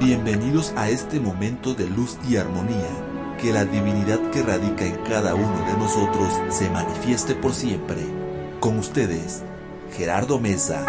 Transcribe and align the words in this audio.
Bienvenidos 0.00 0.72
a 0.78 0.88
este 0.88 1.20
momento 1.20 1.74
de 1.74 1.86
luz 1.86 2.16
y 2.26 2.38
armonía. 2.38 2.88
Que 3.38 3.52
la 3.52 3.66
divinidad 3.66 4.18
que 4.30 4.42
radica 4.42 4.86
en 4.86 4.96
cada 5.04 5.34
uno 5.34 5.58
de 5.66 5.74
nosotros 5.76 6.32
se 6.48 6.70
manifieste 6.70 7.34
por 7.34 7.52
siempre. 7.52 7.98
Con 8.60 8.78
ustedes, 8.78 9.42
Gerardo 9.92 10.40
Mesa, 10.40 10.80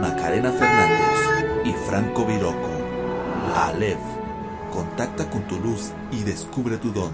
Macarena 0.00 0.50
Fernández 0.50 1.66
y 1.66 1.72
Franco 1.88 2.26
Viroco. 2.26 2.68
Aleph, 3.54 3.96
contacta 4.72 5.30
con 5.30 5.42
tu 5.42 5.60
luz 5.60 5.92
y 6.10 6.24
descubre 6.24 6.78
tu 6.78 6.90
don. 6.92 7.12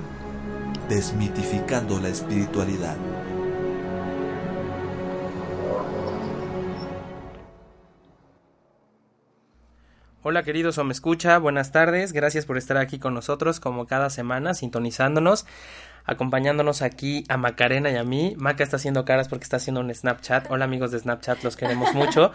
Desmitificando 0.88 2.00
la 2.00 2.08
espiritualidad. 2.08 2.96
Hola 10.26 10.42
queridos 10.42 10.78
o 10.78 10.84
me 10.84 10.94
escucha, 10.94 11.36
buenas 11.36 11.70
tardes, 11.70 12.14
gracias 12.14 12.46
por 12.46 12.56
estar 12.56 12.78
aquí 12.78 12.98
con 12.98 13.12
nosotros 13.12 13.60
como 13.60 13.86
cada 13.86 14.08
semana, 14.08 14.54
sintonizándonos, 14.54 15.44
acompañándonos 16.06 16.80
aquí 16.80 17.24
a 17.28 17.36
Macarena 17.36 17.90
y 17.90 17.96
a 17.96 18.04
mí. 18.04 18.34
Maca 18.38 18.64
está 18.64 18.76
haciendo 18.76 19.04
caras 19.04 19.28
porque 19.28 19.42
está 19.42 19.58
haciendo 19.58 19.82
un 19.82 19.94
Snapchat. 19.94 20.50
Hola 20.50 20.64
amigos 20.64 20.92
de 20.92 21.00
Snapchat, 21.00 21.44
los 21.44 21.56
queremos 21.56 21.92
mucho. 21.94 22.32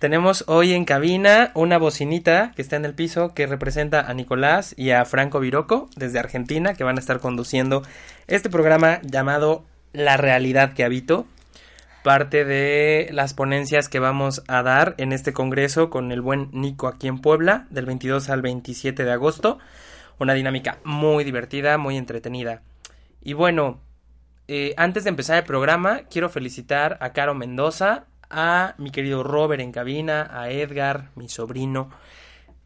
Tenemos 0.00 0.44
hoy 0.48 0.74
en 0.74 0.84
cabina 0.84 1.50
una 1.54 1.78
bocinita 1.78 2.52
que 2.54 2.60
está 2.60 2.76
en 2.76 2.84
el 2.84 2.92
piso 2.92 3.32
que 3.32 3.46
representa 3.46 4.02
a 4.02 4.12
Nicolás 4.12 4.74
y 4.76 4.90
a 4.90 5.06
Franco 5.06 5.40
Viroco 5.40 5.88
desde 5.96 6.18
Argentina 6.18 6.74
que 6.74 6.84
van 6.84 6.98
a 6.98 7.00
estar 7.00 7.20
conduciendo 7.20 7.82
este 8.26 8.50
programa 8.50 9.00
llamado 9.00 9.64
La 9.94 10.18
realidad 10.18 10.74
que 10.74 10.84
habito 10.84 11.24
parte 12.02 12.44
de 12.44 13.08
las 13.12 13.34
ponencias 13.34 13.88
que 13.88 13.98
vamos 13.98 14.42
a 14.48 14.62
dar 14.62 14.94
en 14.98 15.12
este 15.12 15.32
congreso 15.32 15.90
con 15.90 16.12
el 16.12 16.20
buen 16.20 16.48
Nico 16.52 16.88
aquí 16.88 17.08
en 17.08 17.20
Puebla, 17.20 17.66
del 17.70 17.86
22 17.86 18.30
al 18.30 18.42
27 18.42 19.04
de 19.04 19.12
agosto. 19.12 19.58
Una 20.18 20.34
dinámica 20.34 20.78
muy 20.84 21.24
divertida, 21.24 21.78
muy 21.78 21.96
entretenida. 21.96 22.62
Y 23.22 23.34
bueno, 23.34 23.80
eh, 24.48 24.74
antes 24.76 25.04
de 25.04 25.10
empezar 25.10 25.38
el 25.38 25.44
programa, 25.44 26.02
quiero 26.10 26.28
felicitar 26.30 26.96
a 27.00 27.12
Caro 27.12 27.34
Mendoza, 27.34 28.06
a 28.30 28.74
mi 28.78 28.90
querido 28.90 29.22
Robert 29.22 29.60
en 29.60 29.72
cabina, 29.72 30.28
a 30.32 30.50
Edgar, 30.50 31.10
mi 31.16 31.28
sobrino, 31.28 31.90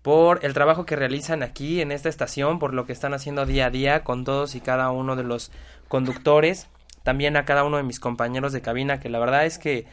por 0.02 0.44
el 0.44 0.54
trabajo 0.54 0.86
que 0.86 0.96
realizan 0.96 1.42
aquí 1.42 1.80
en 1.80 1.90
esta 1.90 2.08
estación, 2.08 2.58
por 2.58 2.74
lo 2.74 2.86
que 2.86 2.92
están 2.92 3.14
haciendo 3.14 3.46
día 3.46 3.66
a 3.66 3.70
día 3.70 4.04
con 4.04 4.24
todos 4.24 4.54
y 4.54 4.60
cada 4.60 4.90
uno 4.90 5.16
de 5.16 5.24
los 5.24 5.50
conductores 5.88 6.68
también 7.04 7.36
a 7.36 7.44
cada 7.44 7.62
uno 7.62 7.76
de 7.76 7.84
mis 7.84 8.00
compañeros 8.00 8.52
de 8.52 8.62
cabina, 8.62 8.98
que 8.98 9.08
la 9.08 9.20
verdad 9.20 9.46
es 9.46 9.58
que 9.58 9.86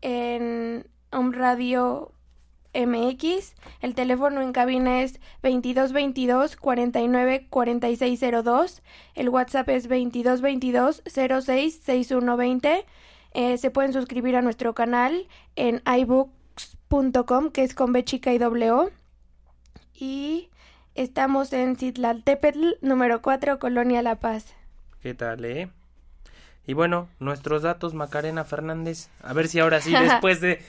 en 0.00 0.86
Omradio 1.10 2.12
MX. 2.74 3.54
El 3.82 3.94
teléfono 3.94 4.40
en 4.40 4.52
cabina 4.52 5.02
es 5.02 5.20
2222 5.42 6.56
49 6.56 7.46
4602. 7.50 8.82
El 9.14 9.28
WhatsApp 9.28 9.68
es 9.68 9.82
2222 9.82 11.02
06 11.04 11.80
6120. 11.84 12.86
Eh, 13.34 13.58
se 13.58 13.70
pueden 13.70 13.92
suscribir 13.92 14.36
a 14.36 14.42
nuestro 14.42 14.74
canal 14.74 15.28
en 15.56 15.82
iBooks.com, 15.84 17.50
que 17.50 17.64
es 17.64 17.74
con 17.74 17.92
B 17.92 18.02
chica 18.04 18.32
y 18.32 18.42
O. 18.42 18.90
Y 20.02 20.50
estamos 20.96 21.52
en 21.52 21.76
Citlaltépetl, 21.76 22.70
número 22.80 23.22
4, 23.22 23.60
Colonia 23.60 24.02
La 24.02 24.16
Paz. 24.16 24.52
¿Qué 25.00 25.14
tal, 25.14 25.44
eh? 25.44 25.68
Y 26.66 26.72
bueno, 26.72 27.08
nuestros 27.20 27.62
datos, 27.62 27.94
Macarena 27.94 28.42
Fernández. 28.42 29.10
A 29.22 29.32
ver 29.32 29.46
si 29.46 29.60
ahora 29.60 29.80
sí, 29.80 29.92
después 30.00 30.40
de 30.40 30.60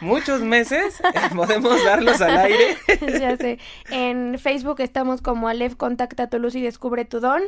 muchos 0.00 0.40
meses, 0.40 1.02
podemos 1.36 1.84
darlos 1.84 2.18
al 2.22 2.38
aire. 2.38 2.78
ya 3.20 3.36
sé. 3.36 3.58
En 3.90 4.38
Facebook 4.38 4.80
estamos 4.80 5.20
como 5.20 5.48
Alef 5.48 5.74
Contacta 5.74 6.30
tu 6.30 6.38
luz 6.38 6.54
y 6.54 6.62
descubre 6.62 7.04
tu 7.04 7.20
don. 7.20 7.42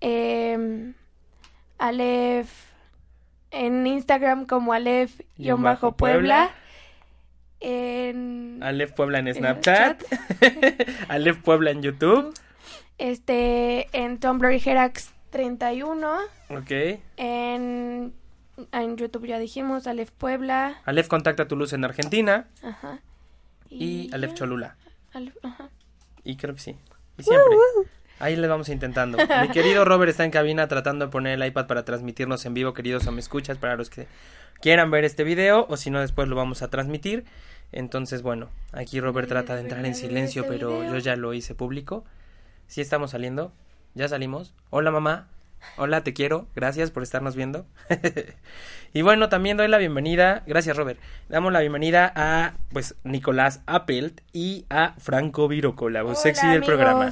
Em, 0.00 0.94
Alef 1.78 2.50
en 3.52 3.86
Instagram 3.86 4.46
como 4.46 4.72
Alef 4.72 5.20
En 7.62 8.60
Alef 8.62 8.92
Puebla 8.92 9.20
en 9.20 9.32
Snapchat. 9.32 10.02
Alef 11.08 11.38
Puebla 11.38 11.70
en 11.70 11.82
YouTube. 11.82 12.34
este 12.98 13.88
en 13.92 14.18
Tumblr 14.18 14.52
y 14.52 14.62
Herax 14.64 15.12
31. 15.30 16.18
Ok. 16.50 17.00
En 17.16 18.12
en 18.72 18.96
YouTube 18.96 19.26
ya 19.26 19.38
dijimos 19.38 19.86
Alef 19.86 20.10
Puebla. 20.10 20.80
Alef 20.84 21.08
Contacta 21.08 21.48
tu 21.48 21.56
luz 21.56 21.72
en 21.72 21.84
Argentina. 21.84 22.46
Ajá. 22.62 23.00
Y 23.70 24.12
Alef 24.12 24.30
ya. 24.30 24.36
Cholula. 24.36 24.76
Ajá. 25.42 25.70
Y 26.24 26.36
creo 26.36 26.54
que 26.54 26.60
sí. 26.60 26.76
Y 27.18 27.22
siempre. 27.22 27.56
Ahí 28.18 28.36
les 28.36 28.48
vamos 28.48 28.68
intentando. 28.68 29.18
Mi 29.18 29.48
querido 29.52 29.84
Robert 29.84 30.10
está 30.10 30.24
en 30.24 30.30
cabina 30.30 30.68
tratando 30.68 31.06
de 31.06 31.10
poner 31.10 31.40
el 31.40 31.46
iPad 31.46 31.66
para 31.66 31.84
transmitirnos 31.84 32.44
en 32.46 32.54
vivo, 32.54 32.72
queridos 32.72 33.06
o 33.06 33.12
me 33.12 33.20
escuchas, 33.20 33.58
para 33.58 33.76
los 33.76 33.90
que 33.90 34.06
quieran 34.60 34.92
ver 34.92 35.04
este 35.04 35.24
video 35.24 35.66
o 35.68 35.76
si 35.76 35.90
no 35.90 36.00
después 36.00 36.28
lo 36.28 36.36
vamos 36.36 36.62
a 36.62 36.70
transmitir. 36.70 37.24
Entonces, 37.72 38.22
bueno, 38.22 38.48
aquí 38.72 39.00
Robert 39.00 39.28
trata 39.28 39.54
de 39.54 39.62
entrar 39.62 39.84
en 39.84 39.94
silencio, 39.94 40.42
este 40.42 40.54
pero 40.54 40.84
yo 40.84 40.98
ya 40.98 41.16
lo 41.16 41.32
hice 41.34 41.54
público. 41.54 42.04
Sí 42.66 42.80
estamos 42.80 43.10
saliendo. 43.10 43.52
Ya 43.94 44.08
salimos. 44.08 44.54
Hola 44.70 44.90
mamá. 44.90 45.28
Hola, 45.76 46.02
te 46.02 46.12
quiero. 46.12 46.46
Gracias 46.54 46.90
por 46.90 47.02
estarnos 47.02 47.36
viendo. 47.36 47.64
y 48.92 49.02
bueno, 49.02 49.28
también 49.28 49.56
doy 49.56 49.68
la 49.68 49.78
bienvenida. 49.78 50.42
Gracias, 50.46 50.76
Robert. 50.76 50.98
Damos 51.28 51.52
la 51.52 51.60
bienvenida 51.60 52.12
a 52.14 52.54
pues 52.72 52.94
Nicolás 53.04 53.62
Appelt 53.66 54.20
y 54.32 54.66
a 54.70 54.94
Franco 54.98 55.48
Viroco, 55.48 55.88
la 55.88 56.02
voz 56.02 56.20
sexy 56.20 56.46
del 56.46 56.58
amigos. 56.58 56.66
programa. 56.66 57.10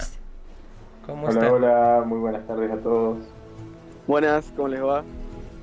¿Cómo 1.07 1.27
Hola, 1.27 1.33
están? 1.33 1.53
hola, 1.53 2.03
muy 2.07 2.19
buenas 2.19 2.47
tardes 2.47 2.71
a 2.71 2.77
todos. 2.77 3.19
Buenas, 4.07 4.53
¿cómo 4.57 4.69
les 4.69 4.83
va? 4.83 5.05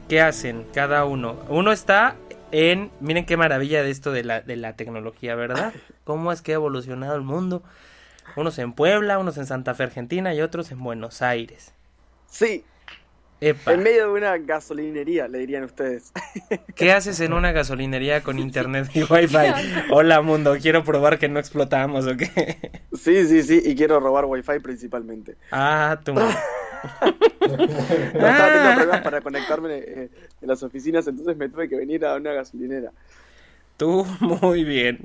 ¿Qué 0.07 0.21
hacen 0.21 0.65
cada 0.73 1.05
uno? 1.05 1.35
Uno 1.49 1.71
está 1.71 2.15
en, 2.51 2.91
miren 2.99 3.25
qué 3.25 3.37
maravilla 3.37 3.83
de 3.83 3.91
esto 3.91 4.11
de 4.11 4.23
la, 4.23 4.41
de 4.41 4.55
la 4.55 4.75
tecnología, 4.75 5.35
¿verdad? 5.35 5.73
¿Cómo 6.03 6.31
es 6.31 6.41
que 6.41 6.53
ha 6.53 6.55
evolucionado 6.55 7.15
el 7.15 7.21
mundo? 7.21 7.63
Unos 8.35 8.59
en 8.59 8.73
Puebla, 8.73 9.17
unos 9.17 9.37
en 9.37 9.45
Santa 9.45 9.73
Fe, 9.73 9.83
Argentina 9.83 10.33
y 10.33 10.41
otros 10.41 10.71
en 10.71 10.83
Buenos 10.83 11.21
Aires. 11.21 11.73
Sí, 12.29 12.63
Epa, 13.39 13.73
en 13.73 13.83
medio 13.83 14.07
de 14.07 14.13
una 14.13 14.37
gasolinería, 14.39 15.27
le 15.27 15.37
dirían 15.37 15.63
ustedes. 15.63 16.11
¿qué 16.75 16.91
haces 16.91 17.19
en 17.19 17.33
una 17.33 17.51
gasolinería 17.51 18.23
con 18.23 18.39
internet 18.39 18.89
y 18.95 19.03
wifi? 19.03 19.37
Hola 19.91 20.21
mundo, 20.21 20.57
quiero 20.59 20.83
probar 20.83 21.19
que 21.19 21.29
no 21.29 21.39
explotamos 21.39 22.07
o 22.07 22.17
qué. 22.17 22.81
Sí, 22.93 23.27
sí, 23.27 23.43
sí, 23.43 23.61
y 23.63 23.75
quiero 23.75 23.99
robar 23.99 24.25
wifi 24.25 24.59
principalmente. 24.59 25.37
Ah, 25.51 25.99
tú. 26.03 26.15
No, 27.41 28.27
estaba 28.27 28.51
teniendo 28.51 28.69
Ah. 28.69 28.75
problemas 28.75 29.01
para 29.01 29.21
conectarme 29.21 29.75
eh, 29.77 30.09
en 30.41 30.47
las 30.47 30.61
oficinas, 30.63 31.07
entonces 31.07 31.37
me 31.37 31.49
tuve 31.49 31.69
que 31.69 31.75
venir 31.77 32.05
a 32.05 32.15
una 32.15 32.33
gasolinera. 32.33 32.91
Tú, 33.77 34.05
muy 34.19 34.63
bien. 34.63 34.99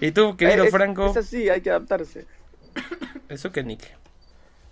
¿Y 0.00 0.10
tú, 0.12 0.36
querido 0.36 0.64
Eh, 0.64 0.68
es, 0.68 0.72
Franco? 0.72 1.06
Es 1.06 1.16
así, 1.16 1.48
hay 1.48 1.60
que 1.60 1.70
adaptarse. 1.70 2.26
Eso 3.28 3.52
que 3.52 3.62
Nick. 3.62 3.84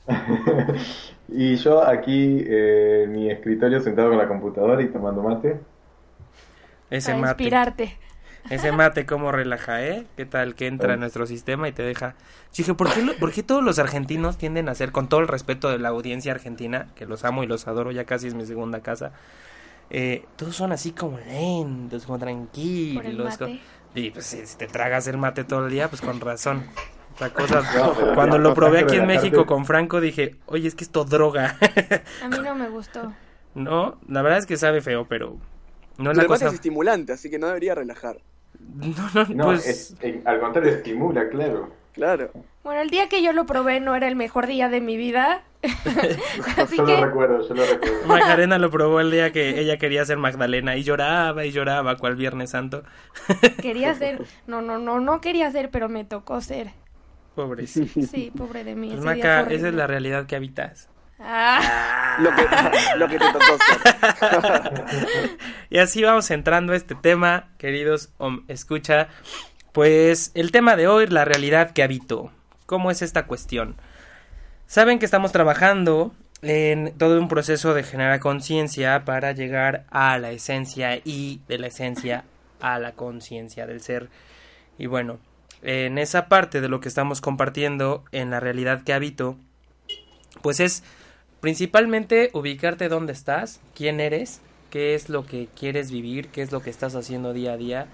y 1.29 1.57
yo 1.57 1.87
aquí 1.87 2.43
eh, 2.47 3.03
en 3.05 3.13
mi 3.13 3.31
escritorio 3.31 3.81
sentado 3.81 4.09
con 4.09 4.19
la 4.19 4.27
computadora 4.29 4.83
y 4.83 4.89
tomando 4.89 5.23
mate. 5.23 5.61
Ese 6.91 7.13
Para 7.13 7.21
mate. 7.21 7.31
inspirarte. 7.31 7.99
Ese 8.51 8.73
mate 8.73 9.07
cómo 9.07 9.33
relaja, 9.33 9.85
¿eh? 9.87 10.07
¿Qué 10.17 10.27
tal 10.27 10.55
que 10.55 10.67
entra 10.67 10.95
en 10.95 11.01
nuestro 11.01 11.27
sistema 11.27 11.69
y 11.69 11.73
te 11.73 11.83
deja... 11.83 12.15
Yo 12.53 12.59
dije, 12.59 12.75
¿por 12.75 12.93
qué, 12.93 13.03
lo- 13.03 13.15
por 13.17 13.33
qué 13.33 13.43
todos 13.43 13.63
los 13.63 13.79
argentinos 13.79 14.37
tienden 14.37 14.69
a 14.69 14.75
ser, 14.75 14.93
con 14.93 15.09
todo 15.09 15.21
el 15.21 15.29
respeto 15.29 15.71
de 15.71 15.79
la 15.79 15.89
audiencia 15.89 16.33
argentina, 16.33 16.89
que 16.95 17.07
los 17.07 17.25
amo 17.25 17.45
y 17.45 17.47
los 17.47 17.67
adoro, 17.67 17.93
ya 17.93 18.05
casi 18.05 18.27
es 18.29 18.35
mi 18.35 18.45
segunda 18.45 18.81
casa, 18.81 19.13
eh, 19.91 20.25
todos 20.37 20.57
son 20.57 20.73
así 20.73 20.93
como 20.93 21.19
lentos, 21.19 22.05
como 22.07 22.19
Por 22.19 22.27
el 22.27 23.17
tranquilos. 23.17 23.39
Y 23.95 24.11
pues 24.11 24.27
si 24.27 24.47
si 24.47 24.57
te 24.57 24.67
tragas 24.67 25.07
el 25.07 25.19
mate 25.19 25.45
todo 25.45 25.67
el 25.67 25.73
día, 25.73 25.89
pues 25.89 26.01
con 26.01 26.21
razón. 26.21 26.65
Otra 27.15 27.31
cosa, 27.35 27.63
No, 27.77 27.95
cuando 28.15 28.39
lo 28.39 28.55
probé 28.55 28.81
aquí 28.81 28.97
en 28.97 29.07
México 29.07 29.47
con 29.47 29.67
Franco, 29.67 30.01
dije, 30.01 30.37
oye, 30.47 30.69
es 30.69 30.75
que 30.75 30.85
esto 30.85 31.05
droga. 31.05 31.57
A 32.21 32.29
mí 32.29 32.41
no 32.41 32.55
me 32.55 32.69
gustó. 32.71 33.13
no, 33.55 33.99
la 34.09 34.23
verdad 34.23 34.39
es 34.39 34.47
que 34.47 34.57
sabe 34.57 34.81
feo, 34.81 35.07
pero 35.09 35.37
no 35.99 36.11
es 36.11 36.17
la 36.17 36.23
el 36.23 36.29
mate 36.29 36.45
cosa... 36.45 36.47
es 36.47 36.55
estimulante, 36.55 37.13
así 37.13 37.31
que 37.31 37.39
no 37.39 37.49
debería 37.49 37.75
relajar. 37.75 38.23
No, 38.75 39.11
no, 39.15 39.27
No, 39.35 39.45
pues... 39.47 39.67
es- 40.01 40.25
al 40.25 40.41
contrario, 40.41 40.73
estimula, 40.73 41.29
claro. 41.29 41.71
Claro. 41.93 42.31
Bueno, 42.65 42.81
el 42.81 42.89
día 42.89 43.09
que 43.09 43.23
yo 43.23 43.33
lo 43.33 43.45
probé 43.45 43.81
no 43.81 43.95
era 43.95 44.09
el 44.09 44.17
mejor 44.17 44.47
día 44.47 44.69
de 44.71 44.81
mi 44.81 44.97
vida. 44.97 45.43
Así 46.57 46.77
yo 46.77 46.87
que 46.87 46.93
lo 46.97 47.05
recuerdo, 47.07 47.47
yo 47.47 47.55
lo 47.55 47.67
recuerdo. 47.67 48.07
Macarena 48.07 48.59
lo 48.59 48.71
probó 48.71 49.01
el 49.01 49.11
día 49.11 49.31
que 49.33 49.61
ella 49.61 49.77
quería 49.77 50.05
ser 50.05 50.17
Magdalena 50.17 50.77
y 50.77 50.83
lloraba 50.85 51.45
y 51.45 51.53
lloraba 51.53 51.97
cual 51.97 52.17
Viernes 52.17 52.51
Santo. 52.51 52.83
quería 53.61 53.95
ser. 53.95 54.23
No, 54.47 54.63
no, 54.63 54.79
no, 54.79 55.01
no 55.01 55.21
quería 55.21 55.51
ser, 55.51 55.71
pero 55.71 55.89
me 55.89 56.05
tocó 56.05 56.41
ser. 56.41 56.71
Pobrecito. 57.35 58.01
Sí, 58.07 58.33
pobre 58.37 58.65
de 58.65 58.75
mí. 58.75 58.89
Pues 58.89 59.01
Maca, 59.05 59.43
esa 59.43 59.69
es 59.69 59.75
la 59.75 59.87
realidad 59.87 60.27
que 60.27 60.37
habitas. 60.37 60.89
Lo 62.19 62.31
que, 62.35 62.43
lo 62.97 63.09
que 63.09 63.19
te 63.19 63.33
tocó. 63.33 63.59
Y 65.71 65.79
así 65.79 66.03
vamos 66.03 66.31
entrando 66.31 66.75
a 66.75 66.77
este 66.77 66.95
tema, 66.95 67.49
queridos 67.57 68.11
escucha. 68.49 69.09
Pues 69.73 70.33
el 70.35 70.53
tema 70.53 70.77
de 70.77 70.87
hoy, 70.87 71.07
la 71.07 71.25
realidad 71.25 71.71
que 71.71 71.83
habito. 71.83 72.31
¿Cómo 72.67 72.91
es 72.91 73.01
esta 73.01 73.27
cuestión? 73.27 73.77
Saben 74.67 74.99
que 74.99 75.07
estamos 75.07 75.33
trabajando 75.33 76.13
en 76.43 76.93
todo 76.99 77.19
un 77.19 77.29
proceso 77.29 77.73
de 77.73 77.83
generar 77.85 78.21
conciencia 78.21 79.05
para 79.05 79.33
llegar 79.33 79.85
a 79.91 80.19
la 80.19 80.31
esencia 80.31 81.01
y 81.05 81.41
de 81.49 81.59
la 81.59 81.69
esencia 81.69 82.25
a 82.61 82.79
la 82.79 82.93
conciencia 82.93 83.67
del 83.67 83.81
ser. 83.81 84.11
Y 84.77 84.87
bueno, 84.87 85.19
en 85.63 85.99
esa 85.99 86.29
parte 86.29 86.61
de 86.61 86.69
lo 86.69 86.81
que 86.81 86.89
estamos 86.89 87.21
compartiendo 87.21 88.05
en 88.13 88.31
la 88.31 88.41
realidad 88.41 88.83
que 88.83 88.93
habito, 88.93 89.37
pues 90.43 90.61
es 90.61 90.83
principalmente 91.43 92.31
ubicarte 92.35 92.89
dónde 92.89 93.13
estás, 93.13 93.61
quién 93.75 93.99
eres, 93.99 94.41
qué 94.71 94.95
es 94.95 95.09
lo 95.09 95.27
que 95.27 95.49
quieres 95.59 95.91
vivir, 95.91 96.29
qué 96.29 96.41
es 96.41 96.53
lo 96.53 96.63
que 96.63 96.71
estás 96.71 96.95
haciendo 96.95 97.33
día 97.33 97.55
a 97.55 97.57
día, 97.57 97.89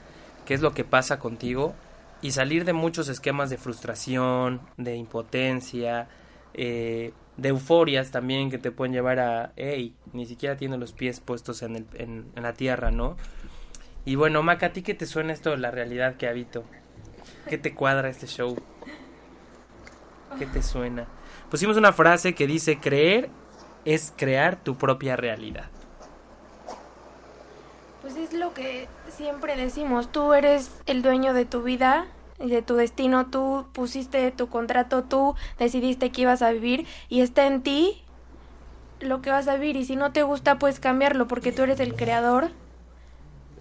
qué 0.44 0.52
es 0.52 0.60
lo 0.60 0.74
que 0.74 0.84
pasa 0.84 1.18
contigo 1.18 1.74
y 2.20 2.32
salir 2.32 2.66
de 2.66 2.74
muchos 2.74 3.08
esquemas 3.08 3.48
de 3.48 3.56
frustración, 3.56 4.60
de 4.76 4.96
impotencia, 4.96 6.08
eh, 6.52 7.12
de 7.38 7.48
euforias 7.48 8.10
también 8.10 8.50
que 8.50 8.58
te 8.58 8.70
pueden 8.70 8.92
llevar 8.92 9.18
a, 9.18 9.52
hey, 9.56 9.94
ni 10.12 10.26
siquiera 10.26 10.58
tiene 10.58 10.76
los 10.76 10.92
pies 10.92 11.20
puestos 11.20 11.62
en, 11.62 11.76
el, 11.76 11.86
en, 11.94 12.26
en 12.36 12.42
la 12.42 12.52
tierra, 12.52 12.90
¿no? 12.90 13.16
Y 14.04 14.16
bueno, 14.16 14.42
Maca, 14.42 14.66
¿a 14.66 14.72
ti 14.74 14.82
qué 14.82 14.92
te 14.92 15.06
suena 15.06 15.32
esto 15.32 15.52
de 15.52 15.56
la 15.56 15.70
realidad 15.70 16.16
que 16.16 16.28
habito? 16.28 16.64
¿Qué 17.48 17.56
te 17.56 17.74
cuadra 17.74 18.10
este 18.10 18.26
show? 18.26 18.58
¿Qué 20.38 20.44
te 20.44 20.62
suena? 20.62 21.08
Pusimos 21.50 21.76
una 21.76 21.92
frase 21.92 22.34
que 22.34 22.46
dice, 22.46 22.78
creer 22.78 23.30
es 23.84 24.12
crear 24.16 24.56
tu 24.56 24.76
propia 24.76 25.16
realidad. 25.16 25.66
Pues 28.02 28.16
es 28.16 28.32
lo 28.32 28.52
que 28.52 28.86
siempre 29.08 29.56
decimos. 29.56 30.12
Tú 30.12 30.34
eres 30.34 30.70
el 30.86 31.02
dueño 31.02 31.32
de 31.32 31.46
tu 31.46 31.62
vida 31.62 32.06
y 32.38 32.48
de 32.48 32.62
tu 32.62 32.74
destino. 32.74 33.26
Tú 33.26 33.66
pusiste 33.72 34.30
tu 34.30 34.48
contrato, 34.48 35.04
tú 35.04 35.34
decidiste 35.58 36.10
que 36.10 36.22
ibas 36.22 36.42
a 36.42 36.50
vivir 36.50 36.86
y 37.08 37.22
está 37.22 37.46
en 37.46 37.62
ti 37.62 38.02
lo 39.00 39.22
que 39.22 39.30
vas 39.30 39.48
a 39.48 39.54
vivir. 39.54 39.76
Y 39.76 39.84
si 39.86 39.96
no 39.96 40.12
te 40.12 40.22
gusta, 40.22 40.58
puedes 40.58 40.80
cambiarlo 40.80 41.28
porque 41.28 41.52
tú 41.52 41.62
eres 41.62 41.80
el 41.80 41.94
creador 41.96 42.50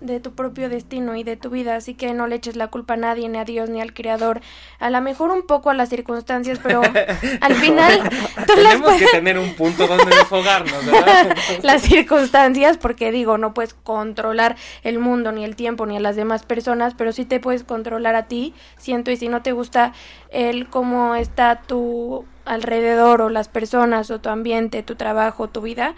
de 0.01 0.19
tu 0.19 0.33
propio 0.33 0.69
destino 0.69 1.15
y 1.15 1.23
de 1.23 1.37
tu 1.37 1.49
vida, 1.49 1.75
así 1.75 1.93
que 1.93 2.13
no 2.13 2.27
le 2.27 2.35
eches 2.35 2.55
la 2.55 2.67
culpa 2.67 2.95
a 2.95 2.97
nadie, 2.97 3.27
ni 3.29 3.37
a 3.37 3.45
Dios, 3.45 3.69
ni 3.69 3.81
al 3.81 3.93
creador. 3.93 4.41
A 4.79 4.89
lo 4.89 5.01
mejor 5.01 5.31
un 5.31 5.45
poco 5.45 5.69
a 5.69 5.73
las 5.73 5.89
circunstancias, 5.89 6.59
pero 6.61 6.81
al 7.41 7.55
final 7.55 8.09
tú 8.45 8.53
Tenemos 8.55 8.93
que 8.93 9.07
tener 9.07 9.37
un 9.37 9.53
punto 9.55 9.87
donde 9.87 10.05
desfogarnos, 10.05 10.85
¿verdad? 10.85 11.35
las 11.63 11.81
circunstancias, 11.81 12.77
porque 12.77 13.11
digo, 13.11 13.37
no 13.37 13.53
puedes 13.53 13.73
controlar 13.73 14.55
el 14.83 14.99
mundo, 14.99 15.31
ni 15.31 15.43
el 15.43 15.55
tiempo, 15.55 15.85
ni 15.85 15.97
a 15.97 15.99
las 15.99 16.15
demás 16.15 16.43
personas, 16.43 16.93
pero 16.95 17.11
sí 17.11 17.25
te 17.25 17.39
puedes 17.39 17.63
controlar 17.63 18.15
a 18.15 18.27
ti, 18.27 18.53
siento, 18.77 19.11
y 19.11 19.17
si 19.17 19.29
no 19.29 19.41
te 19.41 19.51
gusta 19.51 19.93
el 20.29 20.67
cómo 20.67 21.15
está 21.15 21.61
tu 21.61 22.25
alrededor, 22.45 23.21
o 23.21 23.29
las 23.29 23.47
personas, 23.47 24.11
o 24.11 24.19
tu 24.19 24.29
ambiente, 24.29 24.83
tu 24.83 24.95
trabajo, 24.95 25.49
tu 25.49 25.61
vida, 25.61 25.95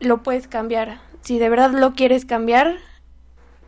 lo 0.00 0.22
puedes 0.22 0.48
cambiar. 0.48 1.07
Si 1.22 1.38
de 1.38 1.48
verdad 1.48 1.70
lo 1.70 1.92
quieres 1.92 2.24
cambiar, 2.24 2.76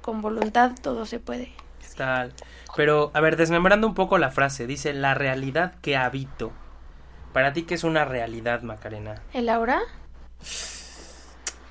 con 0.01 0.23
voluntad 0.23 0.73
todo 0.81 1.07
se 1.07 1.19
puede. 1.21 1.53
Tal. 1.97 2.33
Pero, 2.77 3.11
a 3.15 3.21
ver, 3.21 3.37
desmembrando 3.37 3.87
un 3.87 3.95
poco 3.95 4.17
la 4.19 4.31
frase, 4.31 4.67
dice 4.67 4.93
la 4.95 5.15
realidad 5.15 5.75
que 5.83 5.97
habito. 5.97 6.53
Para 7.33 7.53
ti, 7.53 7.63
¿qué 7.63 7.75
es 7.75 7.85
una 7.85 8.05
realidad, 8.05 8.63
Macarena? 8.63 9.23
¿El 9.33 9.49
ahora? 9.49 9.81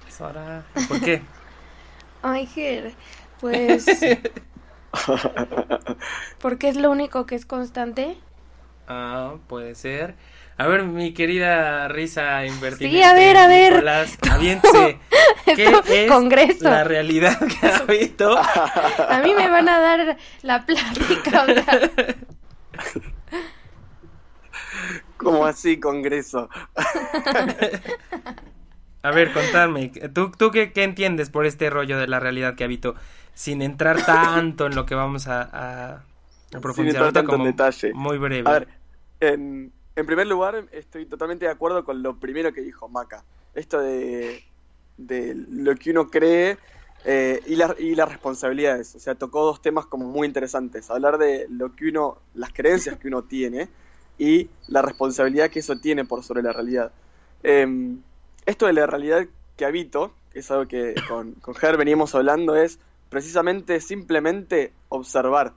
Sara, 0.09 0.63
¿Por 0.88 1.01
qué? 1.01 1.21
Ay, 2.21 2.45
Ger, 2.45 2.93
pues... 3.39 3.86
porque 6.39 6.69
es 6.69 6.75
lo 6.75 6.91
único 6.91 7.25
que 7.25 7.36
es 7.36 7.45
constante. 7.45 8.17
Ah, 8.89 9.36
puede 9.48 9.75
ser. 9.75 10.15
A 10.58 10.67
ver, 10.67 10.84
mi 10.84 11.13
querida 11.13 11.88
risa 11.88 12.46
invertida. 12.46 12.89
Sí, 12.89 13.01
a 13.01 13.13
ver, 13.13 13.38
a 13.38 13.48
ver. 13.48 13.74
Nicolás, 13.74 14.17
aviéntese. 14.29 15.00
¿Qué 15.55 15.81
es 16.05 16.12
Congreso. 16.12 16.69
la 16.69 16.84
realidad 16.84 17.38
que 17.39 17.67
habito? 17.67 18.38
A 18.38 19.22
mí 19.24 19.34
me 19.36 19.50
van 19.50 19.69
a 19.69 19.79
dar 19.79 20.17
la 20.41 20.65
plática. 20.65 21.43
o 21.43 21.46
sea, 21.46 21.79
Como 25.17 25.46
así, 25.46 25.79
Congreso. 25.79 26.50
A 29.01 29.12
ver, 29.12 29.31
contadme, 29.31 29.91
¿tú, 30.13 30.31
tú 30.38 30.51
qué, 30.51 30.74
qué 30.74 30.84
entiendes 30.84 31.29
por 31.29 31.46
este 31.46 31.69
rollo 31.69 31.98
de 31.98 32.08
la 32.08 32.19
realidad 32.19 32.55
que 32.55 32.65
habito? 32.65 32.96
Sin 33.34 33.62
entrar 33.62 34.03
tanto 34.05 34.65
en 34.65 34.75
lo 34.75 34.86
que 34.86 34.93
vamos 34.96 35.27
a, 35.27 35.41
a, 35.41 36.03
a 36.53 36.60
profundizar 36.60 37.03
entrar 37.03 37.03
ahorita 37.03 37.24
tanto 37.24 37.36
en 37.38 37.41
como 37.41 37.46
detalle. 37.46 37.93
muy 37.93 38.17
breve. 38.17 38.50
A 38.50 38.51
ver, 38.51 38.67
en, 39.19 39.71
primer 39.93 40.27
lugar, 40.27 40.65
estoy 40.71 41.05
totalmente 41.05 41.45
de 41.45 41.51
acuerdo 41.51 41.83
con 41.83 42.01
lo 42.01 42.19
primero 42.19 42.53
que 42.53 42.61
dijo 42.61 42.88
Maca. 42.88 43.23
Esto 43.53 43.79
de, 43.79 44.43
lo 44.97 45.75
que 45.75 45.91
uno 45.91 46.09
cree 46.09 46.57
eh, 47.05 47.41
y 47.45 47.55
las 47.95 48.09
responsabilidades. 48.09 48.95
O 48.95 48.99
sea, 48.99 49.15
tocó 49.15 49.43
dos 49.43 49.61
temas 49.61 49.85
como 49.85 50.05
muy 50.05 50.27
interesantes. 50.27 50.89
Hablar 50.89 51.17
de 51.17 51.47
lo 51.49 51.75
que 51.75 51.89
uno, 51.89 52.19
las 52.33 52.53
creencias 52.53 52.97
que 52.97 53.07
uno 53.07 53.23
tiene 53.23 53.69
y 54.17 54.49
la 54.67 54.81
responsabilidad 54.81 55.49
que 55.49 55.59
eso 55.59 55.77
tiene 55.79 56.05
por 56.05 56.23
sobre 56.23 56.43
la 56.43 56.53
realidad. 56.53 56.91
Em, 57.43 58.01
esto 58.45 58.67
de 58.67 58.73
la 58.73 58.85
realidad 58.85 59.25
que 59.55 59.65
habito, 59.65 60.13
que 60.31 60.39
es 60.39 60.51
algo 60.51 60.67
que 60.67 60.95
con, 61.07 61.33
con 61.33 61.55
Ger 61.55 61.77
veníamos 61.77 62.15
hablando, 62.15 62.55
es 62.55 62.79
precisamente 63.09 63.81
simplemente 63.81 64.73
observar 64.89 65.53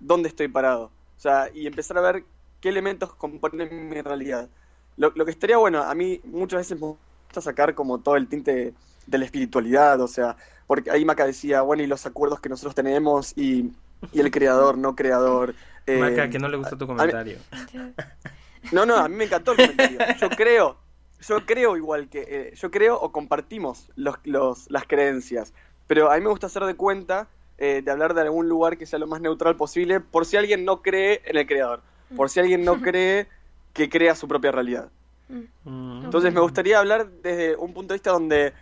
dónde 0.00 0.28
estoy 0.28 0.48
parado. 0.48 0.90
O 1.16 1.20
sea, 1.20 1.50
y 1.52 1.66
empezar 1.66 1.98
a 1.98 2.00
ver 2.00 2.24
qué 2.60 2.68
elementos 2.68 3.14
componen 3.14 3.88
mi 3.88 4.00
realidad. 4.00 4.48
Lo, 4.96 5.12
lo 5.14 5.24
que 5.24 5.30
estaría 5.30 5.56
bueno, 5.56 5.82
a 5.82 5.94
mí 5.94 6.20
muchas 6.24 6.60
veces 6.60 6.80
me 6.80 6.86
gusta 6.86 7.40
sacar 7.40 7.74
como 7.74 7.98
todo 8.00 8.16
el 8.16 8.28
tinte 8.28 8.74
de 9.06 9.18
la 9.18 9.24
espiritualidad, 9.24 10.00
o 10.00 10.08
sea, 10.08 10.36
porque 10.66 10.90
ahí 10.90 11.04
Maca 11.04 11.26
decía, 11.26 11.62
bueno, 11.62 11.82
y 11.82 11.86
los 11.86 12.06
acuerdos 12.06 12.40
que 12.40 12.48
nosotros 12.48 12.74
tenemos 12.74 13.32
y, 13.36 13.72
y 14.12 14.20
el 14.20 14.30
creador, 14.30 14.78
no 14.78 14.94
creador. 14.94 15.54
eh, 15.86 15.98
Maca, 15.98 16.30
que 16.30 16.38
no 16.38 16.48
le 16.48 16.56
gustó 16.56 16.76
tu 16.76 16.86
comentario. 16.86 17.38
no, 18.72 18.86
no, 18.86 18.96
a 18.96 19.08
mí 19.08 19.16
me 19.16 19.24
encantó 19.24 19.52
el 19.52 19.56
comentario. 19.58 19.98
Yo 20.20 20.28
creo, 20.30 20.76
yo 21.20 21.46
creo 21.46 21.76
igual 21.76 22.08
que, 22.08 22.24
eh, 22.28 22.54
yo 22.54 22.70
creo 22.70 23.00
o 23.00 23.10
compartimos 23.10 23.90
los, 23.96 24.16
los, 24.24 24.70
las 24.70 24.84
creencias, 24.86 25.52
pero 25.86 26.10
a 26.10 26.16
mí 26.16 26.20
me 26.22 26.30
gusta 26.30 26.46
hacer 26.46 26.64
de 26.64 26.74
cuenta 26.74 27.28
eh, 27.58 27.82
de 27.84 27.90
hablar 27.90 28.14
de 28.14 28.22
algún 28.22 28.48
lugar 28.48 28.78
que 28.78 28.86
sea 28.86 28.98
lo 28.98 29.06
más 29.06 29.20
neutral 29.20 29.56
posible, 29.56 30.00
por 30.00 30.24
si 30.24 30.36
alguien 30.36 30.64
no 30.64 30.82
cree 30.82 31.20
en 31.24 31.36
el 31.36 31.46
creador, 31.46 31.82
por 32.16 32.30
si 32.30 32.40
alguien 32.40 32.64
no 32.64 32.74
cree 32.82 33.28
que 33.72 33.88
crea 33.88 34.14
su 34.14 34.28
propia 34.28 34.52
realidad. 34.52 34.88
Mm. 35.28 36.04
Entonces 36.04 36.32
me 36.32 36.40
gustaría 36.40 36.78
hablar 36.78 37.08
desde 37.22 37.56
un 37.56 37.72
punto 37.72 37.94
de 37.94 37.98
vista 37.98 38.10
donde 38.10 38.52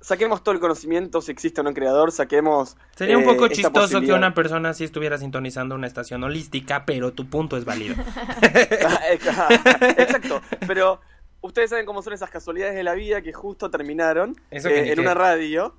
saquemos 0.00 0.42
todo 0.42 0.54
el 0.54 0.60
conocimiento, 0.60 1.22
si 1.22 1.32
existe 1.32 1.62
o 1.62 1.64
no 1.64 1.70
un 1.70 1.74
creador, 1.74 2.12
saquemos... 2.12 2.76
Sería 2.94 3.16
un 3.16 3.24
eh, 3.24 3.26
poco 3.26 3.48
chistoso 3.48 4.02
que 4.02 4.12
una 4.12 4.34
persona 4.34 4.74
sí 4.74 4.84
estuviera 4.84 5.16
sintonizando 5.16 5.74
una 5.74 5.86
estación 5.86 6.22
holística, 6.22 6.84
pero 6.84 7.12
tu 7.12 7.26
punto 7.26 7.56
es 7.56 7.64
válido. 7.64 7.94
Exacto, 8.42 10.42
pero 10.66 11.00
ustedes 11.40 11.70
saben 11.70 11.86
cómo 11.86 12.02
son 12.02 12.12
esas 12.12 12.30
casualidades 12.30 12.74
de 12.74 12.84
la 12.84 12.92
vida 12.92 13.22
que 13.22 13.32
justo 13.32 13.70
terminaron 13.70 14.36
Eso 14.50 14.68
que 14.68 14.80
eh, 14.80 14.92
en 14.92 15.00
una 15.00 15.14
radio, 15.14 15.74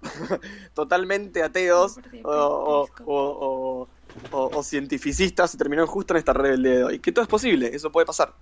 totalmente 0.73 1.43
ateos 1.43 1.99
o, 2.23 2.87
o, 3.05 3.05
o- 3.05 3.87
o- 4.29 4.51
o- 4.59 4.63
cientificistas 4.63 5.53
y 5.53 5.57
terminaron 5.57 5.87
justo 5.87 6.13
en 6.13 6.19
esta 6.19 6.33
red 6.33 6.51
del 6.51 6.63
dedo. 6.63 6.91
Y 6.91 6.99
que 6.99 7.11
todo 7.11 7.23
es 7.23 7.29
posible, 7.29 7.67
eso 7.75 7.91
puede 7.91 8.05
pasar. 8.05 8.35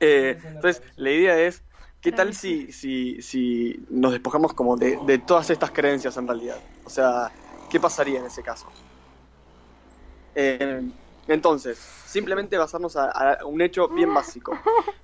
Eh, 0.00 0.38
entonces, 0.54 0.82
la 0.96 1.10
idea 1.10 1.40
es, 1.40 1.64
¿qué 2.00 2.12
tal 2.12 2.34
si, 2.34 2.72
si, 2.72 3.20
si 3.22 3.86
nos 3.88 4.12
despojamos 4.12 4.54
como 4.54 4.76
de, 4.76 4.98
de 4.98 5.18
todas 5.18 5.50
estas 5.50 5.72
creencias 5.72 6.16
en 6.16 6.26
realidad? 6.28 6.64
O 6.84 6.90
sea, 6.90 7.32
¿qué 7.68 7.80
pasaría 7.80 8.20
en 8.20 8.26
ese 8.26 8.42
caso? 8.42 8.74
Eh, 10.34 10.82
entonces, 11.26 11.78
simplemente 12.04 12.58
basarnos 12.58 12.96
a, 12.96 13.10
a 13.34 13.44
un 13.46 13.60
hecho 13.62 13.88
bien 13.90 14.12
básico. 14.12 14.62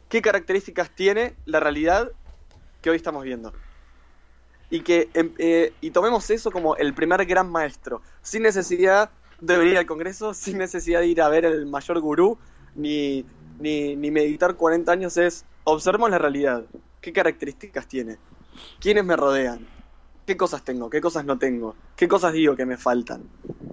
¿Qué 0.09 0.23
características 0.23 0.95
tiene 0.95 1.39
la 1.45 1.61
realidad 1.61 2.13
que 2.83 2.91
hoy 2.91 2.97
estamos 2.97 3.25
viendo? 3.25 3.55
Y 4.69 4.83
que 4.85 5.11
em, 5.15 5.35
eh, 5.39 5.77
y 5.81 5.91
tomemos 5.91 6.31
eso 6.31 6.53
como 6.53 6.77
el 6.77 6.95
primer 6.95 7.25
gran 7.27 7.51
maestro, 7.51 8.03
sin 8.23 8.43
necesidad 8.45 9.13
de 9.41 9.57
venir 9.57 9.79
al 9.79 9.87
Congreso, 9.87 10.35
sin 10.35 10.59
necesidad 10.59 11.01
de 11.01 11.07
ir 11.09 11.23
a 11.23 11.29
ver 11.29 11.45
el 11.45 11.67
mayor 11.67 12.01
gurú, 12.01 12.39
ni, 12.75 13.25
ni, 13.59 13.97
ni 13.97 14.11
meditar 14.11 14.55
40 14.57 14.91
años, 14.93 15.17
es 15.17 15.45
observemos 15.65 16.11
la 16.11 16.19
realidad. 16.19 16.65
¿Qué 17.01 17.13
características 17.13 17.87
tiene? 17.87 18.19
¿Quiénes 18.81 19.05
me 19.05 19.17
rodean? 19.17 19.67
¿Qué 20.27 20.37
cosas 20.37 20.63
tengo? 20.65 20.91
¿Qué 20.91 21.01
cosas 21.01 21.25
no 21.25 21.39
tengo? 21.39 21.75
¿Qué 21.97 22.07
cosas 22.07 22.33
digo 22.33 22.55
que 22.55 22.67
me 22.67 22.77
faltan? 22.77 23.23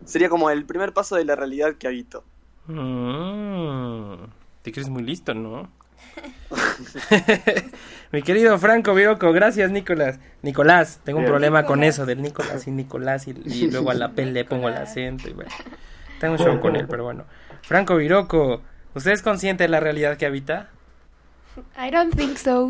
Sería 0.06 0.30
como 0.30 0.50
el 0.50 0.66
primer 0.66 0.94
paso 0.94 1.16
de 1.16 1.26
la 1.26 1.36
realidad 1.36 1.76
que 1.76 1.88
habito. 1.88 2.24
Mm, 2.68 4.26
Te 4.62 4.72
crees 4.72 4.90
muy 4.90 5.04
listo, 5.04 5.34
¿no? 5.34 5.70
Mi 8.12 8.22
querido 8.22 8.58
Franco 8.58 8.94
Viroco, 8.94 9.32
gracias 9.34 9.70
Nicolás. 9.72 10.20
Nicolás, 10.42 11.00
tengo 11.04 11.20
un 11.20 11.26
problema 11.26 11.66
con 11.66 11.84
eso 11.84 12.06
del 12.06 12.22
Nicolás 12.22 12.68
y 12.68 12.72
Nicolás 12.72 13.28
y, 13.28 13.32
y 13.46 13.70
luego 13.72 13.92
a 13.92 13.94
la 13.94 14.12
P 14.12 14.26
le 14.26 14.46
pongo 14.46 14.70
el 14.70 14.76
acento 14.76 15.30
y 15.30 15.34
bueno. 15.34 15.52
Tengo 16.20 16.34
un 16.36 16.40
show 16.40 16.60
con 16.60 16.76
él, 16.76 16.88
pero 16.88 17.04
bueno. 17.04 17.26
Franco 17.64 17.96
Viroco, 17.98 18.62
¿usted 18.96 19.12
es 19.12 19.22
consciente 19.22 19.64
de 19.66 19.70
la 19.70 19.80
realidad 19.80 20.18
que 20.18 20.26
habita? 20.26 20.70
I 21.78 21.92
don't 21.92 22.16
think 22.16 22.38
so. 22.38 22.70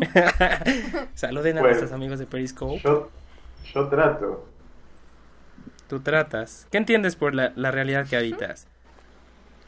Saluden 1.14 1.58
a 1.58 1.60
Bueno. 1.60 1.68
nuestros 1.76 1.92
amigos 1.92 2.18
de 2.18 2.26
Periscope. 2.26 2.80
Yo, 2.82 3.10
yo 3.74 3.88
trato. 3.88 4.46
Tú 5.88 6.00
tratas. 6.00 6.66
¿Qué 6.70 6.78
entiendes 6.78 7.16
por 7.16 7.34
la, 7.34 7.52
la 7.56 7.70
realidad 7.70 8.06
que 8.06 8.16
habitas? 8.16 8.66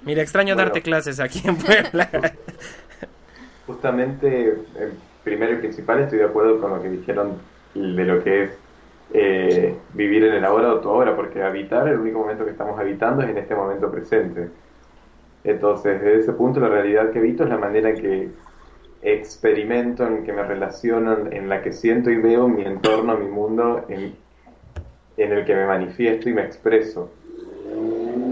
Mira, 0.02 0.22
extraño 0.22 0.54
Bueno. 0.54 0.66
darte 0.66 0.82
clases 0.82 1.20
aquí 1.20 1.42
en 1.44 1.56
Puebla. 1.56 2.10
Justamente, 3.70 4.48
eh, 4.48 4.90
primero 5.22 5.52
y 5.52 5.56
principal, 5.58 6.00
estoy 6.00 6.18
de 6.18 6.24
acuerdo 6.24 6.60
con 6.60 6.72
lo 6.72 6.82
que 6.82 6.90
dijeron 6.90 7.34
de 7.72 8.04
lo 8.04 8.24
que 8.24 8.42
es 8.42 8.50
eh, 9.12 9.76
vivir 9.94 10.24
en 10.24 10.34
el 10.34 10.44
ahora 10.44 10.74
o 10.74 10.80
tu 10.80 10.88
ahora, 10.88 11.14
porque 11.14 11.40
habitar, 11.40 11.86
el 11.86 12.00
único 12.00 12.18
momento 12.18 12.44
que 12.44 12.50
estamos 12.50 12.78
habitando 12.80 13.22
es 13.22 13.30
en 13.30 13.38
este 13.38 13.54
momento 13.54 13.88
presente. 13.88 14.48
Entonces, 15.44 16.02
desde 16.02 16.20
ese 16.20 16.32
punto, 16.32 16.58
la 16.58 16.68
realidad 16.68 17.12
que 17.12 17.20
habito 17.20 17.44
es 17.44 17.48
la 17.48 17.58
manera 17.58 17.90
en 17.90 18.00
que 18.00 18.28
experimento, 19.02 20.04
en 20.04 20.24
que 20.24 20.32
me 20.32 20.42
relaciono, 20.42 21.28
en 21.30 21.48
la 21.48 21.62
que 21.62 21.72
siento 21.72 22.10
y 22.10 22.16
veo 22.16 22.48
mi 22.48 22.64
entorno, 22.64 23.16
mi 23.16 23.28
mundo, 23.28 23.84
en, 23.88 24.16
en 25.16 25.32
el 25.32 25.44
que 25.44 25.54
me 25.54 25.66
manifiesto 25.66 26.28
y 26.28 26.34
me 26.34 26.42
expreso. 26.42 27.08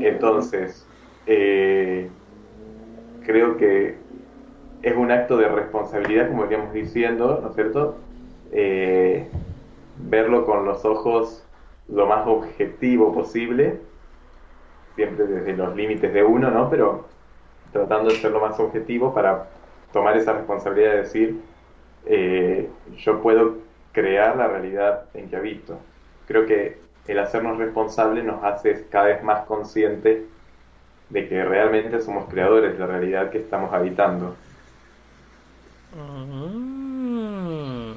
Entonces, 0.00 0.84
eh, 1.26 2.08
creo 3.24 3.56
que 3.56 3.94
es 4.82 4.96
un 4.96 5.10
acto 5.10 5.36
de 5.36 5.48
responsabilidad, 5.48 6.28
como 6.28 6.42
veníamos 6.42 6.72
diciendo, 6.72 7.40
¿no 7.42 7.50
es 7.50 7.54
cierto? 7.54 7.96
Eh, 8.52 9.28
verlo 9.98 10.46
con 10.46 10.64
los 10.64 10.84
ojos 10.84 11.44
lo 11.88 12.06
más 12.06 12.26
objetivo 12.26 13.12
posible, 13.12 13.80
siempre 14.94 15.26
desde 15.26 15.56
los 15.56 15.74
límites 15.74 16.12
de 16.12 16.22
uno, 16.22 16.50
¿no? 16.50 16.68
Pero 16.70 17.06
tratando 17.72 18.10
de 18.10 18.16
ser 18.16 18.30
lo 18.30 18.40
más 18.40 18.58
objetivo 18.60 19.12
para 19.12 19.48
tomar 19.92 20.16
esa 20.16 20.32
responsabilidad 20.32 20.92
de 20.92 20.96
decir, 20.98 21.40
eh, 22.06 22.68
yo 22.96 23.20
puedo 23.20 23.56
crear 23.92 24.36
la 24.36 24.48
realidad 24.48 25.04
en 25.14 25.28
que 25.28 25.36
habito. 25.36 25.78
Creo 26.26 26.46
que 26.46 26.78
el 27.06 27.18
hacernos 27.18 27.58
responsables 27.58 28.24
nos 28.24 28.44
hace 28.44 28.86
cada 28.90 29.06
vez 29.06 29.22
más 29.22 29.44
conscientes 29.46 30.24
de 31.08 31.28
que 31.28 31.42
realmente 31.42 32.00
somos 32.00 32.28
creadores 32.28 32.74
de 32.74 32.78
la 32.78 32.86
realidad 32.86 33.30
que 33.30 33.38
estamos 33.38 33.72
habitando. 33.72 34.36
Mm. 35.98 37.92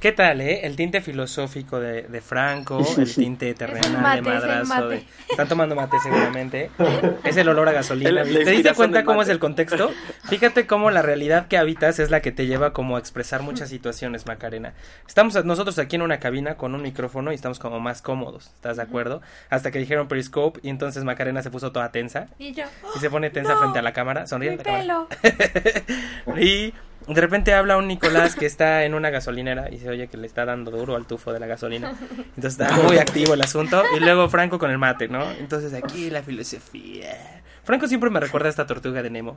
¿Qué 0.00 0.12
tal, 0.12 0.40
eh? 0.40 0.60
El 0.64 0.76
tinte 0.76 1.02
filosófico 1.02 1.78
de, 1.78 2.04
de 2.04 2.20
Franco, 2.22 2.82
el 2.96 3.14
tinte 3.14 3.52
terrenal 3.52 3.92
mate, 4.00 4.16
de 4.16 4.22
madrazo. 4.22 4.88
de- 4.88 5.04
Están 5.28 5.46
tomando 5.46 5.74
mate 5.76 5.98
seguramente. 6.02 6.70
Es 7.22 7.36
el 7.36 7.46
olor 7.50 7.68
a 7.68 7.72
gasolina. 7.72 8.22
El- 8.22 8.32
¿Te 8.44 8.50
diste 8.50 8.72
cuenta 8.72 9.04
cómo 9.04 9.20
es 9.20 9.28
el 9.28 9.38
contexto? 9.38 9.90
Fíjate 10.24 10.66
cómo 10.66 10.90
la 10.90 11.02
realidad 11.02 11.48
que 11.48 11.58
habitas 11.58 11.98
es 11.98 12.10
la 12.10 12.22
que 12.22 12.32
te 12.32 12.46
lleva 12.46 12.72
como 12.72 12.96
a 12.96 12.98
expresar 12.98 13.42
muchas 13.42 13.68
situaciones, 13.68 14.24
Macarena. 14.26 14.72
Estamos 15.06 15.44
nosotros 15.44 15.78
aquí 15.78 15.96
en 15.96 16.02
una 16.02 16.18
cabina 16.18 16.54
con 16.54 16.74
un 16.74 16.80
micrófono 16.80 17.30
y 17.30 17.34
estamos 17.34 17.58
como 17.58 17.78
más 17.78 18.00
cómodos, 18.00 18.46
¿estás 18.54 18.78
de 18.78 18.84
acuerdo? 18.84 19.20
Hasta 19.50 19.70
que 19.70 19.78
dijeron 19.80 20.08
Periscope 20.08 20.60
y 20.62 20.70
entonces 20.70 21.04
Macarena 21.04 21.42
se 21.42 21.50
puso 21.50 21.72
toda 21.72 21.92
tensa 21.92 22.28
Y 22.38 22.52
yo, 22.54 22.64
y 22.96 23.00
se 23.00 23.10
pone 23.10 23.28
tensa 23.28 23.52
No, 23.52 23.58
frente 23.58 23.78
a 23.80 23.82
la 23.82 23.92
cámara, 23.92 24.26
sonríe 24.26 24.52
mi 24.52 24.56
pelo. 24.56 25.08
Y 26.40 26.72
de 27.06 27.20
repente 27.20 27.54
habla 27.54 27.76
un 27.76 27.88
Nicolás 27.88 28.36
que 28.36 28.46
está 28.46 28.84
en 28.84 28.94
una 28.94 29.10
gasolinera 29.10 29.70
y 29.70 29.78
se 29.78 29.88
oye 29.88 30.08
que 30.08 30.16
le 30.16 30.26
está 30.26 30.44
dando 30.44 30.70
duro 30.70 30.96
al 30.96 31.06
tufo 31.06 31.32
de 31.32 31.40
la 31.40 31.46
gasolina. 31.46 31.92
Entonces 32.36 32.60
está 32.60 32.76
muy 32.76 32.98
activo 32.98 33.34
el 33.34 33.42
asunto. 33.42 33.82
Y 33.96 34.00
luego 34.00 34.28
Franco 34.28 34.58
con 34.58 34.70
el 34.70 34.78
mate, 34.78 35.08
¿no? 35.08 35.30
Entonces 35.32 35.74
aquí 35.74 36.10
la 36.10 36.22
filosofía. 36.22 37.42
Franco 37.64 37.88
siempre 37.88 38.10
me 38.10 38.20
recuerda 38.20 38.48
a 38.48 38.50
esta 38.50 38.66
tortuga 38.66 39.02
de 39.02 39.10
Nemo. 39.10 39.36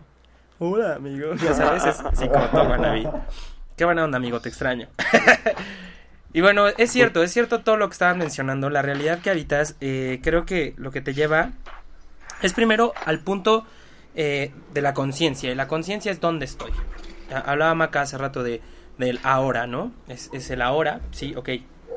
Hola, 0.60 0.96
amigo. 0.96 1.34
Ya 1.36 1.53
sabes, 1.53 1.86
es 1.86 1.98
psicoto, 2.17 2.63
wannabe. 2.63 3.10
Qué 3.75 3.86
buena 3.86 4.03
onda, 4.03 4.17
amigo, 4.17 4.39
te 4.39 4.50
extraño. 4.50 4.88
Y 6.36 6.41
bueno, 6.41 6.65
es 6.67 6.91
cierto, 6.91 7.22
es 7.22 7.32
cierto 7.32 7.62
todo 7.62 7.77
lo 7.77 7.88
que 7.88 7.93
estaban 7.93 8.17
mencionando. 8.17 8.72
La 8.72 8.82
realidad 8.82 9.20
que 9.20 9.29
habitas, 9.29 9.75
eh, 9.82 10.20
creo 10.24 10.46
que 10.46 10.74
lo 10.77 10.89
que 10.89 11.00
te 11.00 11.13
lleva 11.13 11.51
es 12.41 12.53
primero 12.53 12.93
al 13.05 13.20
punto 13.20 13.67
eh, 14.15 14.51
de 14.74 14.82
la 14.82 14.96
conciencia. 14.96 15.51
Y 15.51 15.55
la 15.55 15.67
conciencia 15.67 16.12
es 16.12 16.20
dónde 16.20 16.46
estoy. 16.46 16.72
Ah, 17.32 17.44
Hablaba 17.46 17.75
Maca 17.75 18.01
hace 18.01 18.18
rato 18.18 18.44
de, 18.44 18.62
del 18.98 19.20
ahora, 19.24 19.68
¿no? 19.68 19.92
Es, 20.08 20.30
es 20.34 20.50
el 20.50 20.62
ahora, 20.62 21.01
sí, 21.12 21.36
ok. 21.36 21.50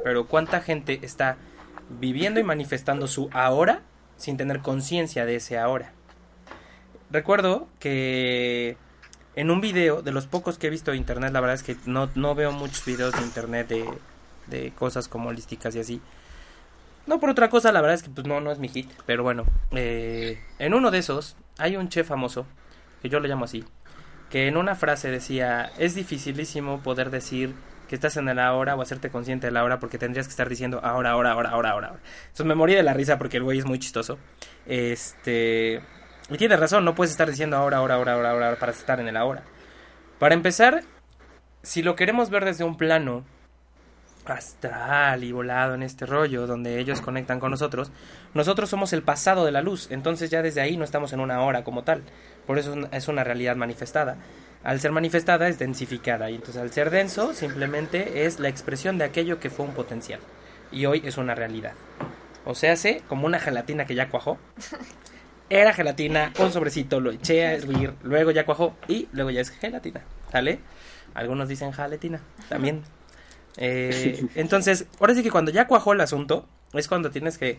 Pero 0.04 0.26
¿cuánta 0.26 0.60
gente 0.60 1.00
está 1.02 1.36
viviendo 1.88 2.40
y 2.40 2.44
manifestando 2.44 3.06
su 3.06 3.28
ahora 3.32 3.82
sin 4.16 4.36
tener 4.36 4.60
conciencia 4.60 5.24
de 5.26 5.36
ese 5.36 5.58
ahora? 5.58 5.92
Recuerdo 7.10 7.68
que 7.78 8.76
en 9.36 9.50
un 9.50 9.60
video, 9.60 10.02
de 10.02 10.12
los 10.12 10.26
pocos 10.26 10.58
que 10.58 10.66
he 10.66 10.70
visto 10.70 10.90
de 10.90 10.96
internet, 10.96 11.32
la 11.32 11.40
verdad 11.40 11.54
es 11.54 11.62
que 11.62 11.76
no, 11.86 12.08
no 12.14 12.34
veo 12.34 12.52
muchos 12.52 12.84
videos 12.84 13.14
de 13.14 13.22
internet 13.22 13.68
de, 13.68 13.84
de 14.46 14.72
cosas 14.72 15.08
como 15.08 15.28
holísticas 15.28 15.74
y 15.76 15.80
así. 15.80 16.00
No 17.06 17.20
por 17.20 17.30
otra 17.30 17.50
cosa, 17.50 17.70
la 17.70 17.80
verdad 17.80 17.94
es 17.94 18.02
que 18.02 18.10
pues 18.10 18.26
no, 18.26 18.40
no 18.40 18.50
es 18.50 18.58
mi 18.58 18.68
hit. 18.68 18.90
Pero 19.06 19.22
bueno, 19.22 19.44
eh, 19.72 20.40
en 20.58 20.74
uno 20.74 20.90
de 20.90 20.98
esos 20.98 21.36
hay 21.58 21.76
un 21.76 21.88
chef 21.88 22.08
famoso, 22.08 22.46
que 23.02 23.08
yo 23.08 23.20
lo 23.20 23.28
llamo 23.28 23.44
así, 23.44 23.64
que 24.30 24.48
en 24.48 24.56
una 24.56 24.74
frase 24.74 25.10
decía, 25.10 25.70
es 25.78 25.94
dificilísimo 25.94 26.80
poder 26.82 27.10
decir 27.10 27.54
que 27.88 27.94
estás 27.94 28.16
en 28.16 28.28
el 28.28 28.38
ahora 28.38 28.74
o 28.74 28.82
hacerte 28.82 29.10
consciente 29.10 29.46
de 29.46 29.52
la 29.52 29.62
hora 29.62 29.78
porque 29.78 29.98
tendrías 29.98 30.26
que 30.26 30.32
estar 30.32 30.48
diciendo 30.48 30.80
ahora, 30.82 31.10
ahora, 31.10 31.32
ahora, 31.32 31.50
ahora, 31.50 31.70
ahora. 31.70 31.88
Entonces 32.24 32.46
me 32.46 32.54
morí 32.54 32.74
de 32.74 32.82
la 32.82 32.94
risa 32.94 33.18
porque 33.18 33.36
el 33.36 33.44
güey 33.44 33.58
es 33.58 33.64
muy 33.64 33.78
chistoso. 33.78 34.18
Este... 34.66 35.80
Y 36.28 36.36
tienes 36.38 36.58
razón, 36.58 36.84
no 36.84 36.96
puedes 36.96 37.12
estar 37.12 37.30
diciendo 37.30 37.56
ahora, 37.56 37.76
ahora, 37.76 37.94
ahora, 37.94 38.14
ahora, 38.14 38.30
ahora 38.30 38.56
para 38.58 38.72
estar 38.72 38.98
en 38.98 39.06
el 39.06 39.16
ahora. 39.16 39.44
Para 40.18 40.34
empezar, 40.34 40.82
si 41.62 41.82
lo 41.82 41.94
queremos 41.94 42.30
ver 42.30 42.44
desde 42.44 42.64
un 42.64 42.76
plano 42.76 43.24
astral 44.24 45.22
y 45.22 45.30
volado 45.30 45.74
en 45.74 45.82
este 45.82 46.04
rollo 46.06 46.46
donde 46.46 46.80
ellos 46.80 47.00
conectan 47.00 47.38
con 47.38 47.50
nosotros, 47.50 47.92
nosotros 48.34 48.68
somos 48.68 48.92
el 48.92 49.02
pasado 49.02 49.44
de 49.44 49.52
la 49.52 49.62
luz, 49.62 49.88
entonces 49.90 50.30
ya 50.30 50.42
desde 50.42 50.60
ahí 50.60 50.76
no 50.76 50.84
estamos 50.84 51.12
en 51.12 51.20
una 51.20 51.40
hora 51.42 51.64
como 51.64 51.84
tal, 51.84 52.02
por 52.46 52.58
eso 52.58 52.74
es 52.92 53.08
una 53.08 53.24
realidad 53.24 53.56
manifestada. 53.56 54.16
Al 54.62 54.80
ser 54.80 54.92
manifestada 54.92 55.48
es 55.48 55.58
densificada 55.58 56.30
y 56.30 56.34
entonces 56.34 56.60
al 56.60 56.72
ser 56.72 56.90
denso 56.90 57.34
simplemente 57.34 58.26
es 58.26 58.40
la 58.40 58.48
expresión 58.48 58.98
de 58.98 59.04
aquello 59.04 59.38
que 59.38 59.50
fue 59.50 59.64
un 59.64 59.74
potencial 59.74 60.20
y 60.72 60.86
hoy 60.86 61.02
es 61.04 61.16
una 61.18 61.34
realidad. 61.34 61.74
O 62.44 62.54
sea, 62.54 62.72
hace 62.72 63.02
como 63.08 63.26
una 63.26 63.38
gelatina 63.38 63.84
que 63.84 63.94
ya 63.94 64.08
cuajó. 64.08 64.38
Era 65.48 65.72
gelatina, 65.72 66.32
un 66.40 66.50
sobrecito, 66.50 66.98
lo 66.98 67.12
eché 67.12 67.46
a 67.46 67.54
hervir, 67.54 67.94
luego 68.02 68.32
ya 68.32 68.44
cuajó 68.44 68.74
y 68.88 69.08
luego 69.12 69.30
ya 69.30 69.40
es 69.40 69.50
gelatina, 69.50 70.02
¿sale? 70.32 70.58
Algunos 71.14 71.48
dicen 71.48 71.70
jaletina 71.70 72.20
también. 72.48 72.82
Eh, 73.56 74.26
entonces, 74.34 74.86
ahora 74.98 75.14
sí 75.14 75.22
que 75.22 75.30
cuando 75.30 75.52
ya 75.52 75.68
cuajó 75.68 75.92
el 75.92 76.00
asunto, 76.00 76.48
es 76.72 76.88
cuando 76.88 77.10
tienes 77.10 77.38
que 77.38 77.58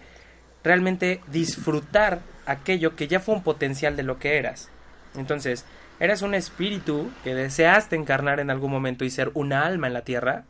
realmente 0.64 1.22
disfrutar 1.28 2.20
aquello 2.46 2.96
que 2.96 3.08
ya 3.08 3.20
fue 3.22 3.36
un 3.36 3.44
potencial 3.44 3.96
de 3.96 4.04
lo 4.04 4.20
que 4.20 4.38
eras. 4.38 4.70
Entonces, 5.18 5.66
eres 6.00 6.22
un 6.22 6.34
espíritu 6.34 7.12
que 7.24 7.36
deseaste 7.36 7.96
encarnar 7.96 8.40
en 8.40 8.50
algún 8.50 8.72
momento 8.72 9.04
y 9.04 9.10
ser 9.10 9.32
una 9.34 9.66
alma 9.66 9.88
en 9.88 9.94
la 9.94 10.02
tierra, 10.02 10.46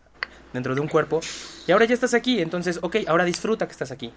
dentro 0.54 0.76
de 0.76 0.82
un 0.82 0.88
cuerpo, 0.88 1.22
y 1.68 1.72
ahora 1.72 1.86
ya 1.86 1.94
estás 1.94 2.14
aquí, 2.14 2.42
entonces, 2.42 2.80
ok, 2.82 2.98
ahora 3.08 3.26
disfruta 3.26 3.66
que 3.66 3.72
estás 3.72 3.92
aquí. 3.92 4.14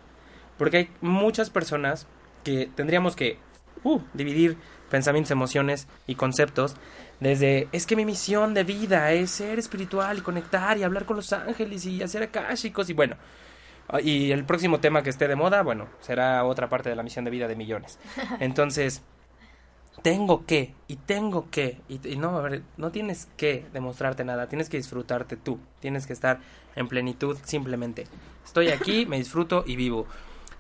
Porque 0.59 0.77
hay 0.77 0.91
muchas 1.01 1.51
personas 1.51 2.07
que 2.45 2.69
tendríamos 2.75 3.17
que 3.17 3.39
uh, 3.85 4.01
dividir 4.13 4.57
pensamientos, 4.91 5.31
emociones 5.31 5.87
y 6.07 6.17
conceptos 6.17 6.77
desde 7.21 7.69
es 7.73 7.87
que 7.87 7.97
mi 7.97 8.05
misión 8.05 8.55
de 8.55 8.65
vida 8.65 9.13
es 9.13 9.31
ser 9.31 9.59
espiritual 9.59 10.19
y 10.19 10.21
conectar 10.23 10.79
y 10.79 10.83
hablar 10.83 11.05
con 11.05 11.17
los 11.17 11.33
ángeles 11.33 11.85
y 11.85 12.03
hacer 12.03 12.23
akashicos 12.23 12.89
y 12.89 12.95
bueno, 12.95 13.17
y 14.03 14.33
el 14.33 14.45
próximo 14.45 14.81
tema 14.81 15.03
que 15.03 15.11
esté 15.11 15.29
de 15.29 15.37
moda, 15.37 15.63
bueno, 15.63 15.89
será 16.01 16.45
otra 16.45 16.69
parte 16.69 16.89
de 16.89 16.97
la 16.97 17.03
misión 17.03 17.25
de 17.25 17.31
vida 17.31 17.47
de 17.47 17.57
millones. 17.57 17.99
Entonces, 18.41 19.03
tengo 20.03 20.47
que, 20.47 20.75
y 20.89 20.97
tengo 20.97 21.51
que, 21.51 21.81
y, 21.89 22.07
y 22.09 22.17
no, 22.17 22.37
a 22.39 22.43
ver, 22.43 22.63
no 22.77 22.91
tienes 22.91 23.29
que 23.37 23.67
demostrarte 23.73 24.25
nada, 24.25 24.49
tienes 24.49 24.69
que 24.69 24.77
disfrutarte 24.77 25.37
tú, 25.37 25.59
tienes 25.81 26.07
que 26.07 26.13
estar 26.13 26.41
en 26.77 26.89
plenitud 26.89 27.37
simplemente. 27.45 28.07
Estoy 28.45 28.69
aquí, 28.69 29.07
me 29.09 29.19
disfruto 29.19 29.65
y 29.67 29.77
vivo. 29.77 30.07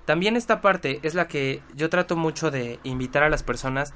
También 0.04 0.36
esta 0.36 0.60
parte 0.60 1.00
es 1.02 1.14
la 1.14 1.28
que 1.28 1.62
yo 1.74 1.88
trato 1.88 2.16
mucho 2.16 2.50
de 2.50 2.80
invitar 2.82 3.22
a 3.22 3.28
las 3.28 3.42
personas 3.42 3.94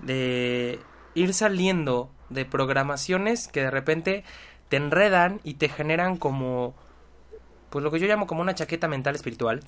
de 0.00 0.78
ir 1.14 1.32
saliendo 1.32 2.10
de 2.28 2.44
programaciones 2.44 3.48
que 3.48 3.62
de 3.62 3.70
repente 3.70 4.24
te 4.68 4.76
enredan 4.76 5.40
y 5.44 5.54
te 5.54 5.68
generan 5.68 6.16
como 6.16 6.74
pues 7.70 7.82
lo 7.82 7.90
que 7.90 7.98
yo 7.98 8.06
llamo 8.06 8.26
como 8.26 8.42
una 8.42 8.54
chaqueta 8.54 8.88
mental 8.88 9.14
espiritual, 9.14 9.60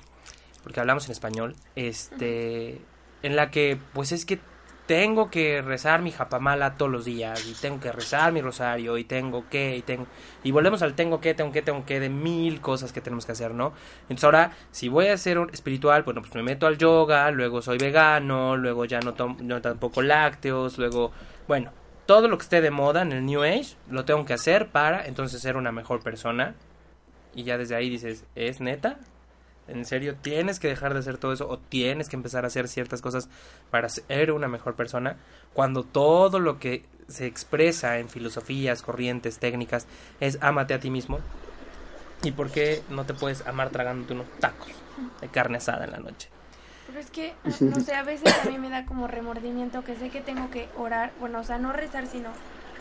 porque 0.62 0.80
hablamos 0.80 1.06
en 1.06 1.12
español, 1.12 1.56
este 1.74 2.80
en 3.22 3.36
la 3.36 3.50
que 3.50 3.78
pues 3.94 4.12
es 4.12 4.24
que 4.24 4.40
tengo 4.88 5.30
que 5.30 5.62
rezar 5.62 6.02
mi 6.02 6.10
japamala 6.10 6.76
todos 6.76 6.90
los 6.90 7.04
días 7.04 7.46
y 7.46 7.52
tengo 7.52 7.78
que 7.78 7.92
rezar 7.92 8.32
mi 8.32 8.40
rosario 8.40 8.98
y 8.98 9.04
tengo 9.04 9.48
que 9.48 9.76
y 9.76 9.82
tengo 9.82 10.06
y 10.42 10.50
volvemos 10.50 10.82
al 10.82 10.94
tengo 10.94 11.20
que 11.20 11.34
tengo 11.34 11.52
que 11.52 11.62
tengo 11.62 11.86
que 11.86 12.00
de 12.00 12.08
mil 12.08 12.60
cosas 12.60 12.92
que 12.92 13.00
tenemos 13.00 13.24
que 13.24 13.32
hacer 13.32 13.54
no 13.54 13.72
entonces 14.02 14.24
ahora 14.24 14.52
si 14.72 14.88
voy 14.88 15.06
a 15.06 15.16
ser 15.16 15.38
un 15.38 15.50
espiritual 15.50 16.02
bueno 16.02 16.22
pues 16.22 16.34
me 16.34 16.42
meto 16.42 16.66
al 16.66 16.78
yoga 16.78 17.30
luego 17.30 17.62
soy 17.62 17.78
vegano 17.78 18.56
luego 18.56 18.84
ya 18.84 18.98
no 18.98 19.14
tomo 19.14 19.36
no 19.40 19.60
tampoco 19.60 20.02
lácteos 20.02 20.78
luego 20.78 21.12
bueno 21.46 21.70
todo 22.08 22.26
lo 22.26 22.38
que 22.38 22.44
esté 22.44 22.62
de 22.62 22.70
moda 22.70 23.02
en 23.02 23.12
el 23.12 23.26
new 23.26 23.42
age 23.42 23.76
lo 23.90 24.06
tengo 24.06 24.24
que 24.24 24.32
hacer 24.32 24.68
para 24.68 25.06
entonces 25.06 25.42
ser 25.42 25.58
una 25.58 25.72
mejor 25.72 26.02
persona. 26.02 26.54
Y 27.34 27.42
ya 27.42 27.58
desde 27.58 27.76
ahí 27.76 27.90
dices 27.90 28.24
es 28.34 28.62
neta 28.62 28.98
en 29.68 29.84
serio, 29.84 30.16
tienes 30.16 30.58
que 30.58 30.68
dejar 30.68 30.94
de 30.94 31.00
hacer 31.00 31.18
todo 31.18 31.32
eso 31.32 31.48
o 31.48 31.58
tienes 31.58 32.08
que 32.08 32.16
empezar 32.16 32.44
a 32.44 32.48
hacer 32.48 32.68
ciertas 32.68 33.02
cosas 33.02 33.28
para 33.70 33.88
ser 33.88 34.32
una 34.32 34.48
mejor 34.48 34.74
persona. 34.74 35.16
Cuando 35.52 35.84
todo 35.84 36.40
lo 36.40 36.58
que 36.58 36.84
se 37.08 37.26
expresa 37.26 37.98
en 37.98 38.08
filosofías, 38.08 38.82
corrientes, 38.82 39.38
técnicas 39.38 39.86
es 40.20 40.38
ámate 40.40 40.74
a 40.74 40.80
ti 40.80 40.90
mismo. 40.90 41.20
¿Y 42.22 42.32
por 42.32 42.50
qué 42.50 42.82
no 42.90 43.04
te 43.04 43.14
puedes 43.14 43.46
amar 43.46 43.70
tragándote 43.70 44.14
unos 44.14 44.26
tacos 44.40 44.72
de 45.20 45.28
carne 45.28 45.58
asada 45.58 45.84
en 45.84 45.92
la 45.92 45.98
noche? 45.98 46.28
Pero 46.86 46.98
es 46.98 47.10
que, 47.10 47.34
no 47.60 47.80
sé, 47.80 47.94
a 47.94 48.02
veces 48.02 48.34
a 48.44 48.48
mí 48.50 48.58
me 48.58 48.70
da 48.70 48.84
como 48.86 49.06
remordimiento 49.06 49.84
que 49.84 49.94
sé 49.94 50.10
que 50.10 50.20
tengo 50.20 50.50
que 50.50 50.68
orar, 50.76 51.12
bueno, 51.20 51.40
o 51.40 51.44
sea, 51.44 51.58
no 51.58 51.72
rezar, 51.72 52.06
sino 52.06 52.30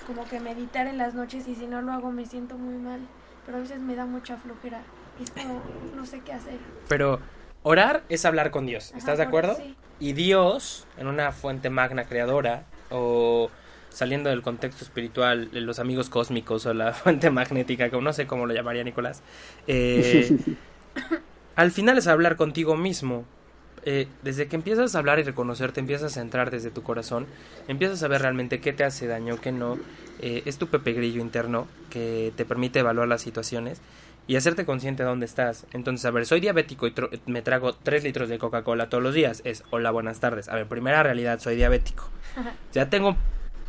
como 0.08 0.26
que 0.26 0.40
meditar 0.40 0.88
en 0.88 0.98
las 0.98 1.14
noches 1.14 1.48
y 1.48 1.56
si 1.56 1.68
no 1.68 1.82
lo 1.82 1.92
hago 1.92 2.12
me 2.12 2.26
siento 2.26 2.58
muy 2.58 2.78
mal. 2.78 3.02
Pero 3.46 3.60
a 3.60 3.62
veces 3.62 3.80
me 3.80 3.96
da 3.96 4.06
mucha 4.06 4.38
flojera. 4.38 4.82
Y 5.20 5.24
es 5.24 5.32
como, 5.32 5.62
no 5.96 6.06
sé 6.06 6.22
qué 6.22 6.34
hacer. 6.34 6.58
Pero 6.88 7.20
orar 7.64 8.04
es 8.10 8.26
hablar 8.26 8.52
con 8.52 8.66
Dios, 8.66 8.94
¿estás 8.96 9.10
Ajá, 9.10 9.16
de 9.18 9.24
acuerdo? 9.24 9.56
sí. 9.56 9.76
Y 10.00 10.14
Dios, 10.14 10.86
en 10.98 11.08
una 11.08 11.32
fuente 11.32 11.70
magna 11.72 12.04
creadora, 12.06 12.66
o 12.92 13.50
saliendo 13.90 14.30
del 14.30 14.44
contexto 14.44 14.84
espiritual, 14.84 15.50
de 15.50 15.62
los 15.62 15.80
amigos 15.80 16.10
cósmicos 16.10 16.66
o 16.68 16.74
la 16.74 16.94
fuente 16.94 17.32
magnética, 17.32 17.90
como 17.90 18.04
no 18.04 18.14
sé 18.14 18.28
cómo 18.28 18.46
lo 18.46 18.54
llamaría 18.54 18.84
Nicolás, 18.84 19.24
eh, 19.66 20.38
al 21.56 21.72
final 21.72 21.98
es 21.98 22.08
hablar 22.08 22.36
contigo 22.36 22.76
mismo. 22.76 23.26
Eh, 23.90 24.08
desde 24.22 24.48
que 24.48 24.58
empiezas 24.58 24.96
a 24.96 25.00
hablar 25.00 25.18
y 25.20 25.24
reconocerte, 25.24 25.80
empiezas 25.80 26.18
a 26.18 26.22
entrar 26.22 26.52
desde 26.52 26.72
tu 26.72 26.84
corazón, 26.84 27.26
empiezas 27.70 28.04
a 28.04 28.08
ver 28.10 28.22
realmente 28.22 28.60
qué 28.60 28.74
te 28.74 28.84
hace 28.84 29.08
daño, 29.08 29.40
qué 29.40 29.52
no. 29.52 29.78
Eh, 30.20 30.44
es 30.46 30.58
tu 30.58 30.68
pepe 30.68 30.94
grillo 30.94 31.22
interno 31.22 31.68
que 31.90 32.34
te 32.36 32.44
permite 32.44 32.80
evaluar 32.80 33.08
las 33.08 33.22
situaciones 33.22 33.80
y 34.28 34.36
hacerte 34.36 34.66
consciente 34.66 35.04
de 35.04 35.10
dónde 35.10 35.26
estás. 35.26 35.66
Entonces, 35.74 36.06
a 36.06 36.12
ver, 36.12 36.26
soy 36.26 36.42
diabético 36.42 36.86
y 36.88 36.94
me 37.26 37.42
trago 37.42 37.74
3 37.74 38.04
litros 38.04 38.30
de 38.30 38.38
Coca-Cola 38.38 38.90
todos 38.90 39.04
los 39.04 39.14
días. 39.14 39.42
Es, 39.46 39.64
hola, 39.72 39.90
buenas 39.92 40.20
tardes. 40.20 40.50
A 40.50 40.56
ver, 40.56 40.68
primera 40.68 41.02
realidad, 41.02 41.40
soy 41.40 41.56
diabético. 41.56 42.10
Ya 42.74 42.90
tengo 42.90 43.10
un 43.10 43.18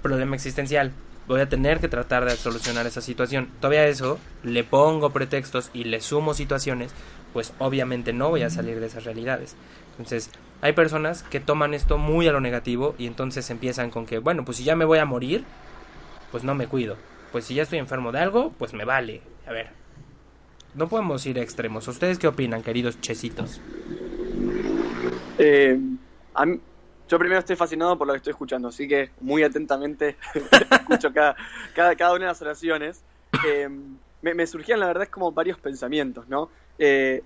problema 0.02 0.34
existencial. 0.34 0.92
Voy 1.28 1.40
a 1.40 1.48
tener 1.48 1.78
que 1.78 1.88
tratar 1.88 2.24
de 2.24 2.36
solucionar 2.36 2.86
esa 2.86 3.00
situación. 3.00 3.50
Todavía 3.60 3.86
eso 3.86 4.18
le 4.42 4.64
pongo 4.64 5.10
pretextos 5.10 5.70
y 5.74 5.84
le 5.84 6.00
sumo 6.00 6.34
situaciones, 6.34 6.92
pues 7.32 7.52
obviamente 7.58 8.12
no 8.12 8.30
voy 8.30 8.42
a 8.42 8.50
salir 8.50 8.80
de 8.80 8.86
esas 8.86 9.04
realidades. 9.04 9.54
Entonces, 9.92 10.30
hay 10.60 10.72
personas 10.72 11.22
que 11.22 11.38
toman 11.38 11.74
esto 11.74 11.98
muy 11.98 12.26
a 12.26 12.32
lo 12.32 12.40
negativo 12.40 12.94
y 12.98 13.06
entonces 13.06 13.50
empiezan 13.50 13.90
con 13.90 14.06
que, 14.06 14.18
bueno, 14.18 14.44
pues 14.44 14.56
si 14.56 14.64
ya 14.64 14.74
me 14.74 14.84
voy 14.84 14.98
a 14.98 15.04
morir, 15.04 15.44
pues 16.32 16.44
no 16.44 16.54
me 16.54 16.66
cuido. 16.66 16.96
Pues 17.30 17.44
si 17.44 17.54
ya 17.54 17.62
estoy 17.62 17.78
enfermo 17.78 18.10
de 18.10 18.20
algo, 18.20 18.52
pues 18.58 18.72
me 18.72 18.84
vale. 18.86 19.20
A 19.46 19.52
ver, 19.52 19.68
no 20.78 20.88
podemos 20.88 21.26
ir 21.26 21.38
a 21.38 21.42
extremos. 21.42 21.88
¿Ustedes 21.88 22.18
qué 22.18 22.28
opinan, 22.28 22.62
queridos 22.62 23.00
chesitos? 23.00 23.60
Eh, 25.36 25.78
yo 27.08 27.18
primero 27.18 27.40
estoy 27.40 27.56
fascinado 27.56 27.98
por 27.98 28.06
lo 28.06 28.12
que 28.12 28.18
estoy 28.18 28.30
escuchando, 28.30 28.68
así 28.68 28.86
que 28.86 29.10
muy 29.20 29.42
atentamente 29.42 30.16
escucho 30.70 31.12
cada, 31.12 31.36
cada, 31.74 32.12
una 32.12 32.26
de 32.26 32.26
las 32.26 32.40
oraciones. 32.42 33.02
Eh, 33.46 33.68
me, 34.22 34.46
surgían, 34.46 34.78
la 34.78 34.86
verdad, 34.86 35.08
como 35.08 35.32
varios 35.32 35.58
pensamientos, 35.58 36.28
¿no? 36.28 36.48
Eh, 36.78 37.22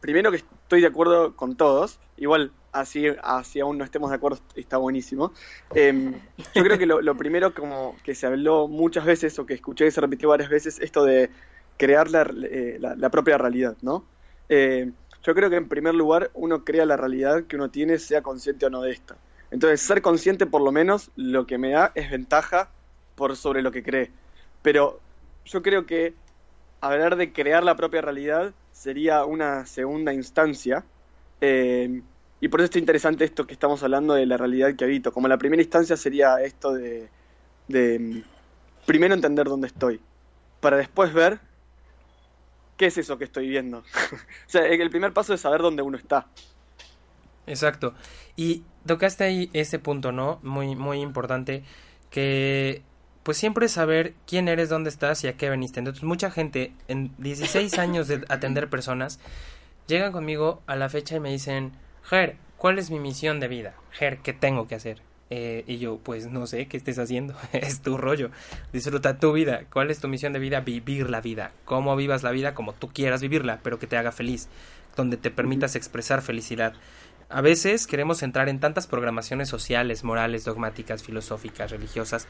primero 0.00 0.30
que 0.30 0.38
estoy 0.38 0.80
de 0.80 0.86
acuerdo 0.86 1.36
con 1.36 1.56
todos, 1.56 2.00
igual 2.16 2.52
así, 2.72 3.06
así 3.22 3.60
aún 3.60 3.76
no 3.76 3.84
estemos 3.84 4.08
de 4.10 4.16
acuerdo 4.16 4.38
está 4.54 4.78
buenísimo. 4.78 5.32
Yo 5.74 6.64
creo 6.64 6.78
que 6.78 6.86
lo, 6.86 7.16
primero 7.16 7.52
como 7.52 7.96
que 8.02 8.14
se 8.14 8.26
habló 8.26 8.66
muchas 8.66 9.04
veces 9.04 9.38
o 9.38 9.44
que 9.44 9.54
escuché 9.54 9.84
que 9.84 9.90
se 9.90 10.00
repitió 10.00 10.30
varias 10.30 10.48
veces, 10.48 10.78
esto 10.80 11.04
de 11.04 11.30
crear 11.78 12.10
la, 12.10 12.22
eh, 12.44 12.78
la- 12.80 12.96
la 12.96 13.10
propia 13.10 13.38
realidad, 13.38 13.76
¿no? 13.82 14.08
Eh, 14.48 14.92
yo 15.22 15.34
creo 15.34 15.50
que 15.50 15.56
en 15.56 15.68
primer 15.68 15.94
lugar 15.94 16.30
uno 16.34 16.64
crea 16.64 16.86
la 16.86 16.96
realidad 16.98 17.46
que 17.46 17.56
uno 17.56 17.70
tiene, 17.70 17.98
sea 17.98 18.22
consciente 18.22 18.66
o 18.66 18.70
no 18.70 18.82
de 18.82 18.92
esta. 18.92 19.18
Entonces, 19.50 19.80
ser 19.82 20.02
consciente 20.02 20.46
por 20.46 20.62
lo 20.62 20.72
menos 20.72 21.10
lo 21.16 21.46
que 21.46 21.58
me 21.58 21.70
da 21.72 21.92
es 21.94 22.10
ventaja 22.10 22.72
por 23.16 23.36
sobre 23.36 23.62
lo 23.62 23.72
que 23.72 23.82
cree. 23.82 24.12
Pero 24.62 25.02
yo 25.44 25.62
creo 25.62 25.86
que 25.86 26.16
hablar 26.80 27.16
de 27.16 27.32
crear 27.32 27.64
la 27.64 27.76
propia 27.76 28.00
realidad 28.02 28.54
sería 28.70 29.24
una 29.24 29.66
segunda 29.66 30.12
instancia. 30.14 30.86
eh, 31.40 32.02
y 32.40 32.48
por 32.48 32.60
eso 32.60 32.66
está 32.66 32.78
interesante 32.78 33.24
esto 33.24 33.46
que 33.46 33.52
estamos 33.54 33.82
hablando 33.82 34.14
de 34.14 34.26
la 34.26 34.36
realidad 34.36 34.74
que 34.76 34.84
habito. 34.84 35.12
Como 35.12 35.28
la 35.28 35.38
primera 35.38 35.62
instancia 35.62 35.96
sería 35.96 36.36
esto 36.42 36.72
de, 36.72 37.10
de 37.68 37.98
mm, 37.98 38.22
primero 38.86 39.14
entender 39.14 39.46
dónde 39.48 39.68
estoy, 39.68 40.00
para 40.60 40.76
después 40.78 41.12
ver 41.14 41.40
qué 42.78 42.86
es 42.86 42.96
eso 42.96 43.18
que 43.18 43.24
estoy 43.24 43.48
viendo. 43.48 43.78
o 44.12 44.50
sea, 44.50 44.66
el 44.66 44.88
primer 44.88 45.12
paso 45.12 45.34
es 45.34 45.42
saber 45.42 45.60
dónde 45.60 45.82
uno 45.82 45.98
está. 45.98 46.28
Exacto. 47.46 47.94
Y 48.36 48.62
tocaste 48.86 49.24
ahí 49.24 49.50
ese 49.52 49.78
punto, 49.78 50.12
¿no? 50.12 50.38
Muy, 50.42 50.76
muy 50.76 51.00
importante. 51.00 51.64
Que 52.10 52.82
pues 53.22 53.36
siempre 53.36 53.68
saber 53.68 54.14
quién 54.26 54.48
eres, 54.48 54.70
dónde 54.70 54.88
estás 54.88 55.22
y 55.24 55.28
a 55.28 55.36
qué 55.36 55.50
veniste. 55.50 55.80
Entonces, 55.80 56.02
mucha 56.04 56.30
gente 56.30 56.72
en 56.86 57.12
16 57.18 57.78
años 57.78 58.08
de 58.08 58.24
atender 58.30 58.70
personas 58.70 59.20
llegan 59.86 60.12
conmigo 60.12 60.62
a 60.66 60.76
la 60.76 60.88
fecha 60.88 61.16
y 61.16 61.20
me 61.20 61.30
dicen, 61.30 61.72
Ger, 62.04 62.36
¿cuál 62.56 62.78
es 62.78 62.90
mi 62.90 63.00
misión 63.00 63.40
de 63.40 63.48
vida? 63.48 63.74
Ger, 63.90 64.18
¿qué 64.18 64.32
tengo 64.32 64.66
que 64.68 64.76
hacer? 64.76 65.02
Eh, 65.30 65.64
y 65.66 65.78
yo, 65.78 65.98
pues 65.98 66.26
no 66.26 66.46
sé 66.46 66.68
qué 66.68 66.78
estés 66.78 66.98
haciendo, 66.98 67.34
es 67.52 67.82
tu 67.82 67.98
rollo, 67.98 68.30
disfruta 68.72 69.18
tu 69.18 69.32
vida, 69.32 69.64
¿cuál 69.70 69.90
es 69.90 70.00
tu 70.00 70.08
misión 70.08 70.32
de 70.32 70.38
vida? 70.38 70.60
Vivir 70.60 71.10
la 71.10 71.20
vida, 71.20 71.52
cómo 71.66 71.94
vivas 71.96 72.22
la 72.22 72.30
vida 72.30 72.54
como 72.54 72.72
tú 72.72 72.88
quieras 72.88 73.20
vivirla, 73.20 73.60
pero 73.62 73.78
que 73.78 73.86
te 73.86 73.98
haga 73.98 74.10
feliz, 74.10 74.48
donde 74.96 75.18
te 75.18 75.30
permitas 75.30 75.76
expresar 75.76 76.22
felicidad. 76.22 76.72
A 77.30 77.42
veces 77.42 77.86
queremos 77.86 78.22
entrar 78.22 78.48
en 78.48 78.58
tantas 78.58 78.86
programaciones 78.86 79.50
sociales, 79.50 80.02
morales, 80.02 80.46
dogmáticas, 80.46 81.02
filosóficas, 81.02 81.70
religiosas, 81.70 82.26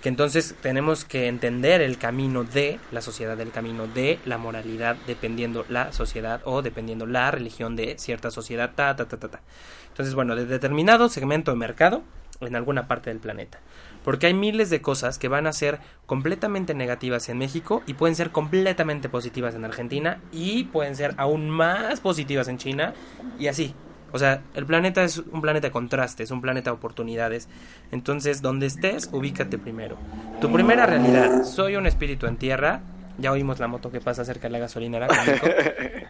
que 0.00 0.08
entonces 0.08 0.54
tenemos 0.62 1.04
que 1.04 1.26
entender 1.26 1.82
el 1.82 1.98
camino 1.98 2.44
de 2.44 2.80
la 2.90 3.02
sociedad, 3.02 3.38
el 3.38 3.50
camino 3.50 3.86
de 3.86 4.18
la 4.24 4.38
moralidad, 4.38 4.96
dependiendo 5.06 5.66
la 5.68 5.92
sociedad 5.92 6.40
o 6.44 6.62
dependiendo 6.62 7.04
la 7.04 7.30
religión 7.30 7.76
de 7.76 7.98
cierta 7.98 8.30
sociedad, 8.30 8.72
ta, 8.74 8.96
ta, 8.96 9.06
ta, 9.06 9.18
ta, 9.18 9.28
ta. 9.28 9.42
Entonces, 9.88 10.14
bueno, 10.14 10.34
de 10.34 10.46
determinado 10.46 11.10
segmento 11.10 11.50
de 11.50 11.58
mercado 11.58 12.02
en 12.40 12.56
alguna 12.56 12.88
parte 12.88 13.10
del 13.10 13.18
planeta. 13.18 13.58
Porque 14.04 14.26
hay 14.26 14.34
miles 14.34 14.70
de 14.70 14.80
cosas 14.80 15.18
que 15.18 15.28
van 15.28 15.46
a 15.46 15.52
ser 15.52 15.80
completamente 16.06 16.74
negativas 16.74 17.28
en 17.28 17.38
México 17.38 17.82
y 17.86 17.94
pueden 17.94 18.16
ser 18.16 18.30
completamente 18.30 19.08
positivas 19.08 19.54
en 19.54 19.64
Argentina 19.64 20.20
y 20.32 20.64
pueden 20.64 20.96
ser 20.96 21.14
aún 21.16 21.50
más 21.50 22.00
positivas 22.00 22.48
en 22.48 22.58
China 22.58 22.94
y 23.38 23.48
así. 23.48 23.74
O 24.12 24.18
sea, 24.18 24.40
el 24.54 24.64
planeta 24.64 25.04
es 25.04 25.18
un 25.18 25.42
planeta 25.42 25.66
de 25.66 25.72
contrastes, 25.72 26.30
un 26.30 26.40
planeta 26.40 26.70
de 26.70 26.76
oportunidades. 26.76 27.48
Entonces, 27.92 28.40
donde 28.40 28.66
estés, 28.66 29.10
ubícate 29.12 29.58
primero. 29.58 29.98
Tu 30.40 30.50
primera 30.50 30.86
realidad, 30.86 31.44
soy 31.44 31.76
un 31.76 31.86
espíritu 31.86 32.26
en 32.26 32.36
tierra. 32.36 32.80
Ya 33.18 33.32
oímos 33.32 33.58
la 33.58 33.66
moto 33.66 33.90
que 33.90 34.00
pasa 34.00 34.24
cerca 34.24 34.42
de 34.48 34.50
la 34.52 34.58
gasolinera 34.60 35.06
con 35.08 35.16
Nico. 35.26 35.46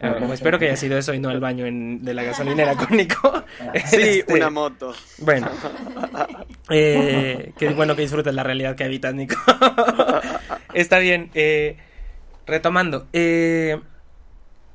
Eh, 0.01 0.29
espero 0.33 0.57
que 0.59 0.65
haya 0.67 0.77
sido 0.77 0.97
eso 0.97 1.13
y 1.13 1.19
no 1.19 1.29
el 1.29 1.41
baño 1.41 1.65
en- 1.65 2.05
de 2.05 2.13
la 2.13 2.23
gasolinera 2.23 2.75
con 2.75 2.95
Nico. 2.95 3.43
Sí, 3.85 3.97
Este, 4.19 4.33
una 4.35 4.49
moto. 4.49 4.93
Bueno, 5.17 5.49
eh, 6.69 7.51
qué 7.57 7.69
bueno 7.69 7.95
que 7.95 8.03
disfrutes 8.03 8.33
la 8.33 8.43
realidad 8.43 8.75
que 8.75 8.83
habitas, 8.85 9.13
Nico. 9.13 9.35
Está 10.73 10.99
bien. 10.99 11.29
eh, 11.33 11.77
retomando, 12.47 13.07
eh, 13.13 13.79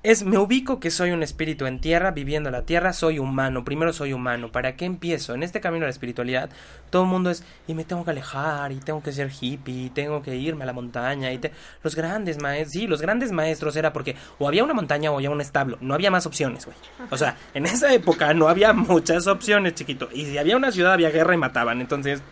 es 0.05 0.23
me 0.23 0.37
ubico 0.39 0.79
que 0.79 0.91
soy 0.91 1.11
un 1.13 1.23
espíritu 1.23 1.65
en 1.67 1.81
tierra, 1.81 2.11
viviendo 2.11 2.51
la 2.51 2.63
tierra, 2.63 2.93
soy 2.93 3.19
humano. 3.19 3.65
Primero 3.65 3.93
soy 3.93 4.13
humano. 4.13 4.53
¿Para 4.53 4.77
qué 4.77 4.85
empiezo? 4.85 5.35
En 5.35 5.43
este 5.43 5.61
camino 5.63 5.81
de 5.81 5.87
la 5.87 5.93
espiritualidad, 5.93 6.51
todo 6.91 7.03
el 7.05 7.09
mundo 7.09 7.31
es 7.31 7.43
y 7.67 7.73
me 7.75 7.85
tengo 7.85 8.05
que 8.05 8.11
alejar 8.11 8.71
y 8.71 8.77
tengo 8.77 9.03
que 9.03 9.13
ser 9.13 9.31
hippie, 9.41 9.87
y 9.87 9.91
tengo 9.91 10.23
que 10.23 10.37
irme 10.37 10.65
a 10.65 10.67
la 10.67 10.75
montaña 10.75 11.33
y 11.33 11.39
te- 11.39 11.53
los 11.83 11.95
grandes 11.97 12.39
maestros, 12.41 12.73
sí, 12.73 12.87
los 12.87 13.01
grandes 13.01 13.33
maestros 13.33 13.75
era 13.77 13.93
porque 13.95 14.15
o 14.39 14.47
había 14.47 14.63
una 14.63 14.75
montaña 14.75 15.11
o 15.11 15.17
había 15.17 15.31
un 15.31 15.41
establo, 15.41 15.79
no 15.81 15.95
había 15.95 16.11
más 16.11 16.27
opciones, 16.27 16.67
güey. 16.67 16.77
O 17.11 17.17
sea, 17.17 17.37
en 17.55 17.65
esa 17.65 17.93
época 17.95 18.35
no 18.35 18.49
había 18.49 18.75
muchas 18.75 19.27
opciones, 19.27 19.75
chiquito. 19.75 20.11
Y 20.13 20.27
si 20.27 20.37
había 20.39 20.57
una 20.59 20.71
ciudad 20.71 20.93
había 20.93 21.11
guerra 21.11 21.35
y 21.35 21.39
mataban, 21.39 21.81
entonces 21.81 22.23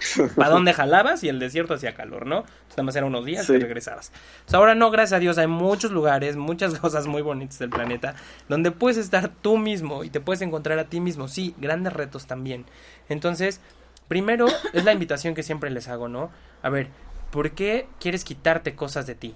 ¿Para 0.36 0.50
dónde 0.50 0.72
jalabas? 0.72 1.22
Y 1.24 1.28
el 1.28 1.38
desierto 1.38 1.74
hacía 1.74 1.94
calor, 1.94 2.26
¿no? 2.26 2.38
Entonces, 2.38 2.70
nada 2.76 2.82
más 2.84 2.96
era 2.96 3.06
unos 3.06 3.24
días 3.24 3.46
Sí. 3.46 3.54
y 3.54 3.58
regresabas. 3.58 4.12
Entonces, 4.32 4.54
ahora 4.54 4.74
no, 4.74 4.90
gracias 4.90 5.16
a 5.16 5.20
Dios, 5.20 5.38
hay 5.38 5.46
muchos 5.46 5.90
lugares, 5.90 6.36
muchas 6.36 6.74
cosas 6.78 7.06
muy 7.06 7.22
bonitas 7.22 7.58
del 7.58 7.70
planeta, 7.70 8.14
donde 8.48 8.70
puedes 8.70 8.96
estar 8.98 9.28
tú 9.28 9.56
mismo 9.58 10.04
y 10.04 10.10
te 10.10 10.20
puedes 10.20 10.42
encontrar 10.42 10.78
a 10.78 10.84
ti 10.84 11.00
mismo. 11.00 11.28
Sí, 11.28 11.54
grandes 11.58 11.92
retos 11.92 12.26
también. 12.26 12.64
Entonces, 13.08 13.60
primero 14.08 14.46
es 14.72 14.84
la 14.84 14.92
invitación 14.92 15.34
que 15.34 15.42
siempre 15.42 15.70
les 15.70 15.88
hago, 15.88 16.08
¿no? 16.08 16.30
A 16.62 16.70
ver, 16.70 16.88
¿por 17.30 17.50
qué 17.52 17.86
quieres 18.00 18.24
quitarte 18.24 18.74
cosas 18.74 19.06
de 19.06 19.14
ti? 19.14 19.34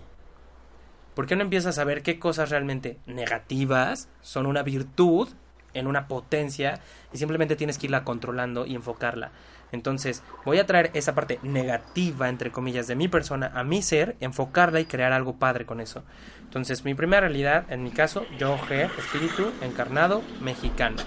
¿Por 1.15 1.27
qué 1.27 1.37
no 1.37 1.43
empiezas 1.43 1.77
a 1.79 1.85
ver 1.85 2.03
qué 2.03 2.19
cosas 2.19 2.49
realmente 2.49 2.99
negativas 3.07 4.09
son 4.23 4.47
una 4.47 4.63
virtud 4.63 5.29
en 5.75 5.87
una 5.87 6.07
potencia 6.09 6.81
y 7.13 7.19
simplemente 7.19 7.55
tienes 7.57 7.77
que 7.79 7.87
irla 7.87 8.03
controlando 8.05 8.65
y 8.65 8.75
enfocarla? 8.75 9.31
Entonces, 9.73 10.23
voy 10.45 10.59
a 10.59 10.67
traer 10.67 10.91
esa 10.95 11.15
parte 11.15 11.41
negativa, 11.43 12.29
entre 12.29 12.53
comillas, 12.53 12.87
de 12.87 12.95
mi 12.95 13.09
persona 13.09 13.51
a 13.55 13.65
mi 13.65 13.83
ser, 13.83 14.17
enfocarla 14.21 14.81
y 14.81 14.85
crear 14.85 15.13
algo 15.13 15.37
padre 15.37 15.67
con 15.67 15.81
eso. 15.81 16.05
Entonces, 16.45 16.85
mi 16.85 16.95
primera 16.95 17.23
realidad, 17.23 17.65
en 17.71 17.83
mi 17.83 17.91
caso, 17.91 18.27
yo, 18.39 18.59
G, 18.59 18.91
espíritu, 18.99 19.51
encarnado, 19.63 20.23
mexicano. 20.43 20.99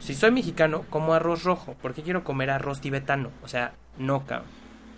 Si 0.00 0.14
soy 0.14 0.32
mexicano, 0.32 0.84
como 0.90 1.14
arroz 1.14 1.44
rojo. 1.44 1.74
¿Por 1.80 1.94
qué 1.94 2.02
quiero 2.02 2.24
comer 2.24 2.50
arroz 2.50 2.80
tibetano? 2.80 3.30
O 3.42 3.48
sea, 3.48 3.72
no, 3.96 4.26
cabrón. 4.26 4.48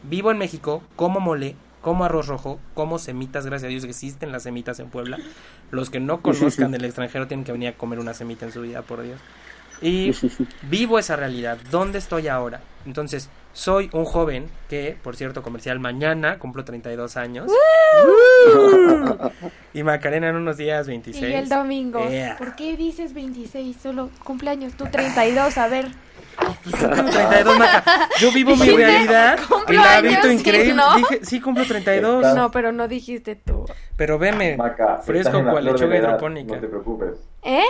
Vivo 0.02 0.30
en 0.30 0.38
México, 0.38 0.82
como 0.96 1.20
mole, 1.20 1.56
como 1.80 2.04
arroz 2.04 2.26
rojo, 2.26 2.58
como 2.74 2.98
semitas, 2.98 3.46
gracias 3.46 3.66
a 3.66 3.70
Dios 3.70 3.84
que 3.84 3.90
existen 3.90 4.32
las 4.32 4.44
semitas 4.44 4.80
en 4.80 4.88
Puebla. 4.88 5.18
Los 5.70 5.90
que 5.90 6.00
no 6.00 6.20
conozcan 6.22 6.70
del 6.70 6.84
extranjero 6.84 7.26
tienen 7.26 7.44
que 7.44 7.52
venir 7.52 7.68
a 7.68 7.76
comer 7.76 7.98
una 7.98 8.14
semita 8.14 8.46
en 8.46 8.52
su 8.52 8.62
vida, 8.62 8.82
por 8.82 9.02
Dios. 9.02 9.20
Y 9.82 10.12
vivo 10.62 10.98
esa 10.98 11.16
realidad. 11.16 11.58
¿Dónde 11.70 11.98
estoy 11.98 12.28
ahora? 12.28 12.60
Entonces, 12.86 13.28
soy 13.52 13.90
un 13.92 14.04
joven 14.04 14.48
que, 14.68 14.96
por 15.02 15.16
cierto, 15.16 15.42
comercial, 15.42 15.80
mañana 15.80 16.38
cumplo 16.38 16.64
32 16.64 17.16
años. 17.16 17.50
y 19.74 19.82
Macarena 19.82 20.28
en 20.28 20.36
unos 20.36 20.56
días 20.56 20.86
26. 20.86 21.24
Y 21.30 21.34
el 21.34 21.48
domingo. 21.48 22.08
Yeah. 22.08 22.36
¿Por 22.36 22.54
qué 22.56 22.76
dices 22.76 23.14
26? 23.14 23.76
Solo 23.82 24.10
cumpleaños, 24.24 24.74
tú 24.74 24.84
32, 24.90 25.58
a 25.58 25.68
ver. 25.68 25.88
Pues 26.62 26.80
yo 26.80 26.88
tengo 26.90 27.10
32, 27.10 27.58
Maca. 27.58 28.08
Yo 28.18 28.32
vivo 28.32 28.56
mi 28.56 28.70
realidad 28.76 29.38
y 29.42 29.46
"Cumplo 29.46 29.74
la 29.82 29.96
años", 29.98 30.14
habito 30.14 30.30
increíble. 30.32 30.74
¿no? 30.74 30.96
Dije, 30.96 31.20
sí, 31.24 31.40
cumplo 31.40 31.64
32. 31.66 32.24
Está- 32.24 32.34
No, 32.34 32.50
pero 32.50 32.72
no 32.72 32.88
dijiste 32.88 33.34
tú. 33.36 33.64
Pero 33.96 34.18
veme, 34.18 34.56
Maca, 34.56 34.98
fresco 34.98 35.42
cual 35.44 35.64
lechuga 35.64 35.96
edad, 35.96 36.08
hidropónica. 36.10 36.54
No 36.54 36.60
te 36.60 36.68
preocupes. 36.68 37.10
¿Eh? 37.42 37.64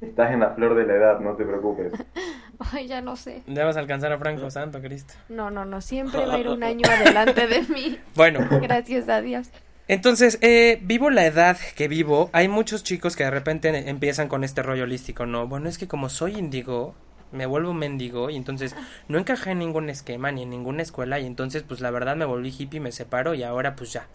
Estás 0.00 0.32
en 0.32 0.40
la 0.40 0.50
flor 0.50 0.74
de 0.76 0.86
la 0.86 0.94
edad, 0.94 1.20
no 1.20 1.34
te 1.34 1.44
preocupes. 1.44 1.92
Ay, 2.72 2.86
ya 2.86 3.00
no 3.00 3.16
sé. 3.16 3.42
Ya 3.46 3.64
vas 3.64 3.76
a 3.76 3.80
alcanzar 3.80 4.12
a 4.12 4.18
Franco 4.18 4.50
Santo, 4.50 4.80
Cristo. 4.80 5.14
No, 5.28 5.50
no, 5.50 5.64
no. 5.64 5.80
Siempre 5.80 6.24
va 6.24 6.34
a 6.34 6.38
ir 6.38 6.48
un 6.48 6.62
año 6.64 6.88
adelante 6.88 7.46
de 7.46 7.62
mí. 7.62 7.98
Bueno, 8.14 8.46
Gracias 8.62 9.08
a 9.08 9.20
Dios. 9.20 9.48
entonces, 9.88 10.38
eh, 10.40 10.78
vivo 10.82 11.10
la 11.10 11.26
edad 11.26 11.56
que 11.76 11.88
vivo. 11.88 12.30
Hay 12.32 12.46
muchos 12.48 12.84
chicos 12.84 13.16
que 13.16 13.24
de 13.24 13.30
repente 13.30 13.88
empiezan 13.88 14.28
con 14.28 14.44
este 14.44 14.62
rollo 14.62 14.84
holístico, 14.84 15.26
¿no? 15.26 15.46
Bueno, 15.48 15.68
es 15.68 15.78
que 15.78 15.88
como 15.88 16.08
soy 16.08 16.36
índigo, 16.36 16.94
me 17.32 17.46
vuelvo 17.46 17.74
mendigo 17.74 18.30
y 18.30 18.36
entonces 18.36 18.74
no 19.08 19.18
encajé 19.18 19.50
en 19.50 19.58
ningún 19.58 19.90
esquema 19.90 20.30
ni 20.32 20.42
en 20.44 20.50
ninguna 20.50 20.82
escuela 20.82 21.18
y 21.18 21.26
entonces 21.26 21.62
pues 21.62 21.80
la 21.80 21.90
verdad 21.90 22.16
me 22.16 22.24
volví 22.24 22.54
hippie, 22.56 22.80
me 22.80 22.92
separo 22.92 23.34
y 23.34 23.42
ahora 23.42 23.74
pues 23.76 23.92
ya. 23.92 24.06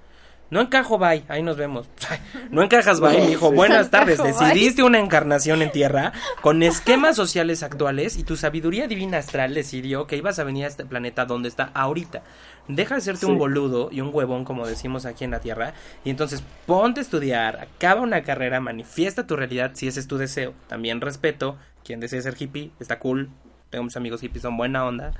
No 0.53 0.61
encajo, 0.61 0.99
bye, 0.99 1.23
ahí 1.29 1.41
nos 1.41 1.57
vemos. 1.57 1.89
No 2.51 2.61
encajas, 2.61 2.99
bye, 2.99 3.17
me 3.17 3.27
dijo, 3.27 3.51
buenas 3.51 3.89
tardes, 3.89 4.21
decidiste 4.21 4.83
una 4.83 4.99
encarnación 4.99 5.63
en 5.63 5.71
tierra 5.71 6.13
con 6.41 6.61
esquemas 6.61 7.15
sociales 7.15 7.63
actuales 7.63 8.17
y 8.17 8.23
tu 8.23 8.35
sabiduría 8.35 8.87
divina 8.87 9.17
astral 9.17 9.55
decidió 9.55 10.05
que 10.05 10.17
ibas 10.17 10.37
a 10.37 10.43
venir 10.43 10.65
a 10.65 10.67
este 10.67 10.85
planeta 10.85 11.25
donde 11.25 11.49
está 11.49 11.71
ahorita. 11.73 12.21
Deja 12.67 12.93
de 12.93 13.01
serte 13.01 13.25
un 13.25 13.39
boludo 13.39 13.89
y 13.91 14.01
un 14.01 14.11
huevón, 14.13 14.45
como 14.45 14.67
decimos 14.67 15.07
aquí 15.07 15.23
en 15.23 15.31
la 15.31 15.39
tierra, 15.39 15.73
y 16.05 16.11
entonces 16.11 16.43
ponte 16.67 16.99
a 16.99 17.03
estudiar, 17.03 17.59
acaba 17.59 18.01
una 18.01 18.21
carrera, 18.21 18.59
manifiesta 18.59 19.25
tu 19.25 19.35
realidad 19.35 19.71
si 19.73 19.87
ese 19.87 20.01
es 20.01 20.07
tu 20.07 20.19
deseo. 20.19 20.53
También 20.67 21.01
respeto, 21.01 21.57
quien 21.83 21.99
desee 21.99 22.21
ser 22.21 22.35
hippie, 22.39 22.69
está 22.79 22.99
cool. 22.99 23.31
Tengo 23.71 23.85
muchos 23.85 23.97
amigos 23.97 24.21
hippies, 24.21 24.43
son 24.43 24.55
buena 24.55 24.85
onda. 24.85 25.13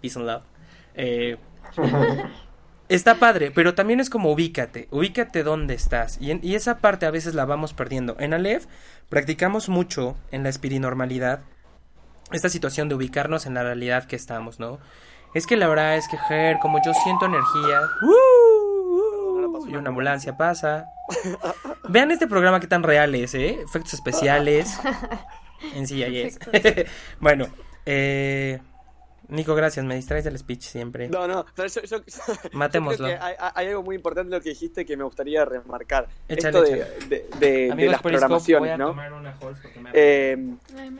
Peace 0.00 0.18
and 0.18 0.26
love. 0.26 0.42
Eh, 0.96 1.36
Está 2.94 3.14
padre, 3.16 3.50
pero 3.50 3.74
también 3.74 4.00
es 4.00 4.10
como 4.10 4.30
ubícate, 4.30 4.86
ubícate 4.90 5.42
dónde 5.42 5.74
estás. 5.74 6.18
Y, 6.20 6.30
en- 6.30 6.40
y 6.42 6.54
esa 6.56 6.78
parte 6.78 7.06
a 7.06 7.10
veces 7.10 7.34
la 7.34 7.44
vamos 7.46 7.72
perdiendo. 7.72 8.16
En 8.18 8.34
Aleph 8.34 8.66
practicamos 9.08 9.68
mucho 9.68 10.16
en 10.30 10.42
la 10.42 10.48
espirinormalidad 10.50 11.40
esta 12.32 12.48
situación 12.48 12.88
de 12.88 12.94
ubicarnos 12.94 13.46
en 13.46 13.54
la 13.54 13.62
realidad 13.62 14.04
que 14.04 14.16
estamos, 14.16 14.58
¿no? 14.60 14.78
Es 15.34 15.46
que 15.46 15.56
la 15.56 15.68
verdad 15.68 15.96
es 15.96 16.06
que, 16.08 16.18
Ger, 16.18 16.58
como 16.60 16.78
yo 16.84 16.92
siento 16.92 17.24
energía, 17.26 17.80
¡uh! 18.02 19.56
¡uh! 19.58 19.66
y 19.68 19.76
una 19.76 19.88
ambulancia 19.88 20.36
pasa. 20.36 20.86
Vean 21.88 22.10
este 22.10 22.26
programa 22.26 22.60
que 22.60 22.66
tan 22.66 22.82
real 22.82 23.14
es, 23.14 23.34
¿eh? 23.34 23.58
Efectos 23.62 23.94
especiales. 23.94 24.78
En 25.76 25.86
sí, 25.86 26.02
ahí 26.02 26.18
es. 26.22 26.40
bueno, 27.20 27.46
eh, 27.86 28.58
Nico, 29.28 29.54
gracias, 29.54 29.84
me 29.86 29.94
distraes 29.94 30.24
del 30.24 30.36
speech 30.38 30.62
siempre. 30.62 31.08
No, 31.08 31.26
no, 31.26 31.46
pero 31.54 31.68
yo, 31.68 31.82
yo- 31.82 31.98
yo 32.06 32.34
Matémoslo. 32.52 33.06
creo 33.06 33.18
que 33.18 33.24
hay, 33.24 33.34
hay 33.54 33.66
algo 33.68 33.82
muy 33.82 33.96
importante 33.96 34.28
en 34.28 34.38
lo 34.38 34.42
que 34.42 34.50
dijiste 34.50 34.84
que 34.84 34.96
me 34.96 35.04
gustaría 35.04 35.44
remarcar. 35.44 36.08
Échale, 36.28 36.58
Esto 36.58 36.62
de, 36.70 36.78
échale. 36.80 37.06
de- 37.08 37.28
de- 37.38 37.46
de 37.66 37.72
Amigos, 37.72 37.92
las 37.92 38.02
programaciones, 38.02 38.78
¿no? 38.78 38.94
me- 38.94 39.90
Eh, 39.94 40.36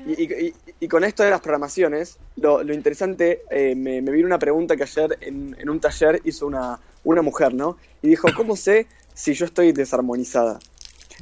y, 0.06 0.22
y- 0.22 0.46
y- 0.48 0.54
y 0.80 0.88
con 0.88 1.04
esto 1.04 1.22
de 1.22 1.30
las 1.30 1.40
programaciones, 1.40 2.18
lo, 2.36 2.62
lo 2.62 2.72
interesante, 2.74 3.42
eh, 3.50 3.74
me, 3.74 4.00
me 4.02 4.10
vino 4.12 4.26
una 4.26 4.38
pregunta 4.38 4.76
que 4.76 4.84
ayer 4.84 5.18
en, 5.20 5.56
en 5.58 5.68
un 5.70 5.80
taller 5.80 6.20
hizo 6.24 6.46
una, 6.46 6.78
una 7.04 7.22
mujer, 7.22 7.54
¿no? 7.54 7.76
Y 8.02 8.08
dijo, 8.08 8.28
¿cómo 8.36 8.56
sé 8.56 8.86
si 9.14 9.34
yo 9.34 9.44
estoy 9.44 9.72
desarmonizada? 9.72 10.58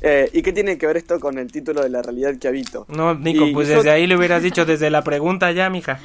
Eh, 0.02 0.30
¿Y 0.32 0.42
qué 0.42 0.52
tiene 0.52 0.78
que 0.78 0.86
ver 0.86 0.96
esto 0.96 1.20
con 1.20 1.38
el 1.38 1.50
título 1.52 1.82
de 1.82 1.90
la 1.90 2.00
realidad 2.02 2.34
que 2.38 2.48
habito? 2.48 2.86
No, 2.88 3.14
Nico, 3.14 3.44
Y 3.46 3.52
pues 3.52 3.68
yo- 3.68 3.76
desde 3.76 3.90
ahí 3.90 4.06
le 4.06 4.16
hubieras 4.16 4.42
dicho 4.42 4.64
desde 4.64 4.88
la 4.90 5.04
pregunta 5.04 5.52
ya, 5.52 5.68
mija. 5.68 6.00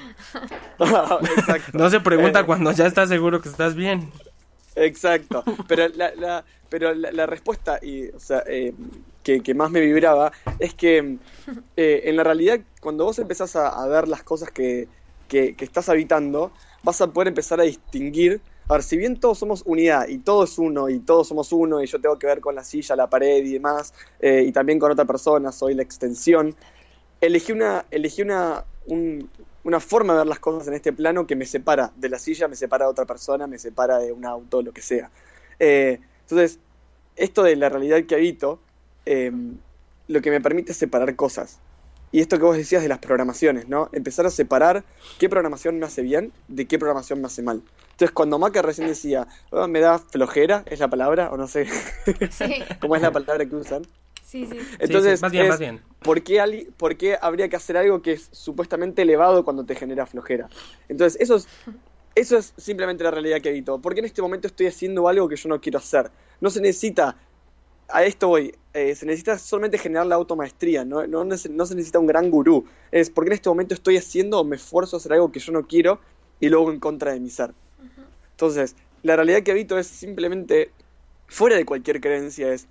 Exacto. 1.38 1.78
No 1.78 1.90
se 1.90 2.00
pregunta 2.02 2.42
Eh, 2.42 2.46
cuando 2.46 2.72
ya 2.72 2.88
estás 2.88 3.10
seguro 3.10 3.42
que 3.42 3.50
estás 3.50 3.76
bien. 3.76 4.12
Exacto, 4.76 5.44
pero 5.68 5.88
la, 5.96 6.14
la- 6.16 6.46
pero 6.70 6.94
la, 6.94 7.12
la 7.12 7.26
respuesta 7.26 7.80
y, 7.82 8.08
o 8.10 8.20
sea, 8.20 8.44
eh, 8.48 8.74
que, 9.24 9.42
que 9.42 9.54
más 9.54 9.72
me 9.72 9.80
vibraba 9.80 10.34
es 10.60 10.74
que 10.74 11.18
eh, 11.78 12.02
en 12.06 12.16
la 12.18 12.24
realidad 12.26 12.60
cuando 12.82 13.06
vos 13.06 13.18
empezás 13.20 13.56
a, 13.56 13.70
a 13.70 13.88
ver 13.88 14.08
las 14.10 14.24
cosas 14.24 14.52
que, 14.52 14.90
que- 15.30 15.56
que 15.56 15.64
estás 15.66 15.88
habitando, 15.88 16.52
vas 16.84 17.00
a 17.02 17.08
poder 17.08 17.30
empezar 17.30 17.60
a 17.62 17.64
distinguir. 17.64 18.42
A 18.67 18.73
ver, 18.73 18.84
si 18.84 18.97
bien 18.97 19.19
todos 19.19 19.38
somos 19.38 19.62
unidad 19.65 20.08
y 20.08 20.19
todo 20.19 20.43
es 20.43 20.58
uno 20.58 20.89
y 20.89 20.99
todos 20.99 21.28
somos 21.28 21.51
uno 21.51 21.84
y 21.84 21.88
yo 21.88 22.01
tengo 22.01 22.17
que 22.17 22.25
ver 22.28 22.41
con 22.41 22.56
la 22.56 22.63
silla, 22.63 22.95
la 22.95 23.10
pared 23.10 23.43
y 23.45 23.54
demás, 23.54 23.93
eh, 24.19 24.43
y 24.47 24.51
también 24.51 24.80
con 24.80 24.91
otra 24.91 25.06
persona, 25.06 25.51
soy 25.51 25.75
la 25.75 25.84
extensión, 25.84 26.56
elegí 27.21 27.51
una, 27.54 27.88
elegí 27.91 28.21
una, 28.23 28.65
un- 28.88 29.32
una 29.63 29.80
forma 29.82 30.13
de 30.13 30.19
ver 30.19 30.28
las 30.28 30.39
cosas 30.39 30.67
en 30.67 30.75
este 30.75 30.93
plano 30.93 31.28
que 31.28 31.36
me 31.36 31.45
separa 31.45 31.93
de 31.95 32.10
la 32.10 32.19
silla, 32.19 32.47
me 32.47 32.56
separa 32.58 32.86
de 32.86 32.91
otra 32.91 33.06
persona, 33.06 33.47
me 33.47 33.60
separa 33.60 33.99
de 33.99 34.12
un 34.13 34.25
auto, 34.25 34.62
lo 34.63 34.73
que 34.73 34.82
sea. 34.82 35.12
Eh, 35.60 35.99
entonces, 36.21 36.60
esto 37.15 37.43
de 37.43 37.56
la 37.58 37.69
realidad 37.69 38.06
que 38.08 38.15
habito, 38.15 38.63
eh, 39.06 39.32
lo 40.08 40.21
que 40.21 40.32
me 40.32 40.41
permite 40.41 40.71
es 40.73 40.78
separar 40.80 41.15
cosas. 41.15 41.62
Y 42.12 42.22
esto 42.22 42.38
que 42.38 42.44
vos 42.46 42.56
decías 42.58 42.82
de 42.84 42.89
las 42.89 43.00
programaciones, 43.00 43.68
¿no? 43.68 43.89
Empezar 43.94 44.26
a 44.26 44.30
separar 44.30 44.86
qué 45.18 45.30
programación 45.30 45.80
me 45.80 45.86
hace 45.86 46.02
bien 46.02 46.34
de 46.48 46.68
qué 46.68 46.80
programación 46.80 47.20
me 47.22 47.28
hace 47.28 47.41
mal. 47.41 47.63
Entonces, 47.91 48.12
cuando 48.13 48.39
Maca 48.39 48.62
recién 48.62 48.88
decía, 48.88 49.28
"Ah, 49.52 49.68
me 49.68 49.80
da 49.80 50.00
flojera, 50.00 50.63
es 50.68 50.80
la 50.80 50.89
palabra, 50.89 51.30
o 51.32 51.38
no 51.38 51.48
sé 51.48 51.65
Sí, 52.30 52.63
cómo 52.80 52.96
es 52.96 53.02
la 53.02 53.12
palabra 53.12 53.46
que 53.48 53.56
usan. 53.56 53.84
sí, 54.22 54.46
sí. 54.46 54.58
Entonces, 54.80 55.20
sí, 55.20 55.24
más 55.24 55.32
bien, 55.32 55.44
es, 55.44 55.50
más 55.50 55.60
bien. 55.60 55.82
¿por 56.02 56.24
qué, 56.24 56.39
ali- 56.39 56.65
por 56.78 56.98
qué 56.98 57.18
habría 57.22 57.50
que 57.50 57.56
hacer 57.56 57.78
algo 57.78 58.02
que 58.02 58.13
es 58.13 58.30
supuestamente 58.32 59.02
elevado 59.02 59.44
cuando 59.44 59.65
te 59.65 59.76
genera 59.76 60.06
flojera? 60.06 60.50
Entonces, 60.89 61.20
eso 61.22 61.36
es, 61.36 61.48
eso 62.15 62.38
es 62.38 62.54
simplemente 62.58 63.04
la 63.04 63.12
realidad 63.12 63.41
que 63.41 63.50
evito. 63.50 63.82
Porque 63.82 64.00
en 64.00 64.06
este 64.06 64.22
momento 64.22 64.48
estoy 64.48 64.68
haciendo 64.68 65.08
algo 65.08 65.28
que 65.28 65.36
yo 65.36 65.50
no 65.50 65.60
quiero 65.62 65.80
hacer. 65.80 66.12
No 66.39 66.50
se 66.50 66.62
necesita, 66.62 67.18
a 67.89 68.04
esto 68.04 68.28
voy, 68.28 68.54
eh, 68.74 68.95
se 68.95 69.06
necesita 69.06 69.38
solamente 69.38 69.78
generar 69.78 70.06
la 70.08 70.15
automaestría, 70.15 70.84
no, 70.86 71.06
no, 71.08 71.24
no 71.24 71.38
se 71.38 71.50
no 71.50 71.65
se 71.65 71.76
necesita 71.76 72.00
un 72.00 72.08
gran 72.08 72.30
gurú. 72.32 72.65
Es 72.91 73.10
porque 73.10 73.30
en 73.30 73.34
este 73.34 73.50
momento 73.50 73.74
estoy 73.74 73.98
haciendo 73.98 74.39
o 74.39 74.43
me 74.43 74.56
esfuerzo 74.56 74.95
a 74.95 75.00
hacer 75.00 75.13
algo 75.13 75.32
que 75.32 75.39
yo 75.39 75.52
no 75.52 75.67
quiero 75.67 76.00
y 76.39 76.50
luego 76.50 76.71
en 76.71 76.80
contra 76.80 77.13
de 77.13 77.19
mi 77.19 77.30
ser. 77.30 77.52
Entonces, 78.32 78.76
la 79.04 79.15
realidad 79.15 79.43
que 79.43 79.52
habito 79.52 79.78
es 79.78 79.88
simplemente, 79.88 80.71
fuera 81.28 81.56
de 81.56 81.65
cualquier 81.65 82.02
creencia, 82.02 82.52
es 82.52 82.67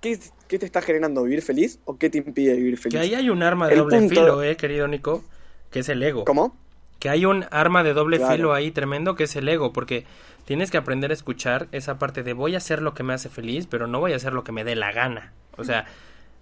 ¿qué, 0.00 0.18
qué 0.48 0.58
te 0.58 0.66
está 0.66 0.82
generando 0.82 1.22
vivir 1.22 1.42
feliz 1.42 1.78
o 1.84 1.96
qué 1.96 2.10
te 2.10 2.18
impide 2.18 2.54
vivir 2.54 2.78
feliz? 2.78 2.94
Que 2.98 3.04
ahí 3.04 3.14
hay 3.14 3.30
un 3.30 3.42
arma 3.42 3.68
de 3.68 3.74
El 3.74 3.80
doble 3.80 3.98
punto- 3.98 4.14
filo, 4.14 4.42
eh, 4.42 4.56
querido 4.56 4.88
Nico, 4.88 5.22
que 5.70 5.80
es 5.80 5.88
el 5.88 6.02
ego. 6.02 6.24
¿Cómo? 6.24 6.56
Que 6.98 7.08
hay 7.08 7.24
un 7.24 7.44
arma 7.50 7.82
de 7.84 7.92
doble 7.94 8.18
Claro. 8.18 8.34
filo 8.34 8.54
ahí 8.54 8.70
tremendo 8.70 9.14
que 9.14 9.24
es 9.24 9.36
el 9.36 9.48
ego, 9.48 9.72
porque 9.72 10.04
tienes 10.44 10.70
que 10.70 10.78
aprender 10.78 11.10
a 11.10 11.14
escuchar 11.14 11.68
esa 11.72 11.98
parte 11.98 12.22
de 12.22 12.32
voy 12.32 12.54
a 12.54 12.58
hacer 12.58 12.82
lo 12.82 12.94
que 12.94 13.02
me 13.02 13.12
hace 13.14 13.28
feliz, 13.28 13.66
pero 13.66 13.86
no 13.86 14.00
voy 14.00 14.12
a 14.12 14.16
hacer 14.16 14.32
lo 14.32 14.42
que 14.44 14.52
me 14.52 14.64
dé 14.64 14.74
la 14.74 14.90
gana. 14.92 15.32
O 15.56 15.64
sea, 15.64 15.84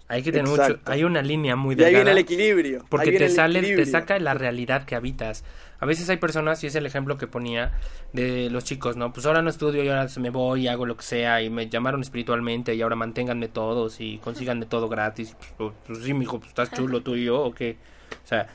hay 0.09 0.23
que 0.23 0.31
tener 0.31 0.47
mucho, 0.49 0.79
hay 0.85 1.03
una 1.05 1.21
línea 1.21 1.57
muy 1.57 1.75
Y 1.75 1.79
ahí 1.79 1.85
delgada. 1.87 2.05
viene 2.05 2.11
el 2.12 2.19
equilibrio. 2.19 2.85
Porque 2.88 3.12
te 3.12 3.29
sale, 3.29 3.61
te 3.61 3.85
saca 3.87 4.19
la 4.19 4.35
realidad 4.35 4.85
que 4.85 4.95
habitas. 4.95 5.45
A 5.79 5.85
veces 5.85 6.09
hay 6.09 6.16
personas, 6.16 6.62
y 6.64 6.69
es 6.69 6.75
el 6.75 6.87
ejemplo 6.87 7.19
que 7.19 7.27
ponía 7.27 7.73
de 8.14 8.49
los 8.49 8.64
chicos, 8.64 8.97
¿no? 8.97 9.12
Pues 9.12 9.27
ahora 9.27 9.42
no 9.42 9.51
estudio 9.51 9.83
y 9.85 9.88
ahora 9.88 10.07
me 10.21 10.31
voy 10.31 10.62
y 10.62 10.69
hago 10.69 10.87
lo 10.87 10.97
que 10.97 11.03
sea 11.03 11.42
y 11.42 11.51
me 11.51 11.69
llamaron 11.69 12.01
espiritualmente 12.01 12.75
y 12.75 12.81
ahora 12.81 12.97
manténganme 12.97 13.49
todos 13.49 14.01
y 14.01 14.16
consigan 14.19 14.61
de 14.61 14.64
todo 14.66 14.88
gratis. 14.88 15.37
Pues, 15.59 15.73
pues 15.87 15.99
sí, 15.99 16.14
mijo, 16.14 16.38
pues 16.38 16.49
estás 16.49 16.71
chulo 16.73 17.03
tú 17.03 17.14
y 17.16 17.25
yo 17.25 17.40
o 17.42 17.53
qué. 17.53 17.77
O 18.25 18.27
sea, 18.27 18.47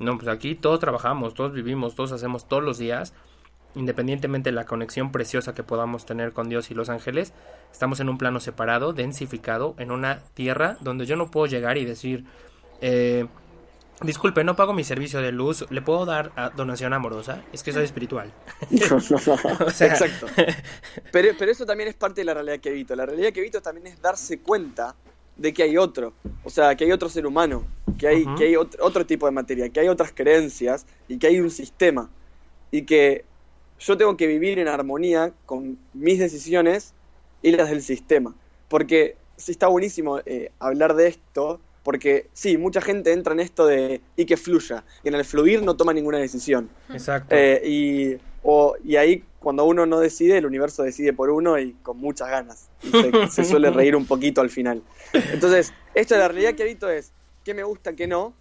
no, 0.00 0.16
pues 0.18 0.26
aquí 0.28 0.54
todos 0.56 0.80
trabajamos, 0.80 1.34
todos 1.34 1.52
vivimos, 1.52 1.94
todos 1.94 2.10
hacemos 2.12 2.48
todos 2.48 2.62
los 2.64 2.78
días. 2.78 3.12
Independientemente 3.76 4.50
de 4.50 4.56
la 4.56 4.64
conexión 4.64 5.12
preciosa 5.12 5.54
que 5.54 5.62
podamos 5.62 6.04
tener 6.04 6.32
con 6.32 6.48
Dios 6.48 6.72
y 6.72 6.74
los 6.74 6.88
ángeles, 6.88 7.32
estamos 7.70 8.00
en 8.00 8.08
un 8.08 8.18
plano 8.18 8.40
separado, 8.40 8.92
densificado, 8.92 9.76
en 9.78 9.92
una 9.92 10.18
tierra 10.34 10.76
donde 10.80 11.06
yo 11.06 11.14
no 11.14 11.30
puedo 11.30 11.46
llegar 11.46 11.78
y 11.78 11.84
decir, 11.84 12.24
eh, 12.80 13.28
disculpe, 14.02 14.42
no 14.42 14.56
pago 14.56 14.72
mi 14.72 14.82
servicio 14.82 15.20
de 15.20 15.30
luz, 15.30 15.66
¿le 15.70 15.82
puedo 15.82 16.04
dar 16.04 16.32
a 16.34 16.50
donación 16.50 16.92
amorosa? 16.94 17.42
Es 17.52 17.62
que 17.62 17.72
soy 17.72 17.84
espiritual. 17.84 18.32
O 18.90 19.70
sea- 19.70 19.86
Exacto. 19.92 20.26
Pero, 21.12 21.28
pero 21.38 21.52
eso 21.52 21.64
también 21.64 21.88
es 21.88 21.94
parte 21.94 22.22
de 22.22 22.24
la 22.24 22.34
realidad 22.34 22.58
que 22.58 22.70
evito. 22.70 22.96
La 22.96 23.06
realidad 23.06 23.32
que 23.32 23.38
evito 23.40 23.62
también 23.62 23.86
es 23.86 24.02
darse 24.02 24.40
cuenta 24.40 24.96
de 25.40 25.52
que 25.54 25.62
hay 25.62 25.76
otro. 25.76 26.12
O 26.44 26.50
sea, 26.50 26.74
que 26.76 26.84
hay 26.84 26.92
otro 26.92 27.08
ser 27.08 27.26
humano, 27.26 27.64
que 27.98 28.06
hay, 28.08 28.24
que 28.36 28.44
hay 28.44 28.56
otro, 28.56 28.84
otro 28.84 29.06
tipo 29.06 29.26
de 29.26 29.32
materia, 29.32 29.68
que 29.70 29.80
hay 29.80 29.88
otras 29.88 30.12
creencias 30.12 30.86
y 31.08 31.18
que 31.18 31.26
hay 31.28 31.40
un 31.40 31.50
sistema. 31.50 32.10
Y 32.70 32.82
que 32.82 33.24
yo 33.78 33.96
tengo 33.96 34.16
que 34.16 34.26
vivir 34.26 34.58
en 34.58 34.68
armonía 34.68 35.32
con 35.46 35.78
mis 35.94 36.18
decisiones 36.18 36.92
y 37.42 37.52
las 37.52 37.70
del 37.70 37.82
sistema. 37.82 38.34
Porque 38.68 39.16
sí 39.36 39.52
está 39.52 39.66
buenísimo 39.68 40.20
eh, 40.26 40.50
hablar 40.58 40.94
de 40.94 41.08
esto, 41.08 41.58
porque 41.82 42.26
sí, 42.34 42.58
mucha 42.58 42.82
gente 42.82 43.12
entra 43.12 43.32
en 43.32 43.40
esto 43.40 43.66
de 43.66 44.02
y 44.16 44.26
que 44.26 44.36
fluya. 44.36 44.84
Y 45.02 45.08
en 45.08 45.14
el 45.14 45.24
fluir 45.24 45.62
no 45.62 45.74
toma 45.76 45.94
ninguna 45.94 46.18
decisión. 46.18 46.68
Exacto. 46.92 47.34
Eh, 47.34 47.62
y, 47.64 48.16
o- 48.42 48.76
y 48.84 48.96
ahí 48.96 49.24
cuando 49.40 49.64
uno 49.64 49.86
no 49.86 49.98
decide, 49.98 50.38
el 50.38 50.46
universo 50.46 50.82
decide 50.82 51.12
por 51.12 51.30
uno 51.30 51.58
y 51.58 51.72
con 51.82 51.98
muchas 51.98 52.28
ganas. 52.28 52.68
Y 52.82 52.90
se, 52.90 53.28
se 53.30 53.44
suele 53.44 53.70
reír 53.70 53.96
un 53.96 54.06
poquito 54.06 54.40
al 54.40 54.50
final. 54.50 54.82
Entonces, 55.12 55.72
esto 55.94 56.14
de 56.14 56.20
la 56.20 56.28
realidad 56.28 56.54
que 56.54 56.62
habito 56.62 56.88
es 56.88 57.12
qué 57.44 57.54
me 57.54 57.64
gusta, 57.64 57.94
qué 57.94 58.06
no, 58.06 58.34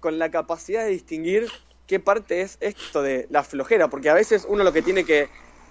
con 0.00 0.18
la 0.18 0.30
capacidad 0.30 0.84
de 0.84 0.90
distinguir 0.90 1.48
qué 1.86 2.00
parte 2.00 2.40
es 2.40 2.56
esto 2.60 3.02
de 3.02 3.26
la 3.30 3.42
flojera, 3.42 3.88
porque 3.88 4.10
a 4.10 4.14
veces 4.14 4.46
uno 4.48 4.64
lo 4.64 4.72
que 4.72 4.82
tiene 4.82 5.04
que 5.04 5.28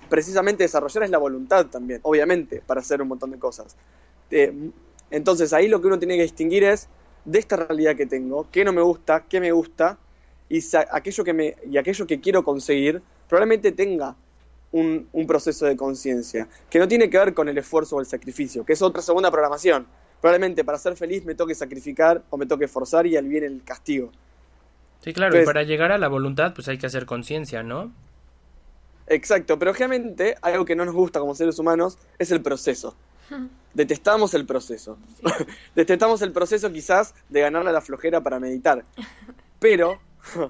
precisamente 0.10 0.64
desarrollar 0.64 1.04
es 1.04 1.10
la 1.10 1.18
voluntad 1.18 1.68
también, 1.68 2.00
obviamente, 2.04 2.62
para 2.66 2.82
hacer 2.82 3.02
un 3.02 3.08
montón 3.08 3.32
de 3.32 3.40
cosas. 3.40 3.76
Eh, 4.32 4.72
entonces 5.12 5.54
ahí 5.54 5.68
lo 5.68 5.82
que 5.82 5.88
uno 5.88 6.00
tiene 6.00 6.18
que 6.18 6.24
distinguir 6.24 6.64
es 6.64 6.88
de 7.26 7.40
esta 7.40 7.56
realidad 7.56 7.96
que 7.96 8.06
tengo, 8.06 8.48
qué 8.52 8.64
no 8.64 8.74
me 8.74 8.82
gusta, 8.82 9.26
qué 9.30 9.40
me 9.40 9.52
gusta, 9.52 9.98
y 10.50 10.60
aquello 10.92 11.24
que 11.24 11.34
me 11.34 11.56
y 11.70 11.78
aquello 11.78 12.08
que 12.08 12.20
quiero 12.20 12.44
conseguir 12.44 13.02
probablemente 13.28 13.72
tenga 13.72 14.16
un, 14.72 15.08
un 15.12 15.28
proceso 15.28 15.66
de 15.66 15.76
conciencia 15.76 16.48
que 16.70 16.80
no 16.80 16.88
tiene 16.88 17.10
que 17.10 17.18
ver 17.18 17.34
con 17.34 17.50
el 17.50 17.58
esfuerzo 17.58 17.96
o 17.96 18.00
el 18.00 18.06
sacrificio 18.06 18.66
que 18.66 18.74
es 18.74 18.82
otra 18.82 19.02
segunda 19.02 19.32
programación. 19.32 19.88
Probablemente 20.22 20.64
para 20.64 20.78
ser 20.78 20.96
feliz 20.96 21.26
me 21.26 21.36
toque 21.36 21.56
sacrificar 21.56 22.24
o 22.30 22.38
me 22.38 22.46
toque 22.46 22.68
forzar 22.68 23.08
y 23.08 23.16
al 23.16 23.26
bien 23.26 23.44
el 23.44 23.64
castigo. 23.64 24.12
Sí, 25.02 25.14
claro, 25.14 25.42
y 25.42 25.46
para 25.46 25.64
llegar 25.64 25.94
a 25.94 25.98
la 25.98 26.10
voluntad, 26.10 26.54
pues 26.54 26.68
hay 26.68 26.78
que 26.78 26.86
hacer 26.88 27.06
conciencia, 27.06 27.64
¿no? 27.64 27.92
exacto 29.12 29.58
pero 29.58 29.74
generalmente 29.74 30.36
algo 30.40 30.66
que 30.66 30.76
no 30.76 30.86
nos 30.86 30.94
gusta 30.94 31.20
como 31.20 31.34
seres 31.34 31.58
humanos 31.58 31.98
es 32.18 32.32
el 32.32 32.42
proceso. 32.42 32.96
Detestamos 33.74 34.34
el 34.34 34.46
proceso. 34.46 34.98
Detestamos 35.76 36.22
el 36.22 36.32
proceso 36.32 36.72
quizás 36.72 37.16
de 37.30 37.42
ganarle 37.42 37.70
a 37.70 37.74
la 37.74 37.82
flojera 37.82 38.22
para 38.22 38.40
meditar 38.40 38.86
pero 39.60 40.00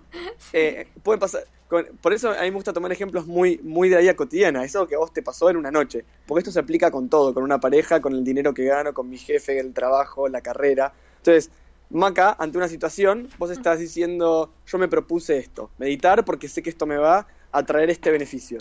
eh, 0.53 0.87
puede 1.03 1.19
pasar 1.19 1.43
con- 1.69 1.85
por 2.01 2.13
eso 2.13 2.31
a 2.31 2.41
mí 2.41 2.49
me 2.49 2.55
gusta 2.55 2.73
tomar 2.73 2.91
ejemplos 2.91 3.27
muy 3.27 3.59
muy 3.63 3.87
de 3.89 3.95
la 3.95 4.01
vida 4.01 4.15
cotidiana 4.15 4.63
eso 4.65 4.87
que 4.87 4.95
a 4.95 4.97
vos 4.97 5.13
te 5.13 5.21
pasó 5.21 5.49
en 5.49 5.55
una 5.57 5.71
noche 5.71 6.03
porque 6.25 6.39
esto 6.39 6.51
se 6.51 6.59
aplica 6.59 6.89
con 6.91 7.07
todo 7.09 7.33
con 7.33 7.43
una 7.43 7.59
pareja 7.59 8.01
con 8.01 8.13
el 8.13 8.23
dinero 8.23 8.53
que 8.53 8.65
gano 8.65 8.93
con 8.93 9.07
mi 9.07 9.17
jefe 9.17 9.59
el 9.59 9.73
trabajo 9.73 10.27
la 10.27 10.41
carrera. 10.41 10.91
Entonces 11.17 11.51
Maca 11.91 12.35
ante 12.39 12.57
una 12.57 12.67
situación 12.67 13.29
vos 13.37 13.51
estás 13.51 13.79
diciendo 13.79 14.51
yo 14.65 14.77
me 14.77 14.87
propuse 14.87 15.37
esto 15.37 15.69
meditar 15.77 16.25
porque 16.25 16.47
sé 16.47 16.61
que 16.61 16.69
esto 16.69 16.85
me 16.85 16.97
va 16.97 17.27
a 17.51 17.63
traer 17.65 17.89
este 17.89 18.11
beneficio 18.11 18.57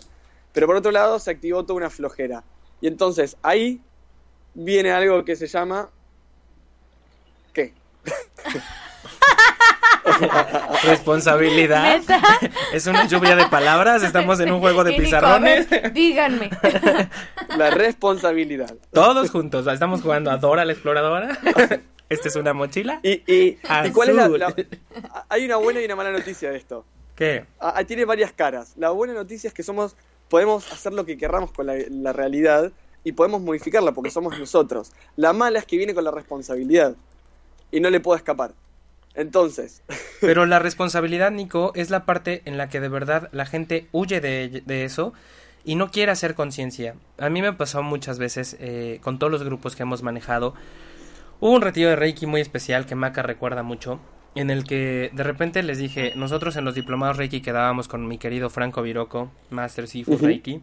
pero 0.52 0.66
por 0.66 0.76
otro 0.76 0.90
lado 0.90 1.18
se 1.18 1.30
activó 1.30 1.64
toda 1.64 1.76
una 1.76 1.90
flojera. 1.90 2.42
Y 2.80 2.86
entonces 2.88 3.36
ahí 3.42 3.80
viene 4.54 4.90
algo 4.92 5.24
que 5.24 5.36
se 5.36 5.46
llama 5.46 5.90
¿qué? 7.52 7.72
Responsabilidad. 10.84 11.98
¿Neta? 11.98 12.20
Es 12.72 12.86
una 12.86 13.06
lluvia 13.06 13.36
de 13.36 13.46
palabras, 13.46 14.02
estamos 14.02 14.40
en 14.40 14.52
un 14.52 14.60
juego 14.60 14.84
de 14.84 14.90
ver, 14.96 15.00
pizarrones. 15.00 15.68
díganme. 15.94 16.50
la 17.56 17.70
responsabilidad 17.70 18.74
Todos 18.92 19.30
juntos, 19.30 19.66
estamos 19.66 20.02
jugando 20.02 20.30
a 20.30 20.36
Dora 20.36 20.64
la 20.64 20.72
exploradora. 20.72 21.38
Esta 22.08 22.28
es 22.28 22.36
una 22.36 22.54
mochila. 22.54 23.00
Y, 23.02 23.22
y, 23.26 23.58
¿y 23.84 23.90
cuál 23.92 24.10
es 24.10 24.14
la, 24.14 24.54
Hay 25.28 25.44
una 25.44 25.56
buena 25.56 25.80
y 25.80 25.84
una 25.84 25.96
mala 25.96 26.10
noticia 26.10 26.50
de 26.50 26.56
esto. 26.56 26.84
¿Qué? 27.14 27.44
Ah, 27.60 27.74
ah, 27.76 27.84
tiene 27.84 28.04
varias 28.04 28.32
caras. 28.32 28.72
La 28.76 28.90
buena 28.90 29.12
noticia 29.12 29.48
es 29.48 29.54
que 29.54 29.62
somos, 29.62 29.96
podemos 30.28 30.70
hacer 30.72 30.92
lo 30.92 31.04
que 31.04 31.18
querramos 31.18 31.52
con 31.52 31.66
la, 31.66 31.74
la 31.90 32.12
realidad 32.12 32.72
y 33.04 33.12
podemos 33.12 33.40
modificarla 33.40 33.92
porque 33.92 34.10
somos 34.10 34.38
nosotros. 34.38 34.92
La 35.16 35.32
mala 35.32 35.58
es 35.58 35.66
que 35.66 35.76
viene 35.76 35.94
con 35.94 36.04
la 36.04 36.10
responsabilidad 36.10 36.94
y 37.70 37.80
no 37.80 37.90
le 37.90 38.00
puedo 38.00 38.16
escapar. 38.16 38.52
Entonces, 39.18 39.82
Pero 40.20 40.46
la 40.46 40.60
responsabilidad, 40.60 41.32
Nico, 41.32 41.72
es 41.74 41.90
la 41.90 42.04
parte 42.04 42.42
en 42.44 42.56
la 42.56 42.68
que 42.68 42.78
de 42.78 42.88
verdad 42.88 43.28
la 43.32 43.46
gente 43.46 43.88
huye 43.90 44.20
de, 44.20 44.62
de 44.64 44.84
eso 44.84 45.12
y 45.64 45.74
no 45.74 45.90
quiere 45.90 46.12
hacer 46.12 46.36
conciencia. 46.36 46.94
A 47.18 47.28
mí 47.28 47.42
me 47.42 47.52
pasó 47.52 47.82
muchas 47.82 48.20
veces 48.20 48.56
eh, 48.60 49.00
con 49.02 49.18
todos 49.18 49.32
los 49.32 49.42
grupos 49.42 49.74
que 49.74 49.82
hemos 49.82 50.04
manejado. 50.04 50.54
Hubo 51.40 51.50
un 51.50 51.62
retiro 51.62 51.90
de 51.90 51.96
Reiki 51.96 52.26
muy 52.26 52.40
especial 52.40 52.86
que 52.86 52.94
Maca 52.94 53.22
recuerda 53.22 53.64
mucho, 53.64 53.98
en 54.36 54.50
el 54.50 54.62
que 54.62 55.10
de 55.12 55.22
repente 55.24 55.64
les 55.64 55.78
dije, 55.78 56.12
nosotros 56.14 56.54
en 56.54 56.64
los 56.64 56.76
diplomados 56.76 57.16
Reiki 57.16 57.40
quedábamos 57.40 57.88
con 57.88 58.06
mi 58.06 58.18
querido 58.18 58.50
Franco 58.50 58.82
Viroco, 58.82 59.32
Master 59.50 59.88
Sifu 59.88 60.14
Ujú. 60.14 60.26
Reiki. 60.26 60.62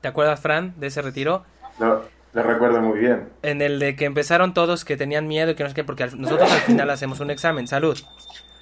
¿Te 0.00 0.06
acuerdas, 0.06 0.38
Fran, 0.40 0.74
de 0.78 0.86
ese 0.86 1.02
retiro? 1.02 1.44
Lo, 1.80 2.04
lo 2.32 2.42
recuerdo 2.42 2.80
muy 2.80 2.98
bien. 3.00 3.28
En 3.42 3.60
el 3.62 3.78
de 3.78 3.96
que 3.96 4.04
empezaron 4.04 4.54
todos 4.54 4.84
que 4.84 4.96
tenían 4.96 5.26
miedo 5.28 5.50
y 5.50 5.54
que 5.54 5.62
no 5.64 5.68
sé 5.68 5.74
qué, 5.74 5.84
porque 5.84 6.04
al- 6.04 6.20
nosotros 6.20 6.50
al 6.50 6.60
final 6.60 6.88
hacemos 6.90 7.20
un 7.20 7.30
examen. 7.30 7.66
Salud. 7.66 7.98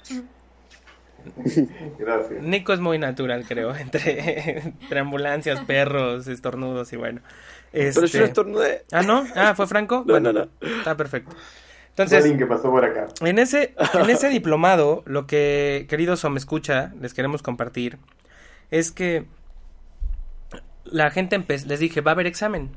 Gracias. 1.98 2.42
Nico 2.42 2.72
es 2.72 2.80
muy 2.80 2.98
natural, 2.98 3.44
creo, 3.46 3.74
entre, 3.76 4.58
entre 4.60 5.00
ambulancias, 5.00 5.60
perros, 5.60 6.26
estornudos 6.26 6.92
y 6.92 6.96
bueno. 6.96 7.20
Pero 7.72 7.88
Este- 7.88 8.08
yo 8.08 8.20
no 8.20 8.24
estornudé. 8.26 8.84
Ah, 8.92 9.02
¿no? 9.02 9.26
Ah, 9.34 9.54
¿fue 9.54 9.66
Franco? 9.66 9.98
No, 10.06 10.12
bueno, 10.14 10.32
no, 10.32 10.46
no. 10.60 10.68
Está 10.78 10.96
perfecto. 10.96 11.34
Entonces, 11.90 12.18
alguien 12.22 12.38
que 12.38 12.46
pasó 12.46 12.70
por 12.70 12.84
acá. 12.84 13.08
en 13.22 13.38
ese, 13.40 13.74
en 13.94 14.08
ese 14.10 14.28
diplomado, 14.28 15.02
lo 15.04 15.26
que, 15.26 15.86
queridos 15.88 16.24
o 16.24 16.30
me 16.30 16.38
escucha, 16.38 16.92
les 17.00 17.12
queremos 17.12 17.42
compartir, 17.42 17.98
es 18.70 18.92
que 18.92 19.26
la 20.84 21.10
gente 21.10 21.44
les 21.48 21.80
dije, 21.80 22.00
va 22.00 22.12
a 22.12 22.14
haber 22.14 22.26
examen. 22.28 22.70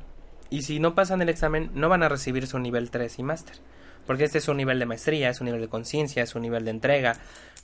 Y 0.52 0.60
si 0.60 0.80
no 0.80 0.94
pasan 0.94 1.22
el 1.22 1.30
examen, 1.30 1.70
no 1.72 1.88
van 1.88 2.02
a 2.02 2.10
recibir 2.10 2.46
su 2.46 2.58
nivel 2.58 2.90
3 2.90 3.20
y 3.20 3.22
máster. 3.22 3.56
Porque 4.06 4.24
este 4.24 4.36
es 4.36 4.48
un 4.48 4.58
nivel 4.58 4.78
de 4.78 4.84
maestría, 4.84 5.30
es 5.30 5.40
un 5.40 5.46
nivel 5.46 5.62
de 5.62 5.68
conciencia, 5.68 6.22
es 6.22 6.34
un 6.34 6.42
nivel 6.42 6.66
de 6.66 6.72
entrega. 6.72 7.14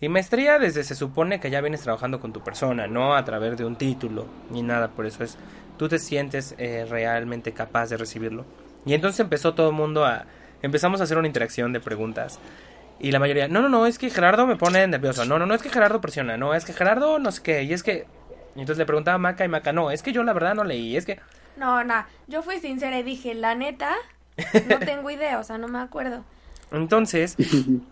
Y 0.00 0.08
maestría 0.08 0.58
desde 0.58 0.82
se 0.84 0.94
supone 0.94 1.38
que 1.38 1.50
ya 1.50 1.60
vienes 1.60 1.82
trabajando 1.82 2.18
con 2.18 2.32
tu 2.32 2.40
persona, 2.40 2.86
no 2.86 3.14
a 3.14 3.22
través 3.26 3.58
de 3.58 3.66
un 3.66 3.76
título, 3.76 4.26
ni 4.50 4.62
nada 4.62 4.88
por 4.88 5.04
eso 5.04 5.22
es. 5.22 5.36
Tú 5.76 5.86
te 5.86 5.98
sientes 5.98 6.54
eh, 6.56 6.86
realmente 6.88 7.52
capaz 7.52 7.90
de 7.90 7.98
recibirlo. 7.98 8.46
Y 8.86 8.94
entonces 8.94 9.20
empezó 9.20 9.52
todo 9.52 9.68
el 9.68 9.76
mundo 9.76 10.06
a... 10.06 10.24
Empezamos 10.62 11.02
a 11.02 11.04
hacer 11.04 11.18
una 11.18 11.26
interacción 11.26 11.74
de 11.74 11.80
preguntas. 11.80 12.40
Y 13.00 13.12
la 13.12 13.18
mayoría, 13.18 13.48
no, 13.48 13.60
no, 13.60 13.68
no, 13.68 13.84
es 13.84 13.98
que 13.98 14.08
Gerardo 14.08 14.46
me 14.46 14.56
pone 14.56 14.86
nervioso. 14.86 15.26
No, 15.26 15.38
no, 15.38 15.44
no, 15.44 15.54
es 15.54 15.60
que 15.60 15.68
Gerardo 15.68 16.00
presiona. 16.00 16.38
No, 16.38 16.54
es 16.54 16.64
que 16.64 16.72
Gerardo 16.72 17.18
no 17.18 17.32
sé 17.32 17.42
qué. 17.42 17.62
Y 17.64 17.74
es 17.74 17.82
que... 17.82 18.06
Y 18.56 18.60
entonces 18.60 18.78
le 18.78 18.86
preguntaba 18.86 19.16
a 19.16 19.18
Maca 19.18 19.44
y 19.44 19.48
Maca, 19.48 19.74
no, 19.74 19.90
es 19.90 20.02
que 20.02 20.10
yo 20.10 20.22
la 20.22 20.32
verdad 20.32 20.54
no 20.54 20.64
leí. 20.64 20.96
Es 20.96 21.04
que... 21.04 21.20
No, 21.58 21.82
no, 21.84 22.04
yo 22.28 22.42
fui 22.42 22.60
sincera 22.60 22.98
y 22.98 23.02
dije, 23.02 23.34
la 23.34 23.54
neta, 23.54 23.94
no 24.68 24.78
tengo 24.80 25.10
idea, 25.10 25.38
o 25.38 25.44
sea, 25.44 25.58
no 25.58 25.68
me 25.68 25.80
acuerdo. 25.80 26.24
Entonces, 26.70 27.36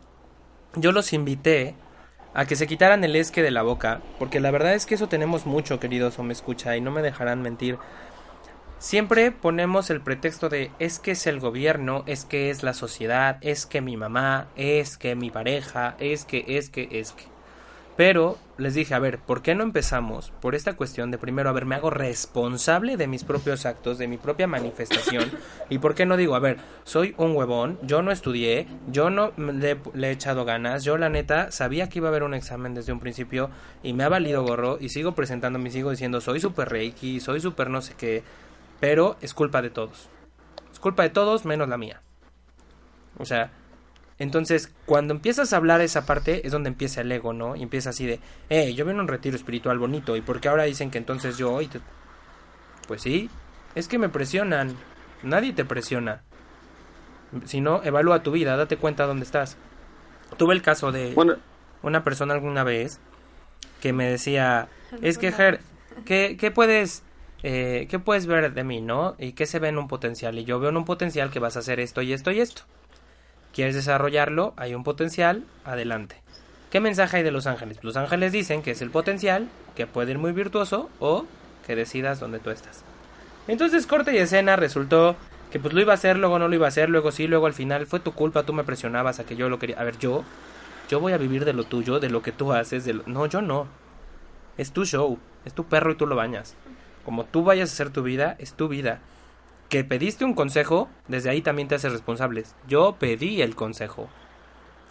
yo 0.77 0.93
los 0.93 1.13
invité 1.13 1.75
a 2.35 2.45
que 2.45 2.55
se 2.55 2.67
quitaran 2.67 3.03
el 3.03 3.17
esque 3.17 3.43
de 3.43 3.51
la 3.51 3.63
boca, 3.63 4.03
porque 4.19 4.41
la 4.41 4.51
verdad 4.51 4.75
es 4.75 4.87
que 4.87 4.95
eso 4.95 5.09
tenemos 5.09 5.47
mucho, 5.47 5.81
queridos, 5.81 6.19
o 6.19 6.23
me 6.23 6.33
escucha, 6.33 6.77
y 6.77 6.81
no 6.81 6.91
me 6.91 7.03
dejarán 7.03 7.43
mentir. 7.43 7.79
Siempre 8.79 9.33
ponemos 9.33 9.89
el 9.89 10.03
pretexto 10.03 10.51
de 10.51 10.71
es 10.79 10.99
que 10.99 11.13
es 11.13 11.27
el 11.27 11.41
gobierno, 11.41 12.05
es 12.07 12.27
que 12.27 12.51
es 12.51 12.63
la 12.63 12.75
sociedad, 12.75 13.39
es 13.41 13.65
que 13.65 13.81
mi 13.81 13.97
mamá, 13.97 14.49
es 14.55 14.99
que 14.99 15.17
mi 15.17 15.31
pareja, 15.31 15.97
es 15.99 16.27
que, 16.27 16.45
es 16.47 16.69
que, 16.69 16.89
es 16.93 17.13
que. 17.13 17.25
Pero 17.97 18.37
les 18.59 18.75
dije, 18.75 18.95
a 18.95 18.99
ver, 18.99 19.19
¿por 19.19 19.41
qué 19.41 19.55
no 19.55 19.63
empezamos 19.63 20.31
por 20.43 20.55
esta 20.55 20.77
cuestión 20.77 21.11
de 21.11 21.17
primero, 21.17 21.49
a 21.49 21.53
ver, 21.53 21.65
me 21.65 21.75
hago 21.75 21.89
responsable 21.89 22.99
de 22.99 23.07
mis 23.07 23.25
propios 23.25 23.65
actos, 23.65 23.97
de 23.97 24.07
mi 24.07 24.19
propia 24.19 24.47
manifestación? 24.47 25.31
¿Y 25.71 25.79
por 25.79 25.95
qué 25.95 26.05
no 26.05 26.19
digo, 26.19 26.35
a 26.35 26.41
ver, 26.41 26.59
soy 26.85 27.15
un 27.17 27.35
huevón, 27.35 27.79
yo 27.83 28.03
no 28.03 28.13
estudié, 28.13 28.67
yo 28.89 29.09
no 29.09 29.33
le, 29.37 29.79
le 29.95 30.09
he 30.09 30.11
echado 30.11 30.45
ganas, 30.45 30.85
yo 30.85 30.99
la 30.99 31.09
neta 31.09 31.51
sabía 31.51 31.89
que 31.89 31.99
iba 31.99 32.09
a 32.09 32.11
haber 32.11 32.23
un 32.23 32.35
examen 32.35 32.75
desde 32.75 32.93
un 32.93 33.01
principio 33.01 33.51
y 33.83 33.95
me 33.95 34.05
ha 34.05 34.09
valido 34.11 34.45
gorro 34.45 34.77
y 34.79 34.91
sigo 34.91 35.15
presentándome 35.15 35.71
y 35.71 35.73
sigo 35.73 35.91
diciendo, 35.91 36.21
soy 36.21 36.39
super 36.39 36.69
reiki, 36.69 37.21
soy 37.21 37.41
super 37.41 37.71
no 37.71 37.81
sé 37.81 37.95
qué, 37.95 38.23
pero 38.79 39.17
es 39.23 39.33
culpa 39.33 39.63
de 39.63 39.71
todos. 39.71 40.11
Es 40.71 40.81
culpa 40.81 41.03
de 41.03 41.11
todos 41.11 41.47
menos 41.47 41.69
la 41.69 41.79
mía. 41.79 42.03
O 43.19 43.25
sea, 43.25 43.51
entonces, 44.19 44.73
cuando 44.87 45.13
empiezas 45.15 45.53
a 45.53 45.57
hablar 45.59 45.81
esa 45.83 46.07
parte 46.07 46.47
es 46.47 46.53
donde 46.53 46.69
empieza 46.69 47.03
el 47.03 47.13
ego, 47.13 47.33
¿no? 47.33 47.55
Y 47.57 47.63
empieza 47.63 47.91
así 47.91 48.07
de, 48.07 48.21
eh, 48.49 48.73
yo 48.75 48.85
vine 48.87 48.99
a 48.99 49.03
un 49.03 49.09
retiro 49.09 49.37
espiritual 49.37 49.79
bonito, 49.79 50.17
¿y 50.17 50.21
por 50.23 50.41
qué 50.41 50.49
ahora 50.49 50.65
dicen 50.65 50.91
que 50.91 50.99
entonces 50.99 51.37
yo... 51.37 51.61
Y 51.61 51.67
te- 51.69 51.81
Pues 52.89 53.03
sí, 53.03 53.29
es 53.75 53.89
que 53.89 53.99
me 53.99 54.09
presionan, 54.09 54.75
nadie 55.23 55.53
te 55.53 55.65
presiona. 55.65 56.23
Si 57.45 57.61
no, 57.61 57.83
evalúa 57.83 58.23
tu 58.23 58.31
vida, 58.31 58.57
date 58.57 58.77
cuenta 58.77 59.05
dónde 59.07 59.25
estás. 59.25 59.57
Tuve 60.39 60.55
el 60.55 60.63
caso 60.63 60.93
de 60.93 61.13
Bueno, 61.15 61.35
una 61.83 62.03
persona 62.05 62.35
alguna 62.35 62.65
vez 62.65 63.01
que 63.81 63.93
me 63.93 64.09
decía, 64.09 64.69
es 65.03 65.19
que 65.19 65.33
Ger, 65.33 65.61
¿qué, 66.05 66.37
qué 66.39 66.51
puedes... 66.51 67.03
eh, 67.43 67.87
¿Qué 67.91 67.99
puedes 67.99 68.27
ver 68.27 68.55
de 68.55 68.65
mí, 68.65 68.81
no? 68.81 69.15
¿Y 69.19 69.33
qué 69.33 69.45
se 69.47 69.59
ve 69.59 69.69
en 69.69 69.79
un 69.79 69.89
potencial? 69.89 70.39
Y 70.39 70.45
yo 70.45 70.59
veo 70.59 70.71
en 70.71 70.77
un 70.79 70.85
potencial 70.85 71.31
que 71.31 71.39
vas 71.39 71.57
a 71.57 71.61
hacer 71.61 71.81
esto 71.81 72.01
y 72.03 72.13
esto 72.13 72.31
y 72.31 72.41
esto. 72.41 72.63
¿Quieres 73.57 73.75
desarrollarlo? 73.75 74.53
Hay 74.59 74.75
un 74.75 74.85
potencial, 74.85 75.43
adelante. 75.65 76.17
¿Qué 76.71 76.79
mensaje 76.79 77.17
hay 77.17 77.23
de 77.23 77.31
los 77.31 77.47
ángeles? 77.47 77.83
Los 77.83 77.97
ángeles 77.97 78.31
dicen 78.31 78.61
que 78.61 78.73
es 78.73 78.83
el 78.83 78.91
potencial, 78.91 79.49
que 79.75 79.87
puede 79.87 80.11
ir 80.11 80.19
muy 80.19 80.33
virtuoso 80.33 80.91
o 81.01 81.25
que 81.67 81.75
decidas 81.75 82.21
dónde 82.21 82.39
tú 82.39 82.51
estás. 82.51 82.85
Entonces, 83.49 83.87
corte 83.87 84.13
y 84.13 84.19
escena, 84.19 84.57
resultó 84.57 85.17
que 85.51 85.59
pues 85.59 85.73
lo 85.73 85.81
iba 85.81 85.93
a 85.93 85.95
hacer, 85.95 86.19
luego 86.19 86.39
no 86.39 86.49
lo 86.49 86.55
iba 86.55 86.67
a 86.67 86.69
hacer, 86.69 86.91
luego 86.91 87.13
sí, 87.13 87.29
luego 87.29 87.47
al 87.47 87.55
final 87.55 87.87
fue 87.87 87.99
tu 87.99 88.13
culpa, 88.13 88.43
tú 88.43 88.53
me 88.53 88.63
presionabas 88.63 89.21
a 89.21 89.25
que 89.25 89.37
yo 89.37 89.49
lo 89.49 89.59
quería. 89.59 89.81
A 89.81 89.85
ver, 89.85 89.97
yo, 89.97 90.23
yo 90.91 91.01
voy 91.01 91.15
a 91.15 91.17
vivir 91.17 91.47
de 91.47 91.55
lo 91.55 91.65
tuyo, 91.65 91.99
de 91.99 92.11
lo 92.11 92.21
que 92.21 92.33
tú 92.33 92.53
haces, 92.53 92.85
de 92.85 92.93
lo... 92.93 93.05
No, 93.07 93.25
yo 93.25 93.41
no. 93.41 93.69
Es 94.59 94.73
tu 94.73 94.85
show, 94.85 95.19
es 95.47 95.55
tu 95.55 95.65
perro 95.65 95.93
y 95.93 95.95
tú 95.95 96.07
lo 96.07 96.15
bañas. 96.15 96.57
Como 97.07 97.25
tú 97.25 97.43
vayas 97.43 97.71
a 97.71 97.73
hacer 97.73 97.89
tu 97.89 98.03
vida, 98.03 98.37
es 98.39 98.53
tu 98.53 98.69
vida. 98.69 99.01
Que 99.69 99.83
pediste 99.85 100.25
un 100.25 100.35
consejo, 100.35 100.89
desde 101.09 101.31
ahí 101.31 101.43
también 101.43 101.67
te 101.69 101.75
haces 101.75 101.93
responsables. 101.93 102.55
Yo 102.69 102.97
pedí 102.99 103.43
el 103.43 103.57
consejo. 103.57 104.09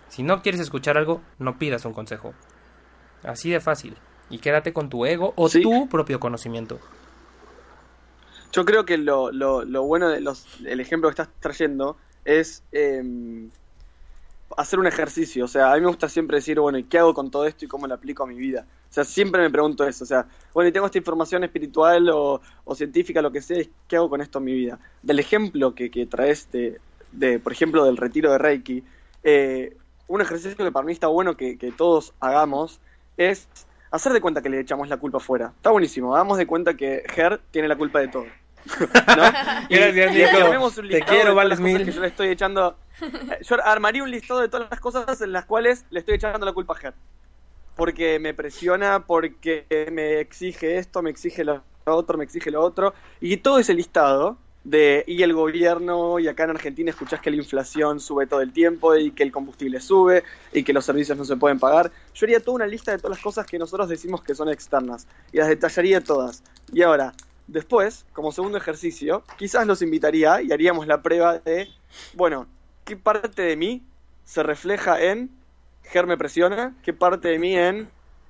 Si 0.10 0.22
no 0.24 0.42
quieres 0.42 0.62
escuchar 0.62 0.98
algo, 0.98 1.22
no 1.40 1.58
pidas 1.58 1.86
un 1.86 1.94
consejo. 1.94 2.34
Así 3.24 3.50
de 3.50 3.60
fácil. 3.62 3.98
Y 4.30 4.40
quédate 4.40 4.74
con 4.74 4.90
tu 4.90 5.06
ego 5.06 5.34
o 5.38 5.50
Sí. 5.50 5.62
tu 5.62 5.88
propio 5.90 6.20
conocimiento. 6.20 6.80
yo 8.52 8.64
creo 8.64 8.86
que 8.86 8.98
lo, 8.98 9.32
lo, 9.34 9.66
lo 9.66 9.84
bueno 9.84 10.08
del 10.10 10.28
el 10.66 10.80
ejemplo 10.80 11.10
que 11.10 11.22
estás 11.22 11.30
trayendo 11.42 11.98
es 12.24 12.64
eh, 12.72 13.04
hacer 14.58 14.80
un 14.80 14.88
ejercicio. 14.88 15.46
O 15.46 15.48
sea, 15.48 15.72
a 15.72 15.76
mí 15.76 15.82
me 15.82 15.88
gusta 15.88 16.10
siempre 16.10 16.38
decir, 16.38 16.60
bueno, 16.60 16.78
¿y 16.78 16.84
qué 16.84 17.00
hago 17.00 17.14
con 17.14 17.32
todo 17.32 17.46
esto 17.46 17.66
y 17.66 17.68
cómo 17.68 17.88
lo 17.88 17.94
aplico 17.94 18.24
a 18.24 18.28
mi 18.28 18.36
vida? 18.36 18.66
O 18.90 18.94
sea, 18.94 19.04
siempre 19.04 19.42
me 19.42 19.50
pregunto 19.50 19.86
eso. 19.86 20.04
O 20.04 20.08
sea, 20.08 20.26
bueno, 20.54 20.70
y 20.70 20.72
tengo 20.72 20.86
esta 20.86 20.98
información 20.98 21.44
espiritual 21.44 22.10
o, 22.10 22.42
o 22.64 22.76
científica, 22.76 23.22
lo 23.22 23.32
que 23.32 23.42
sea, 23.42 23.62
¿y 23.62 23.70
¿qué 23.88 23.98
hago 23.98 24.10
con 24.10 24.22
esto 24.22 24.40
en 24.40 24.46
mi 24.46 24.54
vida? 24.54 24.80
Del 25.02 25.20
ejemplo 25.20 25.76
que, 25.76 25.90
que 25.90 26.06
traes 26.06 26.52
de, 26.52 26.80
de, 27.12 27.40
por 27.40 27.52
ejemplo, 27.52 27.86
del 27.86 27.98
retiro 27.98 28.32
de 28.32 28.38
Reiki, 28.38 28.84
eh, 29.24 29.76
un 30.08 30.22
ejercicio 30.22 30.56
que 30.56 30.72
para 30.72 30.86
mí 30.86 30.94
está 30.94 31.08
bueno 31.08 31.36
que, 31.36 31.58
que 31.58 31.72
todos 31.72 32.14
hagamos 32.20 32.80
es 33.18 33.48
hacer 33.92 34.14
de 34.14 34.22
cuenta 34.22 34.42
que 34.42 34.50
le 34.50 34.60
echamos 34.60 34.90
la 34.90 34.98
culpa 34.98 35.18
afuera. 35.18 35.54
Está 35.56 35.72
buenísimo, 35.72 36.16
hagamos 36.16 36.38
de 36.38 36.46
cuenta 36.46 36.76
que 36.76 37.04
Ger 37.08 37.42
tiene 37.52 37.68
la 37.68 37.76
culpa 37.76 38.00
de 38.00 38.10
todo. 38.10 38.26
¿No? 38.66 39.24
Y- 39.70 39.76
Gracias, 39.78 40.14
Nico. 40.14 40.66
un 40.82 40.90
Te 40.90 41.02
quiero, 41.02 41.36
vales 41.36 41.60
mil. 41.60 41.86
que 41.86 41.92
yo 41.92 42.02
le 42.02 42.08
estoy 42.08 42.30
echando. 42.30 42.76
Eh, 43.02 43.40
Yo 43.42 43.58
armaría 43.64 44.04
un 44.04 44.12
listado 44.12 44.40
de 44.42 44.48
todas 44.50 44.68
las 44.70 44.80
cosas 44.80 45.22
en 45.22 45.32
las 45.32 45.46
cuales 45.46 45.86
le 45.90 46.00
estoy 46.00 46.16
echando 46.16 46.46
la 46.46 46.54
culpa 46.54 46.74
a 46.74 46.78
Ger. 46.78 46.94
Porque 47.76 48.20
me 48.20 48.34
presiona, 48.34 49.06
porque 49.06 49.66
me 49.92 50.20
exige 50.20 50.78
esto, 50.78 51.02
me 51.02 51.10
exige 51.10 51.44
lo 51.44 51.62
otro, 51.86 52.18
me 52.18 52.24
exige 52.24 52.50
lo 52.52 52.62
otro. 52.64 52.94
Y 53.20 53.38
todo 53.38 53.60
ese 53.60 53.74
listado 53.74 54.38
de 54.64 55.04
y 55.08 55.22
el 55.24 55.34
gobierno, 55.34 56.18
y 56.18 56.28
acá 56.28 56.46
en 56.46 56.52
Argentina 56.52 56.90
escuchás 56.90 57.20
que 57.22 57.30
la 57.30 57.36
inflación 57.36 58.00
sube 58.00 58.26
todo 58.28 58.42
el 58.42 58.52
tiempo, 58.54 58.96
y 58.96 59.12
que 59.12 59.24
el 59.24 59.32
combustible 59.32 59.80
sube, 59.82 60.24
y 60.54 60.64
que 60.64 60.72
los 60.74 60.86
servicios 60.86 61.18
no 61.18 61.26
se 61.26 61.36
pueden 61.36 61.60
pagar. 61.60 61.92
Yo 62.16 62.26
haría 62.26 62.40
toda 62.40 62.56
una 62.56 62.66
lista 62.66 62.92
de 62.92 62.98
todas 62.98 63.18
las 63.18 63.24
cosas 63.24 63.46
que 63.46 63.60
nosotros 63.60 63.90
decimos 63.90 64.24
que 64.24 64.34
son 64.36 64.48
externas. 64.50 65.06
Y 65.34 65.38
las 65.38 65.50
detallaría 65.50 66.02
todas. 66.02 66.44
Y 66.72 66.82
ahora, 66.82 67.14
Después, 67.48 68.06
como 68.14 68.32
segundo 68.32 68.58
ejercicio, 68.58 69.24
quizás 69.38 69.68
los 69.68 69.82
invitaría 69.82 70.42
y 70.42 70.52
haríamos 70.52 70.88
la 70.88 71.02
prueba 71.02 71.40
de, 71.40 71.68
bueno, 72.14 72.48
¿qué 72.86 72.98
parte 72.98 73.44
de 73.44 73.56
mí 73.56 73.84
se 74.24 74.42
refleja 74.42 75.02
en 75.02 75.30
Ger 75.84 76.08
me 76.08 76.18
presiona? 76.18 76.76
¿Qué 76.84 76.94
parte 76.94 77.28
de 77.28 77.38
mí 77.38 77.56
en 77.56 77.88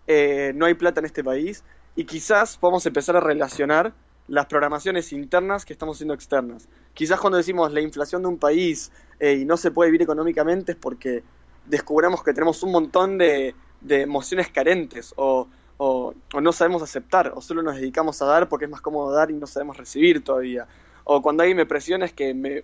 eh, 0.08 0.52
no 0.56 0.66
hay 0.66 0.74
plata 0.74 1.00
en 1.00 1.06
este 1.06 1.24
país? 1.24 1.64
Y 1.96 2.04
quizás 2.04 2.58
podemos 2.58 2.86
empezar 2.86 3.16
a 3.16 3.22
relacionar 3.22 3.94
las 4.28 4.48
programaciones 4.48 5.14
internas 5.14 5.64
que 5.64 5.72
estamos 5.72 5.96
haciendo 5.96 6.14
externas. 6.14 6.68
Quizás 6.94 7.20
cuando 7.20 7.38
decimos 7.38 7.72
la 7.72 7.80
inflación 7.80 8.22
de 8.24 8.28
un 8.28 8.38
país 8.38 8.92
eh, 9.20 9.36
y 9.36 9.46
no 9.46 9.56
se 9.56 9.72
puede 9.72 9.92
vivir 9.92 10.02
económicamente 10.02 10.74
es 10.74 10.78
porque 10.78 11.24
descubramos 11.66 12.22
que 12.22 12.34
tenemos 12.34 12.62
un 12.64 12.72
montón 12.72 13.18
de, 13.18 13.56
de 13.80 14.02
emociones 14.02 14.50
carentes 14.50 15.14
o, 15.16 15.48
o, 15.78 16.14
o 16.34 16.42
no 16.42 16.52
sabemos 16.52 16.82
aceptar, 16.82 17.34
o 17.36 17.42
solo 17.42 17.62
nos 17.62 17.76
dedicamos 17.76 18.22
a 18.22 18.26
dar 18.26 18.50
porque 18.50 18.66
es 18.66 18.72
más 18.72 18.82
cómodo 18.82 19.12
dar 19.12 19.32
y 19.32 19.34
no 19.34 19.48
sabemos 19.48 19.78
recibir 19.78 20.24
todavía. 20.24 20.68
O 21.04 21.22
cuando 21.22 21.44
alguien 21.44 21.58
me 21.58 21.66
presiona 21.66 22.06
es 22.06 22.14
que 22.14 22.34
me, 22.34 22.64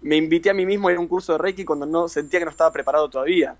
me 0.00 0.16
invité 0.16 0.50
a 0.50 0.54
mí 0.54 0.66
mismo 0.66 0.88
a 0.88 0.92
ir 0.92 0.98
a 0.98 1.00
un 1.00 1.08
curso 1.08 1.32
de 1.32 1.38
Reiki 1.38 1.64
cuando 1.64 1.86
no 1.86 2.08
sentía 2.08 2.38
que 2.40 2.44
no 2.44 2.50
estaba 2.50 2.72
preparado 2.72 3.08
todavía. 3.08 3.56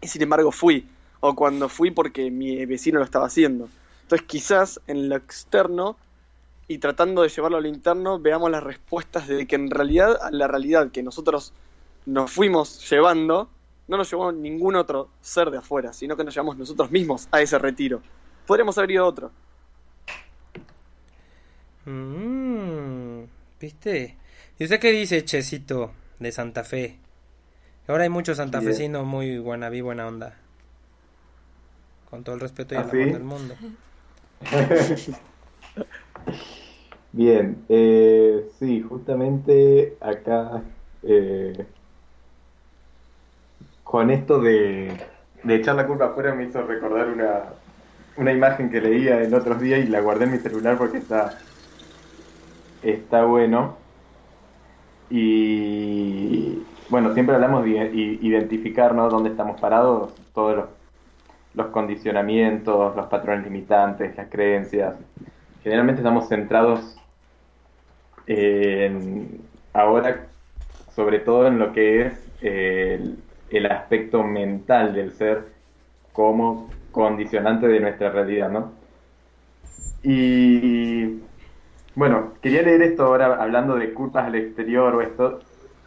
Y 0.00 0.08
sin 0.08 0.22
embargo 0.22 0.52
fui. 0.52 0.86
O 1.20 1.34
cuando 1.34 1.68
fui 1.68 1.90
porque 1.90 2.30
mi 2.30 2.64
vecino 2.66 2.98
lo 2.98 3.04
estaba 3.04 3.26
haciendo. 3.26 3.68
Entonces 4.02 4.26
quizás 4.26 4.80
en 4.86 5.08
lo 5.08 5.16
externo 5.16 5.96
y 6.68 6.78
tratando 6.78 7.22
de 7.22 7.28
llevarlo 7.28 7.56
al 7.56 7.66
interno 7.66 8.18
veamos 8.18 8.50
las 8.50 8.62
respuestas 8.62 9.26
de 9.26 9.46
que 9.46 9.56
en 9.56 9.70
realidad 9.70 10.18
la 10.30 10.46
realidad 10.46 10.90
que 10.90 11.02
nosotros 11.02 11.52
nos 12.06 12.30
fuimos 12.30 12.88
llevando, 12.88 13.48
no 13.88 13.96
nos 13.96 14.10
llevó 14.10 14.32
ningún 14.32 14.76
otro 14.76 15.08
ser 15.20 15.50
de 15.50 15.58
afuera, 15.58 15.92
sino 15.92 16.16
que 16.16 16.24
nos 16.24 16.34
llevamos 16.34 16.56
nosotros 16.56 16.90
mismos 16.90 17.28
a 17.32 17.40
ese 17.42 17.58
retiro. 17.58 18.00
Podríamos 18.48 18.78
haber 18.78 18.92
ido 18.92 19.04
a 19.04 19.08
otro. 19.08 19.30
Mm, 21.86 23.24
¿Viste? 23.60 24.16
¿Y 24.58 24.64
usted 24.64 24.80
qué 24.80 24.90
dice, 24.90 25.24
Chesito, 25.24 25.92
de 26.18 26.32
Santa 26.32 26.64
Fe? 26.64 26.96
Ahora 27.86 28.04
hay 28.04 28.10
muchos 28.10 28.38
santafesinos 28.38 29.06
muy 29.06 29.38
guanabí, 29.38 29.80
buena 29.82 30.06
onda. 30.06 30.34
Con 32.10 32.24
todo 32.24 32.34
el 32.34 32.40
respeto 32.40 32.74
y 32.74 32.78
el 32.78 32.84
¿Ah, 32.84 32.90
amor 32.90 32.96
sí? 33.06 33.12
del 33.12 33.24
mundo. 33.24 33.54
Bien, 37.12 37.64
eh, 37.68 38.48
sí, 38.58 38.80
justamente 38.82 39.96
acá 40.00 40.62
eh, 41.02 41.66
con 43.84 44.10
esto 44.10 44.40
de, 44.40 44.96
de 45.42 45.54
echar 45.54 45.74
la 45.76 45.86
culpa 45.86 46.06
afuera 46.06 46.34
me 46.34 46.44
hizo 46.44 46.62
recordar 46.62 47.08
una, 47.08 47.44
una 48.18 48.32
imagen 48.32 48.70
que 48.70 48.80
leía 48.80 49.20
el 49.22 49.34
otros 49.34 49.60
días 49.60 49.80
y 49.80 49.88
la 49.88 50.00
guardé 50.00 50.24
en 50.24 50.32
mi 50.32 50.38
celular 50.38 50.78
porque 50.78 50.98
está, 50.98 51.48
está 52.80 53.24
bueno. 53.24 53.86
Y 55.08 56.68
bueno, 56.88 57.12
siempre 57.14 57.34
hablamos 57.34 57.64
de 57.64 57.70
i- 57.70 58.18
identificar 58.26 58.94
¿no? 58.94 59.08
dónde 59.10 59.30
estamos 59.30 59.58
parados, 59.60 60.14
todos 60.34 60.56
los, 60.56 60.68
los 61.54 61.68
condicionamientos, 61.68 62.96
los 62.96 63.08
patrones 63.08 63.44
limitantes, 63.46 64.16
las 64.16 64.28
creencias. 64.30 64.96
Generalmente 65.60 66.00
estamos 66.02 66.28
centrados 66.28 66.96
en, 68.26 69.50
ahora 69.72 70.34
sobre 70.88 71.20
todo 71.20 71.46
en 71.48 71.58
lo 71.58 71.72
que 71.72 72.06
es 72.06 72.32
eh, 72.40 72.94
el, 72.96 73.24
el 73.48 73.66
aspecto 73.66 74.22
mental 74.24 74.94
del 74.94 75.12
ser 75.12 75.54
como 76.12 76.77
condicionante 76.98 77.68
de 77.68 77.78
nuestra 77.78 78.10
realidad, 78.10 78.50
¿no? 78.50 78.72
Y 80.02 81.20
bueno, 81.94 82.32
quería 82.42 82.62
leer 82.62 82.82
esto 82.82 83.04
ahora 83.04 83.40
hablando 83.40 83.76
de 83.76 83.94
culpas 83.94 84.26
al 84.26 84.34
exterior 84.34 84.96
o 84.96 85.00
esto, 85.00 85.38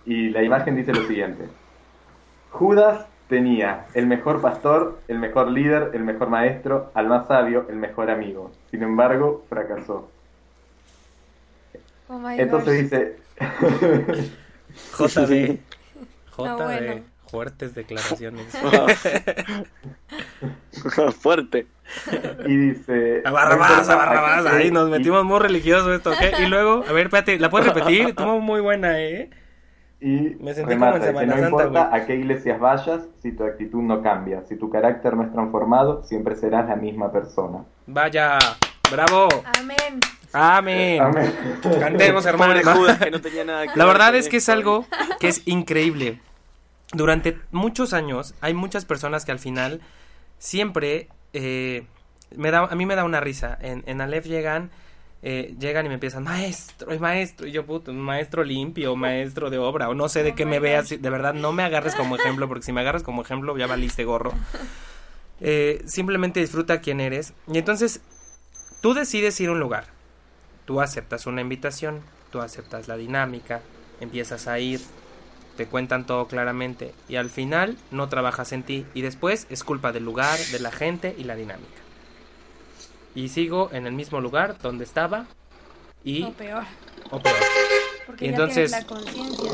y 0.06 0.30
la 0.30 0.42
imagen 0.42 0.78
dice 0.78 0.94
lo 0.94 1.06
siguiente. 1.06 1.50
Judas 2.52 3.08
tenía 3.28 3.88
el 3.94 4.08
mejor 4.08 4.42
pastor, 4.42 5.02
el 5.10 5.20
mejor 5.20 5.52
líder, 5.52 5.92
el 5.94 6.06
mejor 6.06 6.30
maestro, 6.30 6.92
al 6.94 7.10
más 7.10 7.28
sabio, 7.28 7.66
el 7.70 7.76
mejor 7.76 8.10
amigo. 8.10 8.52
Sin 8.70 8.82
embargo, 8.82 9.44
fracasó. 9.50 10.10
Oh 12.08 12.20
my 12.20 12.40
Entonces 12.40 12.90
gosh. 12.90 12.90
dice, 12.90 13.18
JD. 14.98 15.60
JD. 16.38 16.46
No, 16.46 16.56
bueno. 16.56 17.11
Fuertes 17.32 17.74
declaraciones. 17.74 18.46
Fuerte. 21.20 21.68
y 22.46 22.56
dice... 22.56 23.22
A 23.26 23.32
Barrabás, 23.32 23.70
no 23.88 23.94
a 23.94 23.96
importa 23.96 23.96
Barrabás. 23.96 24.46
Ahí 24.54 24.72
nos 24.72 24.88
y- 24.88 24.92
metimos 24.92 25.24
muy 25.24 25.40
religiosos 25.40 25.90
esto, 25.96 26.12
¿ok? 26.12 26.40
Y 26.44 26.48
luego, 26.48 26.84
a 26.88 26.92
ver, 26.92 27.06
espérate, 27.08 27.40
¿la 27.40 27.50
puedes 27.50 27.68
repetir? 27.68 28.10
Estuvo 28.10 28.40
muy 28.40 28.62
buena, 28.62 29.00
¿eh? 29.00 29.30
Y 30.00 30.36
Me 30.40 30.54
sentí 30.54 30.74
remata, 30.74 30.94
como 30.94 30.96
en 30.96 31.02
dice, 31.02 31.08
Semana 31.08 31.26
no 31.28 31.34
Santa, 31.34 31.46
importa 31.66 31.90
güey". 31.90 32.02
a 32.02 32.06
qué 32.08 32.16
iglesias 32.16 32.60
vayas, 32.60 33.02
si 33.22 33.32
tu 33.34 33.44
actitud 33.44 33.82
no 33.84 34.02
cambia, 34.02 34.42
si 34.50 34.56
tu 34.56 34.70
carácter 34.70 35.16
no 35.16 35.24
es 35.24 35.32
transformado, 35.32 36.04
siempre 36.04 36.36
serás 36.36 36.68
la 36.68 36.76
misma 36.76 37.12
persona. 37.12 37.60
Vaya, 37.86 38.40
bravo. 38.92 39.28
Amén. 39.60 40.00
Amén. 40.34 41.02
Amén. 41.02 41.34
Cantemos, 41.80 42.26
hermano. 42.26 42.54
Pobre 42.62 42.74
Judas 42.74 42.98
que 43.00 43.12
no 43.12 43.22
tenía 43.22 43.44
nada 43.44 43.68
que 43.68 43.78
La 43.78 43.86
ver 43.86 43.94
verdad 43.94 44.16
es 44.16 44.28
que 44.28 44.38
es 44.38 44.50
algo 44.50 44.86
que 45.20 45.28
es 45.28 45.44
increíble. 45.46 46.20
Durante 46.94 47.40
muchos 47.52 47.94
años 47.94 48.36
hay 48.42 48.54
muchas 48.54 48.86
personas 48.86 49.26
que 49.26 49.32
al 49.32 49.40
final 49.40 49.82
siempre 50.40 51.08
eh, 51.34 51.86
me 52.36 52.52
da, 52.52 52.66
a 52.66 52.76
mí 52.76 52.86
me 52.86 52.96
da 52.96 53.04
una 53.04 53.20
risa. 53.20 53.58
En, 53.62 53.84
en 53.86 54.02
Aleph 54.02 54.26
llegan, 54.26 54.72
eh, 55.22 55.56
llegan 55.60 55.86
y 55.86 55.90
me 55.90 55.96
empiezan, 55.96 56.24
maestro, 56.24 56.94
y 56.94 57.00
maestro, 57.00 57.48
y 57.48 57.52
yo, 57.52 57.66
puto, 57.66 57.94
maestro 57.94 58.44
limpio, 58.44 58.96
maestro 58.96 59.50
de 59.50 59.58
obra, 59.58 59.90
o 59.90 59.94
no 59.94 60.10
sé 60.10 60.24
de 60.24 60.34
qué 60.34 60.46
me 60.46 60.60
veas, 60.60 60.90
de 60.90 61.10
verdad 61.10 61.34
no 61.34 61.52
me 61.52 61.64
agarres 61.64 61.96
como 61.96 62.16
ejemplo, 62.16 62.48
porque 62.48 62.64
si 62.64 62.72
me 62.72 62.82
agarras 62.82 63.04
como 63.04 63.22
ejemplo 63.22 63.58
ya 63.58 63.68
valiste 63.68 64.04
gorro. 64.04 64.34
Eh, 65.40 65.82
simplemente 65.86 66.40
disfruta 66.40 66.82
quién 66.82 67.00
eres. 67.00 67.34
Y 67.48 67.58
entonces, 67.58 68.02
tú 68.82 68.94
decides 68.94 69.40
ir 69.40 69.50
a 69.50 69.54
un 69.54 69.60
lugar, 69.60 69.86
tú 70.66 70.82
aceptas 70.82 71.26
una 71.26 71.42
invitación, 71.42 72.02
tú 72.32 72.42
aceptas 72.42 72.88
la 72.88 72.98
dinámica, 72.98 73.62
empiezas 74.00 74.48
a 74.48 74.60
ir, 74.60 74.82
te 75.56 75.66
cuentan 75.68 76.06
todo 76.06 76.28
claramente 76.28 76.94
y 77.10 77.16
al 77.18 77.30
final 77.30 77.78
no 77.92 78.10
trabajas 78.10 78.52
en 78.52 78.64
ti 78.64 78.86
y 78.94 79.02
después 79.02 79.48
es 79.50 79.64
culpa 79.64 79.92
del 79.92 80.06
lugar, 80.06 80.40
de 80.52 80.60
la 80.60 80.72
gente 80.72 81.16
y 81.18 81.24
la 81.24 81.36
dinámica. 81.36 81.82
Y 83.14 83.30
sigo 83.30 83.70
en 83.74 83.86
el 83.88 83.94
mismo 83.94 84.22
lugar 84.22 84.58
donde 84.62 84.84
estaba 84.84 85.26
y 86.04 86.24
O 86.24 86.34
peor. 86.34 86.64
o 87.12 87.20
peor. 87.20 87.36
Porque 88.06 88.26
Y 88.26 88.30
entonces, 88.30 88.72
la 88.72 88.84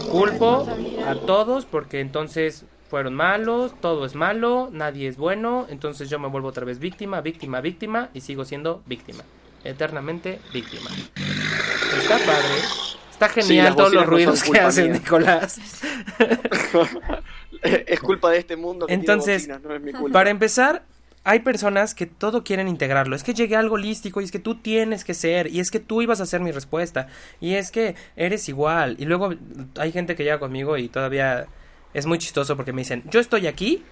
Culpo 0.10 0.68
a 1.06 1.16
todos 1.16 1.66
porque 1.66 2.00
entonces 2.00 2.66
fueron 2.90 3.14
malos, 3.14 3.74
todo 3.82 4.06
es 4.06 4.16
malo, 4.16 4.70
nadie 4.72 5.08
es 5.08 5.18
bueno, 5.18 5.66
entonces 5.70 6.10
yo 6.10 6.20
me 6.20 6.30
vuelvo 6.30 6.48
otra 6.48 6.64
vez 6.66 6.80
víctima, 6.80 7.20
víctima, 7.22 7.60
víctima 7.60 8.10
y 8.14 8.22
sigo 8.22 8.46
siendo 8.46 8.82
víctima. 8.86 9.24
Eternamente 9.64 10.40
víctima. 10.54 10.90
Está 11.98 12.18
padre. 12.20 12.98
Está 13.18 13.30
genial 13.30 13.76
todos 13.76 13.94
los 13.94 14.06
no 14.06 14.10
ruidos 14.12 14.44
que 14.44 14.50
culpa 14.50 14.68
hace 14.68 14.84
mía. 14.84 14.94
Nicolás. 14.94 15.60
es 17.64 18.00
culpa 18.00 18.30
de 18.30 18.38
este 18.38 18.56
mundo 18.56 18.86
que 18.86 18.94
Entonces, 18.94 19.46
tiene 19.46 19.56
bocinas, 19.56 19.70
no 19.70 19.76
es 19.76 19.82
mi 19.82 19.92
culpa. 19.92 20.20
Para 20.20 20.30
empezar, 20.30 20.84
hay 21.24 21.40
personas 21.40 21.96
que 21.96 22.06
todo 22.06 22.44
quieren 22.44 22.68
integrarlo. 22.68 23.16
Es 23.16 23.24
que 23.24 23.34
llegué 23.34 23.56
a 23.56 23.60
algo 23.60 23.74
holístico 23.74 24.22
y 24.22 24.26
es 24.26 24.32
que 24.32 24.38
tú 24.38 24.56
tienes 24.56 25.04
que 25.04 25.16
ser 25.16 25.48
y 25.48 25.60
es 25.60 25.72
que 25.72 25.80
tú 25.80 26.04
ibas 26.04 26.22
a 26.22 26.28
ser 26.28 26.42
mi 26.42 26.52
respuesta 26.52 27.08
y 27.42 27.56
es 27.56 27.72
que 27.72 27.96
eres 28.16 28.48
igual. 28.50 28.98
Y 29.00 29.06
luego 29.06 29.34
hay 29.80 29.92
gente 29.92 30.16
que 30.16 30.24
llega 30.24 30.38
conmigo 30.38 30.78
y 30.78 30.88
todavía 30.88 31.48
es 31.96 32.06
muy 32.06 32.20
chistoso 32.20 32.56
porque 32.56 32.72
me 32.72 32.82
dicen, 32.82 33.02
yo 33.10 33.20
estoy 33.20 33.48
aquí 33.48 33.84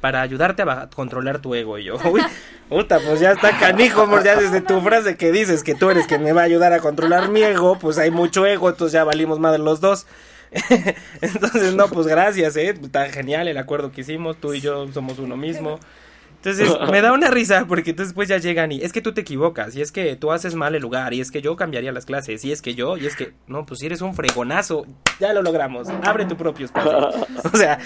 para 0.00 0.22
ayudarte 0.22 0.62
a 0.62 0.88
controlar 0.94 1.40
tu 1.40 1.54
ego. 1.54 1.78
Y 1.78 1.84
yo, 1.84 1.96
uy, 2.10 2.22
puta, 2.68 2.98
pues 3.00 3.20
ya 3.20 3.32
está 3.32 3.58
canijo, 3.58 4.02
amor, 4.02 4.24
ya 4.24 4.36
desde 4.36 4.60
tu 4.60 4.80
frase 4.80 5.16
que 5.16 5.32
dices 5.32 5.62
que 5.62 5.74
tú 5.74 5.90
eres 5.90 6.06
quien 6.06 6.22
me 6.22 6.32
va 6.32 6.42
a 6.42 6.44
ayudar 6.44 6.72
a 6.72 6.80
controlar 6.80 7.28
mi 7.28 7.42
ego, 7.42 7.78
pues 7.78 7.98
hay 7.98 8.10
mucho 8.10 8.46
ego, 8.46 8.68
entonces 8.68 8.92
ya 8.92 9.04
valimos 9.04 9.38
más 9.38 9.52
de 9.52 9.58
los 9.58 9.80
dos. 9.80 10.06
entonces, 11.20 11.74
no, 11.74 11.88
pues 11.88 12.06
gracias, 12.06 12.56
eh, 12.56 12.70
está 12.70 13.08
genial 13.08 13.48
el 13.48 13.58
acuerdo 13.58 13.92
que 13.92 14.00
hicimos, 14.00 14.36
tú 14.38 14.54
y 14.54 14.60
yo 14.60 14.90
somos 14.92 15.18
uno 15.18 15.36
mismo. 15.36 15.78
Entonces, 16.42 16.74
me 16.90 17.02
da 17.02 17.12
una 17.12 17.28
risa 17.28 17.66
porque 17.68 17.90
entonces 17.90 18.14
pues 18.14 18.26
ya 18.26 18.38
llegan 18.38 18.72
y 18.72 18.80
es 18.80 18.94
que 18.94 19.02
tú 19.02 19.12
te 19.12 19.20
equivocas, 19.20 19.76
y 19.76 19.82
es 19.82 19.92
que 19.92 20.16
tú 20.16 20.32
haces 20.32 20.54
mal 20.54 20.74
el 20.74 20.80
lugar, 20.80 21.12
y 21.12 21.20
es 21.20 21.30
que 21.30 21.42
yo 21.42 21.54
cambiaría 21.54 21.92
las 21.92 22.06
clases, 22.06 22.42
y 22.46 22.52
es 22.52 22.62
que 22.62 22.74
yo, 22.74 22.96
y 22.96 23.04
es 23.04 23.14
que, 23.14 23.34
no, 23.46 23.66
pues 23.66 23.80
si 23.80 23.86
eres 23.86 24.00
un 24.00 24.14
fregonazo, 24.14 24.86
ya 25.18 25.34
lo 25.34 25.42
logramos, 25.42 25.88
abre 26.02 26.24
tu 26.24 26.36
propio 26.36 26.64
espacio. 26.64 27.10
O 27.52 27.56
sea, 27.56 27.78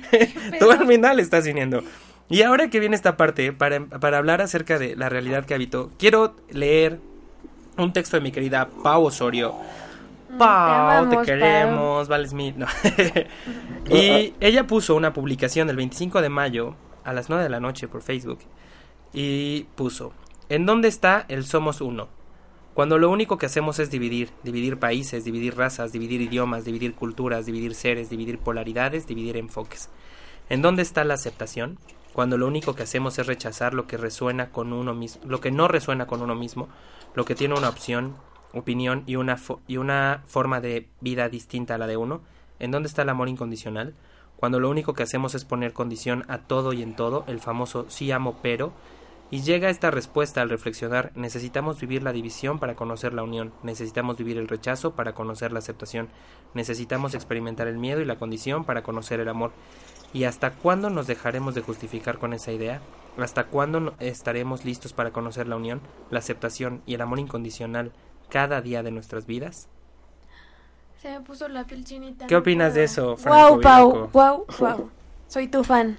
tú 0.58 0.70
al 0.70 0.86
final 0.86 1.20
estás 1.20 1.44
viniendo. 1.44 1.82
Y 2.28 2.42
ahora 2.42 2.70
que 2.70 2.80
viene 2.80 2.96
esta 2.96 3.16
parte, 3.16 3.52
para, 3.52 3.84
para 3.84 4.18
hablar 4.18 4.40
acerca 4.40 4.78
de 4.78 4.96
la 4.96 5.08
realidad 5.08 5.44
que 5.44 5.54
habito, 5.54 5.90
quiero 5.98 6.34
leer 6.50 6.98
un 7.76 7.92
texto 7.92 8.16
de 8.16 8.22
mi 8.22 8.32
querida 8.32 8.68
Pau 8.82 9.04
Osorio. 9.04 9.54
Mm, 10.30 10.38
Pau, 10.38 11.08
te, 11.08 11.14
amamos, 11.14 11.26
queremos, 11.26 12.08
vales 12.08 12.32
mil. 12.32 12.58
No. 12.58 12.66
y 13.90 14.34
ella 14.40 14.66
puso 14.66 14.96
una 14.96 15.12
publicación 15.12 15.68
el 15.70 15.76
25 15.76 16.22
de 16.22 16.28
mayo 16.28 16.74
a 17.04 17.12
las 17.12 17.28
9 17.28 17.44
de 17.44 17.50
la 17.50 17.60
noche 17.60 17.88
por 17.88 18.02
Facebook. 18.02 18.38
Y 19.12 19.64
puso, 19.74 20.12
¿en 20.48 20.66
dónde 20.66 20.88
está 20.88 21.24
el 21.28 21.44
somos 21.44 21.80
uno? 21.80 22.08
Cuando 22.74 22.96
lo 22.96 23.10
único 23.10 23.36
que 23.36 23.46
hacemos 23.46 23.78
es 23.78 23.90
dividir, 23.90 24.30
dividir 24.42 24.78
países, 24.78 25.24
dividir 25.24 25.56
razas, 25.56 25.92
dividir 25.92 26.22
idiomas, 26.22 26.64
dividir 26.64 26.94
culturas, 26.94 27.44
dividir 27.44 27.74
seres, 27.74 28.08
dividir 28.08 28.38
polaridades, 28.38 29.06
dividir 29.06 29.36
enfoques. 29.36 29.90
¿En 30.48 30.62
dónde 30.62 30.80
está 30.80 31.04
la 31.04 31.14
aceptación? 31.14 31.78
Cuando 32.14 32.38
lo 32.38 32.46
único 32.46 32.74
que 32.74 32.82
hacemos 32.82 33.18
es 33.18 33.26
rechazar 33.26 33.74
lo 33.74 33.86
que 33.86 33.98
resuena 33.98 34.50
con 34.50 34.72
uno 34.72 34.94
mismo, 34.94 35.22
lo 35.26 35.40
que 35.40 35.50
no 35.50 35.68
resuena 35.68 36.06
con 36.06 36.22
uno 36.22 36.34
mismo, 36.34 36.68
lo 37.14 37.26
que 37.26 37.34
tiene 37.34 37.54
una 37.54 37.68
opción, 37.68 38.16
opinión 38.54 39.02
y 39.06 39.16
una 39.16 39.38
y 39.66 39.76
una 39.76 40.22
forma 40.26 40.60
de 40.60 40.88
vida 41.00 41.28
distinta 41.28 41.74
a 41.74 41.78
la 41.78 41.86
de 41.86 41.98
uno. 41.98 42.22
¿En 42.58 42.70
dónde 42.70 42.88
está 42.88 43.02
el 43.02 43.08
amor 43.10 43.28
incondicional? 43.28 43.94
Cuando 44.42 44.58
lo 44.58 44.70
único 44.70 44.94
que 44.94 45.04
hacemos 45.04 45.36
es 45.36 45.44
poner 45.44 45.72
condición 45.72 46.24
a 46.26 46.38
todo 46.38 46.72
y 46.72 46.82
en 46.82 46.96
todo, 46.96 47.22
el 47.28 47.38
famoso 47.38 47.86
sí 47.88 48.10
amo 48.10 48.40
pero, 48.42 48.72
y 49.30 49.42
llega 49.42 49.70
esta 49.70 49.92
respuesta 49.92 50.42
al 50.42 50.50
reflexionar, 50.50 51.12
necesitamos 51.14 51.80
vivir 51.80 52.02
la 52.02 52.12
división 52.12 52.58
para 52.58 52.74
conocer 52.74 53.14
la 53.14 53.22
unión, 53.22 53.52
necesitamos 53.62 54.16
vivir 54.16 54.38
el 54.38 54.48
rechazo 54.48 54.96
para 54.96 55.14
conocer 55.14 55.52
la 55.52 55.60
aceptación, 55.60 56.08
necesitamos 56.54 57.14
experimentar 57.14 57.68
el 57.68 57.78
miedo 57.78 58.00
y 58.00 58.04
la 58.04 58.16
condición 58.18 58.64
para 58.64 58.82
conocer 58.82 59.20
el 59.20 59.28
amor. 59.28 59.52
¿Y 60.12 60.24
hasta 60.24 60.50
cuándo 60.50 60.90
nos 60.90 61.06
dejaremos 61.06 61.54
de 61.54 61.62
justificar 61.62 62.18
con 62.18 62.32
esa 62.32 62.50
idea? 62.50 62.80
¿Hasta 63.18 63.44
cuándo 63.44 63.94
estaremos 64.00 64.64
listos 64.64 64.92
para 64.92 65.12
conocer 65.12 65.46
la 65.46 65.54
unión, 65.54 65.80
la 66.10 66.18
aceptación 66.18 66.82
y 66.84 66.94
el 66.94 67.02
amor 67.02 67.20
incondicional 67.20 67.92
cada 68.28 68.60
día 68.60 68.82
de 68.82 68.90
nuestras 68.90 69.24
vidas? 69.24 69.68
Se 71.02 71.10
me 71.10 71.20
puso 71.20 71.48
la 71.48 71.64
piel 71.64 71.84
chinita. 71.84 72.28
¿Qué 72.28 72.36
opinas 72.36 72.74
de 72.74 72.84
eso, 72.84 73.16
Franco 73.16 73.54
Wow, 73.54 73.60
Pau, 73.60 74.08
wow, 74.12 74.46
wow. 74.60 74.90
Soy 75.26 75.48
tu 75.48 75.64
fan. 75.64 75.96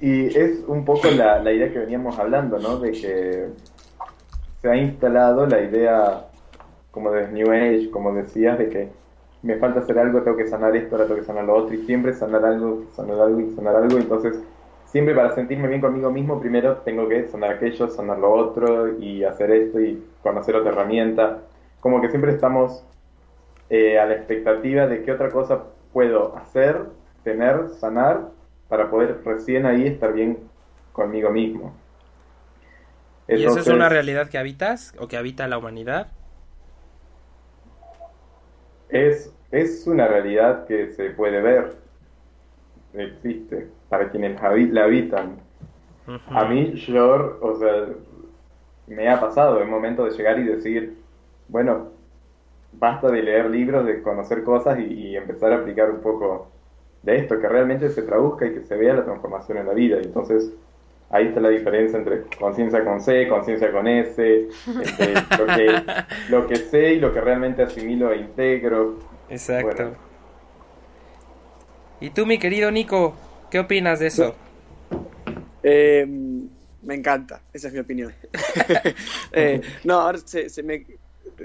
Y 0.00 0.26
es 0.36 0.64
un 0.66 0.84
poco 0.84 1.08
la, 1.12 1.40
la 1.40 1.52
idea 1.52 1.72
que 1.72 1.78
veníamos 1.78 2.18
hablando, 2.18 2.58
¿no? 2.58 2.78
De 2.80 2.90
que 2.90 3.46
se 4.60 4.68
ha 4.68 4.76
instalado 4.76 5.46
la 5.46 5.60
idea 5.60 6.24
como 6.90 7.12
de 7.12 7.28
New 7.28 7.52
Age, 7.52 7.90
como 7.92 8.12
decías, 8.12 8.58
de 8.58 8.70
que 8.70 8.88
me 9.42 9.56
falta 9.58 9.78
hacer 9.78 10.00
algo, 10.00 10.22
tengo 10.22 10.36
que 10.36 10.48
sanar 10.48 10.74
esto, 10.74 10.96
ahora 10.96 11.06
tengo 11.06 11.20
que 11.20 11.26
sanar 11.26 11.44
lo 11.44 11.54
otro, 11.54 11.76
y 11.76 11.86
siempre 11.86 12.12
sanar 12.12 12.44
algo, 12.44 12.86
sanar 12.96 13.20
algo 13.20 13.38
y 13.38 13.54
sanar 13.54 13.76
algo. 13.76 13.98
Entonces, 13.98 14.36
siempre 14.86 15.14
para 15.14 15.32
sentirme 15.32 15.68
bien 15.68 15.80
conmigo 15.80 16.10
mismo, 16.10 16.40
primero 16.40 16.78
tengo 16.78 17.08
que 17.08 17.28
sanar 17.28 17.52
aquello, 17.52 17.88
sanar 17.88 18.18
lo 18.18 18.32
otro, 18.32 18.98
y 18.98 19.22
hacer 19.22 19.52
esto, 19.52 19.80
y 19.80 20.02
conocer 20.24 20.56
otra 20.56 20.72
herramienta. 20.72 21.38
Como 21.78 22.00
que 22.00 22.08
siempre 22.08 22.32
estamos 22.32 22.82
eh, 23.76 23.98
a 23.98 24.06
la 24.06 24.14
expectativa 24.14 24.86
de 24.86 25.02
qué 25.02 25.10
otra 25.10 25.30
cosa 25.30 25.64
puedo 25.92 26.36
hacer, 26.36 26.80
tener, 27.24 27.70
sanar, 27.70 28.28
para 28.68 28.88
poder 28.88 29.20
recién 29.24 29.66
ahí 29.66 29.84
estar 29.84 30.12
bien 30.12 30.38
conmigo 30.92 31.28
mismo. 31.30 31.74
¿Y 33.26 33.44
eso 33.44 33.58
es 33.58 33.66
una 33.66 33.88
realidad 33.88 34.28
que 34.28 34.38
habitas 34.38 34.94
o 34.96 35.08
que 35.08 35.16
habita 35.16 35.48
la 35.48 35.58
humanidad? 35.58 36.06
Es, 38.90 39.34
es 39.50 39.88
una 39.88 40.06
realidad 40.06 40.66
que 40.66 40.92
se 40.92 41.10
puede 41.10 41.40
ver, 41.40 41.74
existe, 42.92 43.66
para 43.88 44.08
quienes 44.08 44.40
la 44.40 44.84
habitan. 44.84 45.40
A 46.28 46.44
mí, 46.44 46.74
yo, 46.74 47.40
o 47.40 47.56
sea, 47.58 47.86
me 48.86 49.08
ha 49.08 49.18
pasado 49.18 49.60
el 49.60 49.66
momento 49.66 50.04
de 50.04 50.12
llegar 50.12 50.38
y 50.38 50.44
decir, 50.44 50.96
bueno, 51.48 51.93
basta 52.78 53.10
de 53.10 53.22
leer 53.22 53.50
libros, 53.50 53.86
de 53.86 54.02
conocer 54.02 54.42
cosas 54.44 54.78
y, 54.78 54.84
y 54.84 55.16
empezar 55.16 55.52
a 55.52 55.56
aplicar 55.56 55.90
un 55.90 56.00
poco 56.00 56.50
de 57.02 57.16
esto, 57.16 57.38
que 57.38 57.48
realmente 57.48 57.90
se 57.90 58.02
traduzca 58.02 58.46
y 58.46 58.54
que 58.54 58.62
se 58.62 58.76
vea 58.76 58.94
la 58.94 59.04
transformación 59.04 59.58
en 59.58 59.66
la 59.66 59.74
vida. 59.74 59.98
Y 60.02 60.06
entonces, 60.06 60.52
ahí 61.10 61.28
está 61.28 61.40
la 61.40 61.50
diferencia 61.50 61.98
entre 61.98 62.22
conciencia 62.38 62.82
con 62.84 63.00
C, 63.00 63.28
conciencia 63.28 63.70
con 63.70 63.86
S, 63.86 64.48
entre 64.66 65.14
lo 65.38 65.46
que, 65.46 65.82
lo 66.30 66.46
que 66.46 66.56
sé 66.56 66.94
y 66.94 67.00
lo 67.00 67.12
que 67.12 67.20
realmente 67.20 67.62
asimilo 67.62 68.12
e 68.12 68.18
integro. 68.18 68.98
Exacto. 69.28 69.84
Bueno. 69.84 69.96
¿Y 72.00 72.10
tú, 72.10 72.26
mi 72.26 72.38
querido 72.38 72.70
Nico, 72.70 73.14
qué 73.50 73.58
opinas 73.58 74.00
de 74.00 74.06
eso? 74.08 74.34
Eh, 75.62 76.06
me 76.82 76.94
encanta, 76.94 77.42
esa 77.52 77.68
es 77.68 77.74
mi 77.74 77.80
opinión. 77.80 78.12
Eh, 79.36 79.60
no, 79.82 79.94
ahora 79.94 80.18
se, 80.18 80.48
se 80.48 80.62
me, 80.62 80.86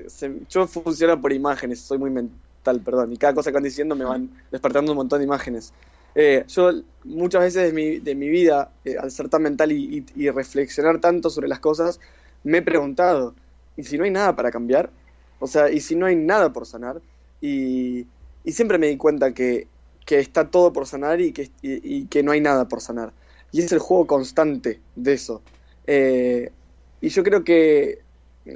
se- 0.07 0.45
yo 0.47 0.67
funciono 0.67 1.19
por 1.21 1.33
imágenes, 1.33 1.81
soy 1.85 1.97
muy 1.97 2.09
mental, 2.11 2.81
perdón, 2.83 3.13
y 3.13 3.17
cada 3.17 3.33
cosa 3.33 3.51
que 3.51 3.55
van 3.55 3.63
diciendo 3.63 3.95
me 3.95 4.05
van 4.05 4.31
despertando 4.51 4.91
un 4.91 4.97
montón 4.97 5.19
de 5.19 5.25
imágenes. 5.25 5.73
Eh, 6.15 6.43
yo 6.47 6.71
muchas 7.03 7.41
veces 7.43 7.63
de 7.67 7.73
mi, 7.73 7.99
de 7.99 8.15
mi 8.15 8.29
vida, 8.29 8.73
eh, 8.83 8.97
al 8.97 9.11
ser 9.11 9.29
tan 9.29 9.43
mental 9.43 9.71
y, 9.71 9.99
y- 10.15 10.25
y 10.25 10.29
reflexionar 10.29 10.99
tanto 11.01 11.29
sobre 11.29 11.47
las 11.47 11.59
cosas, 11.59 11.99
me 12.43 12.59
he 12.59 12.61
preguntado, 12.61 13.35
¿y 13.75 13.83
si 13.83 13.97
no 13.97 14.03
hay 14.05 14.11
nada 14.11 14.35
para 14.35 14.51
cambiar? 14.51 14.91
O 15.39 15.47
sea, 15.47 15.69
¿y 15.71 15.79
si 15.81 15.95
no 15.95 16.05
hay 16.05 16.15
nada 16.15 16.51
por 16.53 16.65
sanar? 16.65 17.01
Y, 17.39 18.07
y 18.43 18.51
siempre 18.51 18.77
me 18.77 18.87
di 18.87 18.97
cuenta 18.97 19.33
que, 19.33 19.69
que 20.05 20.19
está 20.19 20.49
todo 20.49 20.73
por 20.73 20.85
sanar 20.87 21.21
y 21.21 21.31
que, 21.33 21.51
y- 21.61 22.07
que 22.07 22.23
no 22.23 22.31
hay 22.31 22.41
nada 22.41 22.67
por 22.67 22.81
sanar. 22.81 23.13
Y 23.51 23.61
es 23.61 23.71
el 23.71 23.79
juego 23.79 24.07
constante 24.07 24.83
de 24.95 25.13
eso. 25.13 25.43
Eh, 25.85 26.53
y 27.01 27.09
yo 27.09 27.23
creo 27.23 27.43
que, 27.43 28.05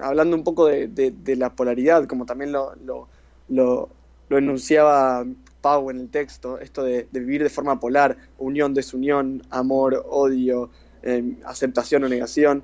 hablando 0.02 0.36
un 0.36 0.44
poco 0.44 0.68
de, 0.68 1.14
la 1.38 1.56
polaridad, 1.56 2.06
como 2.08 2.26
también 2.26 2.52
lo, 2.52 2.76
lo, 2.84 3.08
lo- 3.50 3.90
lo 4.30 4.38
enunciaba 4.38 5.26
Pau 5.62 5.90
en 5.90 6.00
el 6.00 6.10
texto, 6.10 6.60
esto 6.60 6.84
de, 6.84 7.08
vivir 7.12 7.44
de 7.44 7.50
forma 7.50 7.80
polar, 7.80 8.18
unión, 8.38 8.74
desunión, 8.74 9.44
amor, 9.50 10.04
odio, 10.10 10.70
eh, 11.04 11.38
aceptación 11.46 12.04
o 12.04 12.10
negación, 12.10 12.64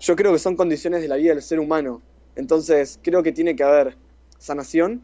yo 0.00 0.16
creo 0.16 0.32
que 0.32 0.38
son 0.38 0.56
condiciones 0.56 1.02
de 1.02 1.08
la 1.08 1.16
vida 1.16 1.32
del 1.34 1.42
ser 1.42 1.60
humano. 1.60 2.02
Entonces, 2.36 2.98
creo 3.02 3.22
que 3.22 3.32
tiene 3.32 3.54
que 3.56 3.62
haber 3.64 3.96
sanación 4.38 5.02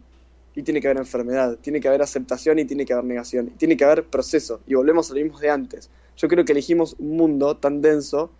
y 0.55 0.63
tiene 0.63 0.81
que 0.81 0.89
haber 0.89 0.99
enfermedad, 0.99 1.57
tiene 1.61 1.81
que 1.81 1.89
haber 1.89 2.03
aceptación 2.03 2.59
y 2.59 2.65
tiene 2.65 2.85
que 2.85 2.93
haber 2.93 3.05
negación, 3.05 3.51
tiene 3.59 3.77
que 3.77 3.85
haber 3.85 4.05
proceso. 4.05 4.61
Y 4.67 4.75
volvemos 4.75 5.11
a 5.11 5.15
lo 5.15 5.21
mismo 5.21 5.39
de 5.39 5.51
antes. 5.51 5.91
Yo 6.17 6.29
creo 6.29 6.45
que 6.45 6.53
elegimos 6.53 6.97
un 6.99 7.17
mundo 7.17 7.57
tan 7.57 7.81
denso 7.81 8.31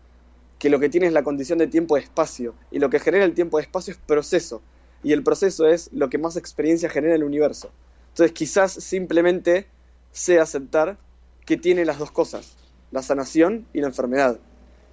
que 0.59 0.70
lo 0.70 0.80
que 0.80 0.88
tiene 0.88 1.06
es 1.06 1.12
la 1.12 1.22
condición 1.22 1.59
de 1.59 1.66
tiempo 1.66 1.96
y 1.96 2.02
espacio. 2.02 2.54
Y 2.70 2.78
lo 2.78 2.90
que 2.90 2.98
genera 2.98 3.24
el 3.24 3.34
tiempo 3.34 3.59
y 3.59 3.62
espacio 3.62 3.92
es 3.92 3.98
proceso. 3.98 4.62
Y 5.02 5.12
el 5.12 5.22
proceso 5.22 5.66
es 5.66 5.90
lo 5.92 6.11
que 6.11 6.18
más 6.18 6.36
experiencia 6.36 6.88
genera 6.88 7.14
en 7.14 7.20
el 7.20 7.26
universo. 7.26 7.70
Entonces 8.09 8.32
quizás 8.32 8.72
simplemente 8.72 9.68
sea 10.11 10.42
aceptar 10.42 10.98
que 11.46 11.56
tiene 11.56 11.84
las 11.84 11.98
dos 11.98 12.11
cosas, 12.11 12.56
la 12.90 13.02
sanación 13.02 13.66
y 13.72 13.80
la 13.80 13.88
enfermedad. 13.88 14.38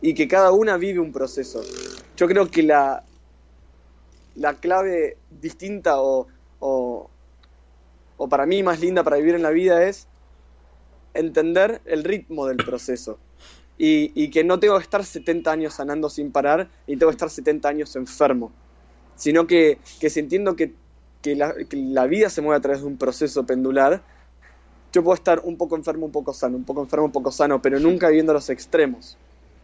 Y 0.01 0.13
que 0.13 0.27
cada 0.27 0.51
una 0.51 0.77
vive 0.77 0.99
un 0.99 1.11
proceso. 1.11 1.63
Yo 2.15 2.27
creo 2.27 2.51
que 2.51 2.61
la, 2.61 3.03
la 4.35 4.53
clave 4.55 5.17
distinta 5.31 5.99
o, 6.01 6.27
o, 6.59 7.09
o 8.17 8.29
para 8.29 8.45
mí 8.45 8.61
más 8.61 8.79
linda 8.79 9.03
para 9.03 9.17
vivir 9.17 9.35
en 9.35 9.41
la 9.41 9.49
vida 9.49 9.83
es 9.87 10.07
entender 11.15 11.81
el 11.85 12.03
ritmo 12.03 12.45
del 12.45 12.57
proceso. 12.57 13.17
Y, 13.77 14.29
que 14.29 14.43
no 14.43 14.59
tengo 14.59 14.77
que 14.77 14.83
estar 14.83 15.03
70 15.03 15.51
años 15.51 15.73
sanando 15.73 16.09
sin 16.09 16.31
parar, 16.31 16.69
ni 16.87 16.95
tengo 16.95 17.11
que 17.11 17.15
estar 17.15 17.29
70 17.29 17.67
años 17.67 17.95
enfermo. 17.95 18.51
Sino 19.15 19.47
que, 19.47 19.79
que 19.99 20.09
si 20.09 20.21
entiendo 20.21 20.55
que, 20.55 20.73
que, 21.21 21.35
la, 21.35 22.05
vida 22.07 22.29
se 22.29 22.41
mueve 22.41 22.57
a 22.57 22.61
través 22.61 22.81
de 22.81 22.87
un 22.87 22.97
proceso 22.97 23.45
pendular, 23.45 24.01
yo 24.93 25.03
puedo 25.03 25.15
estar 25.15 25.41
un 25.43 25.57
poco 25.57 25.75
enfermo, 25.75 26.05
un 26.05 26.11
poco 26.11 26.33
sano, 26.33 26.55
un 26.55 26.63
poco 26.63 26.81
enfermo, 26.81 27.05
un 27.05 27.11
poco 27.11 27.31
sano, 27.31 27.61
pero 27.61 27.79
nunca 27.79 28.07
viviendo 28.07 28.31
los 28.31 28.49
extremos. 28.49 29.17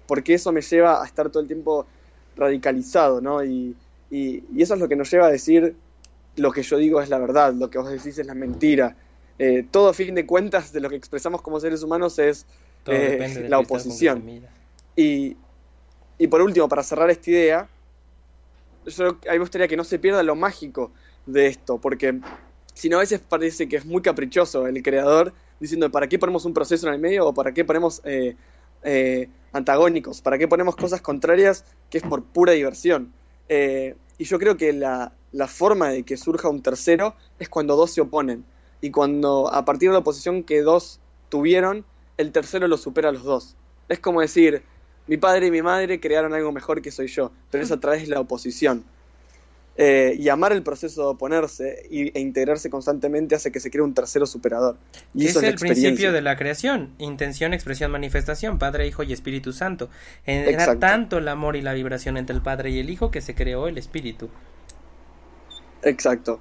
Porque 0.07 0.33
eso 0.33 0.51
me 0.51 0.61
lleva 0.61 1.01
a 1.01 1.05
estar 1.05 1.29
todo 1.29 1.41
el 1.41 1.47
tiempo 1.47 1.85
radicalizado, 2.35 3.21
¿no? 3.21 3.43
Y, 3.43 3.75
y, 4.09 4.43
eso 4.61 4.73
es 4.73 4.79
lo 4.79 4.89
que 4.89 4.97
nos 4.97 5.09
lleva 5.09 5.27
a 5.27 5.31
decir 5.31 5.75
lo 6.35 6.51
que 6.51 6.63
yo 6.63 6.77
digo 6.77 7.01
es 7.01 7.09
la 7.09 7.17
verdad, 7.17 7.53
lo 7.53 7.69
que 7.69 7.77
vos 7.77 7.89
decís 7.89 8.17
es 8.17 8.25
la 8.25 8.33
mentira. 8.33 8.95
Eh, 9.39 9.65
todo 9.69 9.93
fin 9.93 10.15
de 10.15 10.25
cuentas 10.25 10.71
de 10.71 10.81
lo 10.81 10.89
que 10.89 10.95
expresamos 10.95 11.41
como 11.41 11.59
seres 11.59 11.83
humanos 11.83 12.19
es 12.19 12.45
eh, 12.87 13.45
la 13.47 13.59
oposición. 13.59 14.23
Y, 14.95 15.37
y 16.17 16.27
por 16.27 16.41
último, 16.41 16.67
para 16.67 16.83
cerrar 16.83 17.09
esta 17.09 17.29
idea, 17.31 17.69
yo 18.85 19.07
a 19.07 19.11
mí 19.11 19.17
me 19.31 19.39
gustaría 19.39 19.67
que 19.67 19.77
no 19.77 19.83
se 19.83 19.99
pierda 19.99 20.23
lo 20.23 20.35
mágico 20.35 20.91
de 21.25 21.47
esto, 21.47 21.77
porque 21.79 22.19
si 22.73 22.89
no 22.89 22.97
a 22.97 23.01
veces 23.01 23.19
parece 23.19 23.67
que 23.69 23.77
es 23.77 23.85
muy 23.85 24.01
caprichoso 24.01 24.67
el 24.67 24.81
creador 24.81 25.33
diciendo 25.59 25.91
¿para 25.91 26.07
qué 26.07 26.17
ponemos 26.17 26.45
un 26.45 26.53
proceso 26.53 26.87
en 26.87 26.93
el 26.93 26.99
medio 26.99 27.27
o 27.27 27.33
para 27.33 27.53
qué 27.53 27.63
ponemos 27.63 28.01
eh, 28.05 28.35
eh, 28.83 29.29
antagónicos? 29.53 30.21
¿Para 30.21 30.37
qué 30.37 30.47
ponemos 30.47 30.75
cosas 30.75 31.01
contrarias 31.01 31.65
que 31.89 31.99
es 31.99 32.03
por 32.03 32.23
pura 32.23 32.53
diversión? 32.53 33.13
Eh, 33.49 33.95
y 34.17 34.23
yo 34.23 34.39
creo 34.39 34.57
que 34.57 34.73
la, 34.73 35.13
la 35.31 35.47
forma 35.47 35.89
de 35.89 36.03
que 36.03 36.17
surja 36.17 36.49
un 36.49 36.61
tercero 36.61 37.15
es 37.37 37.49
cuando 37.49 37.75
dos 37.75 37.91
se 37.91 38.01
oponen 38.01 38.43
y 38.81 38.89
cuando 38.89 39.53
a 39.53 39.63
partir 39.63 39.89
de 39.89 39.93
la 39.93 39.99
oposición 39.99 40.43
que 40.43 40.61
dos 40.61 40.99
tuvieron, 41.29 41.85
el 42.21 42.31
tercero 42.31 42.67
lo 42.67 42.77
supera 42.77 43.09
a 43.09 43.11
los 43.11 43.23
dos. 43.23 43.55
Es 43.89 43.99
como 43.99 44.21
decir, 44.21 44.63
mi 45.07 45.17
padre 45.17 45.47
y 45.47 45.51
mi 45.51 45.61
madre 45.61 45.99
crearon 45.99 46.33
algo 46.33 46.51
mejor 46.51 46.81
que 46.81 46.91
soy 46.91 47.07
yo, 47.07 47.31
pero 47.49 47.63
es 47.63 47.71
a 47.71 47.79
través 47.79 48.03
de 48.03 48.07
la 48.07 48.19
oposición. 48.19 48.85
Eh, 49.77 50.15
y 50.19 50.27
amar 50.27 50.51
el 50.51 50.63
proceso 50.63 51.01
de 51.01 51.07
oponerse 51.07 51.87
y, 51.89 52.15
e 52.15 52.19
integrarse 52.19 52.69
constantemente 52.69 53.35
hace 53.35 53.51
que 53.51 53.59
se 53.61 53.71
cree 53.71 53.81
un 53.81 53.93
tercero 53.93 54.25
superador. 54.25 54.77
Y 55.13 55.27
eso 55.27 55.39
es 55.39 55.45
el 55.45 55.55
principio 55.55 56.11
de 56.11 56.21
la 56.21 56.35
creación, 56.35 56.93
intención, 56.97 57.53
expresión, 57.53 57.89
manifestación, 57.89 58.59
Padre, 58.59 58.85
Hijo 58.85 59.03
y 59.03 59.13
Espíritu 59.13 59.53
Santo. 59.53 59.89
Era 60.25 60.51
Exacto. 60.51 60.79
tanto 60.79 61.17
el 61.19 61.27
amor 61.29 61.55
y 61.55 61.61
la 61.61 61.73
vibración 61.73 62.17
entre 62.17 62.35
el 62.35 62.41
Padre 62.41 62.71
y 62.71 62.79
el 62.79 62.89
Hijo 62.89 63.11
que 63.11 63.21
se 63.21 63.33
creó 63.33 63.67
el 63.67 63.77
Espíritu. 63.77 64.29
Exacto. 65.83 66.39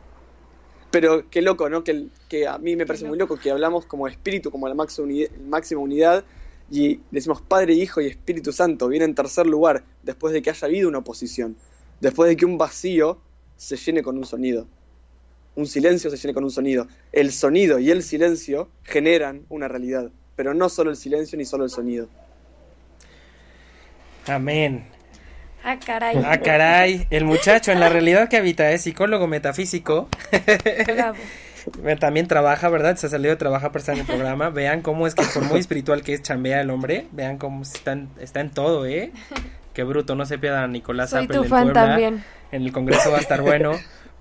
Pero 0.91 1.29
qué 1.31 1.43
loco, 1.43 1.69
¿no? 1.69 1.85
Que, 1.85 2.09
a 2.47 2.59
mí 2.59 2.77
me 2.77 2.87
parece 2.87 3.07
muy 3.07 3.17
loco 3.17 3.37
que 3.37 3.51
hablamos 3.51 3.87
como 3.87 4.09
espíritu, 4.09 4.51
como 4.51 4.69
la 4.69 4.75
máxima 4.75 5.07
unidad, 5.07 5.31
máxima 5.49 5.81
unidad 5.81 6.25
y 6.71 7.01
decimos 7.11 7.43
Padre, 7.43 7.75
Hijo 7.75 8.01
y 8.01 8.07
Espíritu 8.07 8.53
Santo. 8.53 8.89
Viene 8.89 9.05
en 9.05 9.15
tercer 9.15 9.47
lugar 9.47 9.85
después 10.03 10.33
de 10.33 10.43
que 10.43 10.51
haya 10.51 10.67
habido 10.67 10.89
una 10.89 10.99
oposición. 10.99 11.57
Después 12.01 12.29
de 12.29 12.37
que 12.37 12.45
un 12.45 12.59
vacío 12.59 13.19
se 13.57 13.77
llene 13.77 14.03
con 14.03 14.17
un 14.17 14.25
sonido. 14.25 14.67
Un 15.57 15.67
silencio 15.67 16.11
se 16.11 16.17
llene 16.17 16.33
con 16.33 16.45
un 16.45 16.51
sonido. 16.51 16.87
El 17.13 17.33
sonido 17.33 17.79
y 17.79 17.91
el 17.91 18.03
silencio 18.03 18.69
generan 18.85 19.45
una 19.49 19.69
realidad. 19.69 20.11
Pero 20.37 20.55
no 20.55 20.69
solo 20.69 20.91
el 20.91 20.97
silencio 20.97 21.37
ni 21.37 21.45
solo 21.45 21.65
el 21.65 21.71
sonido. 21.71 22.09
Amén. 24.27 25.00
Ah, 25.65 25.77
caray. 25.85 26.17
Ah, 26.25 26.39
caray. 26.39 27.07
El 27.11 27.25
muchacho 27.25 27.71
en 27.73 27.81
la 27.81 27.89
realidad 27.89 28.29
que 28.29 28.37
habita 28.39 28.71
es 28.71 28.83
psicólogo 28.83 29.27
metafísico. 29.27 30.09
Bravo. 30.87 31.17
También 32.01 32.27
trabaja, 32.27 32.69
¿verdad? 32.71 32.97
Se 32.97 33.09
salió 33.09 33.31
de 33.31 33.37
trabajar 33.37 33.71
para 33.71 33.81
estar 33.81 33.95
en 33.95 34.01
el 34.01 34.07
programa. 34.07 34.49
Vean 34.51 34.81
cómo 34.81 35.07
es 35.07 35.15
que 35.15 35.25
por 35.35 35.45
muy 35.45 35.61
espiritual 35.61 36.03
que 36.03 36.15
es, 36.15 36.23
chambea 36.23 36.61
el 36.63 36.71
hombre. 36.71 37.07
Vean 37.13 37.37
cómo 37.37 37.63
está 37.63 37.93
en, 37.93 38.09
está 38.19 38.41
en 38.41 38.51
todo, 38.51 38.87
¿eh? 38.87 39.13
Qué 39.75 39.85
bruto, 39.85 40.15
no 40.15 40.25
se 40.25 40.39
pierdan 40.39 40.65
a 40.65 40.69
Nicolás 40.69 41.11
Soy 41.11 41.25
Apple 41.25 41.37
tu 41.37 41.43
en 41.45 41.49
fan 41.51 41.65
Puebla. 41.65 41.87
también. 41.87 42.25
En 42.53 42.63
el 42.63 42.73
Congreso 42.73 43.11
va 43.11 43.19
a 43.19 43.21
estar 43.21 43.43
bueno. 43.43 43.73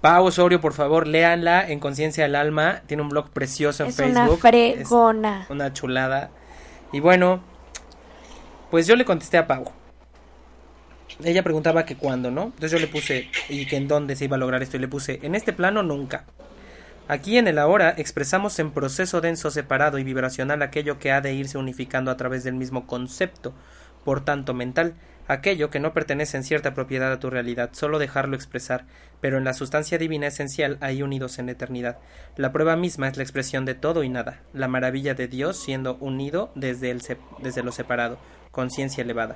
Pau 0.02 0.26
Osorio, 0.26 0.62
por 0.62 0.74
favor, 0.74 1.08
léanla 1.08 1.68
en 1.68 1.80
Conciencia 1.80 2.24
del 2.24 2.36
Alma. 2.36 2.82
Tiene 2.86 3.04
un 3.04 3.10
blog 3.10 3.30
precioso 3.32 3.84
en 3.84 3.90
Es 3.90 4.00
una 4.00 4.28
Facebook. 4.28 4.40
fregona. 4.42 5.42
Es 5.44 5.50
una 5.50 5.74
chulada. 5.74 6.30
Y 6.92 7.00
bueno, 7.00 7.42
pues 8.72 8.86
yo 8.88 8.96
le 8.96 9.06
contesté 9.06 9.38
a 9.38 9.48
Pau. 9.48 9.72
Ella 11.24 11.44
preguntaba 11.44 11.86
que 11.86 11.96
cuándo, 11.96 12.32
¿no? 12.32 12.46
Entonces 12.46 12.72
yo 12.72 12.80
le 12.80 12.88
puse, 12.88 13.30
y 13.50 13.66
que 13.66 13.76
en 13.76 13.88
dónde 13.88 14.16
se 14.16 14.26
iba 14.26 14.36
a 14.36 14.40
lograr 14.40 14.64
esto. 14.64 14.78
Y 14.78 14.80
le 14.80 14.88
puse, 14.88 15.20
en 15.22 15.36
este 15.36 15.52
plano 15.52 15.84
nunca. 15.84 16.26
Aquí 17.10 17.38
en 17.38 17.48
el 17.48 17.58
ahora 17.58 17.94
expresamos 17.98 18.60
en 18.60 18.72
proceso 18.72 19.20
denso 19.20 19.50
separado 19.50 19.98
y 19.98 20.04
vibracional 20.04 20.62
aquello 20.62 21.00
que 21.00 21.12
ha 21.12 21.22
de 21.22 21.34
irse 21.34 21.58
unificando 21.58 22.12
a 22.12 22.18
través 22.18 22.44
del 22.44 22.54
mismo 22.54 22.86
concepto, 22.86 23.54
por 24.06 24.24
tanto 24.24 24.54
mental, 24.54 24.94
aquello 25.28 25.70
que 25.70 25.80
no 25.80 25.94
pertenece 25.94 26.38
en 26.38 26.44
cierta 26.44 26.74
propiedad 26.74 27.12
a 27.12 27.20
tu 27.20 27.30
realidad, 27.30 27.72
solo 27.74 28.00
dejarlo 28.00 28.36
expresar, 28.36 28.86
pero 29.22 29.38
en 29.38 29.44
la 29.44 29.54
sustancia 29.54 29.98
divina 29.98 30.28
esencial 30.28 30.78
ahí 30.82 31.02
unidos 31.02 31.40
en 31.40 31.50
eternidad. 31.50 31.98
La 32.38 32.52
prueba 32.52 32.76
misma 32.76 33.08
es 33.08 33.18
la 33.18 33.24
expresión 33.24 33.66
de 33.66 33.76
todo 33.76 34.04
y 34.04 34.10
nada, 34.10 34.42
la 34.54 34.68
maravilla 34.68 35.16
de 35.16 35.28
Dios 35.28 35.58
siendo 35.58 35.96
unido 35.96 36.52
desde, 36.56 36.92
el 36.92 37.02
desde 37.40 37.64
lo 37.64 37.72
separado, 37.72 38.20
conciencia 38.52 39.04
elevada. 39.04 39.36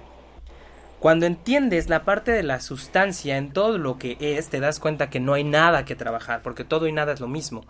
Cuando 1.03 1.25
entiendes 1.25 1.89
la 1.89 2.05
parte 2.05 2.31
de 2.31 2.43
la 2.43 2.61
sustancia 2.61 3.35
en 3.35 3.51
todo 3.51 3.77
lo 3.77 3.97
que 3.97 4.15
es, 4.21 4.47
te 4.47 4.61
das 4.61 4.79
cuenta 4.79 5.09
que 5.09 5.19
no 5.19 5.33
hay 5.33 5.43
nada 5.43 5.83
que 5.83 5.97
trabajar, 5.97 6.41
porque 6.41 6.63
todo 6.63 6.87
y 6.87 6.93
nada 6.93 7.11
es 7.11 7.19
lo 7.19 7.27
mismo. 7.27 7.65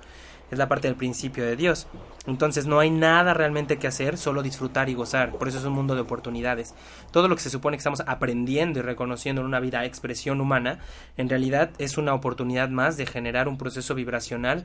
Es 0.52 0.60
la 0.60 0.68
parte 0.68 0.88
del 0.88 0.96
principio 0.96 1.44
de 1.44 1.56
Dios. 1.56 1.88
Entonces 2.28 2.68
no 2.68 2.80
hay 2.80 2.92
nada 2.92 3.34
realmente 3.34 3.80
que 3.80 3.88
hacer, 3.88 4.20
solo 4.20 4.44
disfrutar 4.44 4.88
y 4.88 4.94
gozar. 4.94 5.32
Por 5.32 5.48
eso 5.48 5.58
es 5.58 5.66
un 5.66 5.74
mundo 5.74 5.96
de 5.96 6.02
oportunidades. 6.02 6.76
Todo 7.10 7.28
lo 7.28 7.36
que 7.36 7.42
se 7.42 7.50
supone 7.50 7.76
que 7.76 7.80
estamos 7.80 8.04
aprendiendo 8.06 8.78
y 8.78 8.82
reconociendo 8.84 9.42
en 9.42 9.48
una 9.48 9.60
vida 9.60 9.84
expresión 9.84 10.40
humana, 10.40 10.78
en 11.18 11.28
realidad 11.28 11.72
es 11.80 11.98
una 11.98 12.14
oportunidad 12.14 12.70
más 12.70 12.98
de 12.98 13.08
generar 13.08 13.48
un 13.48 13.58
proceso 13.58 13.96
vibracional 13.96 14.64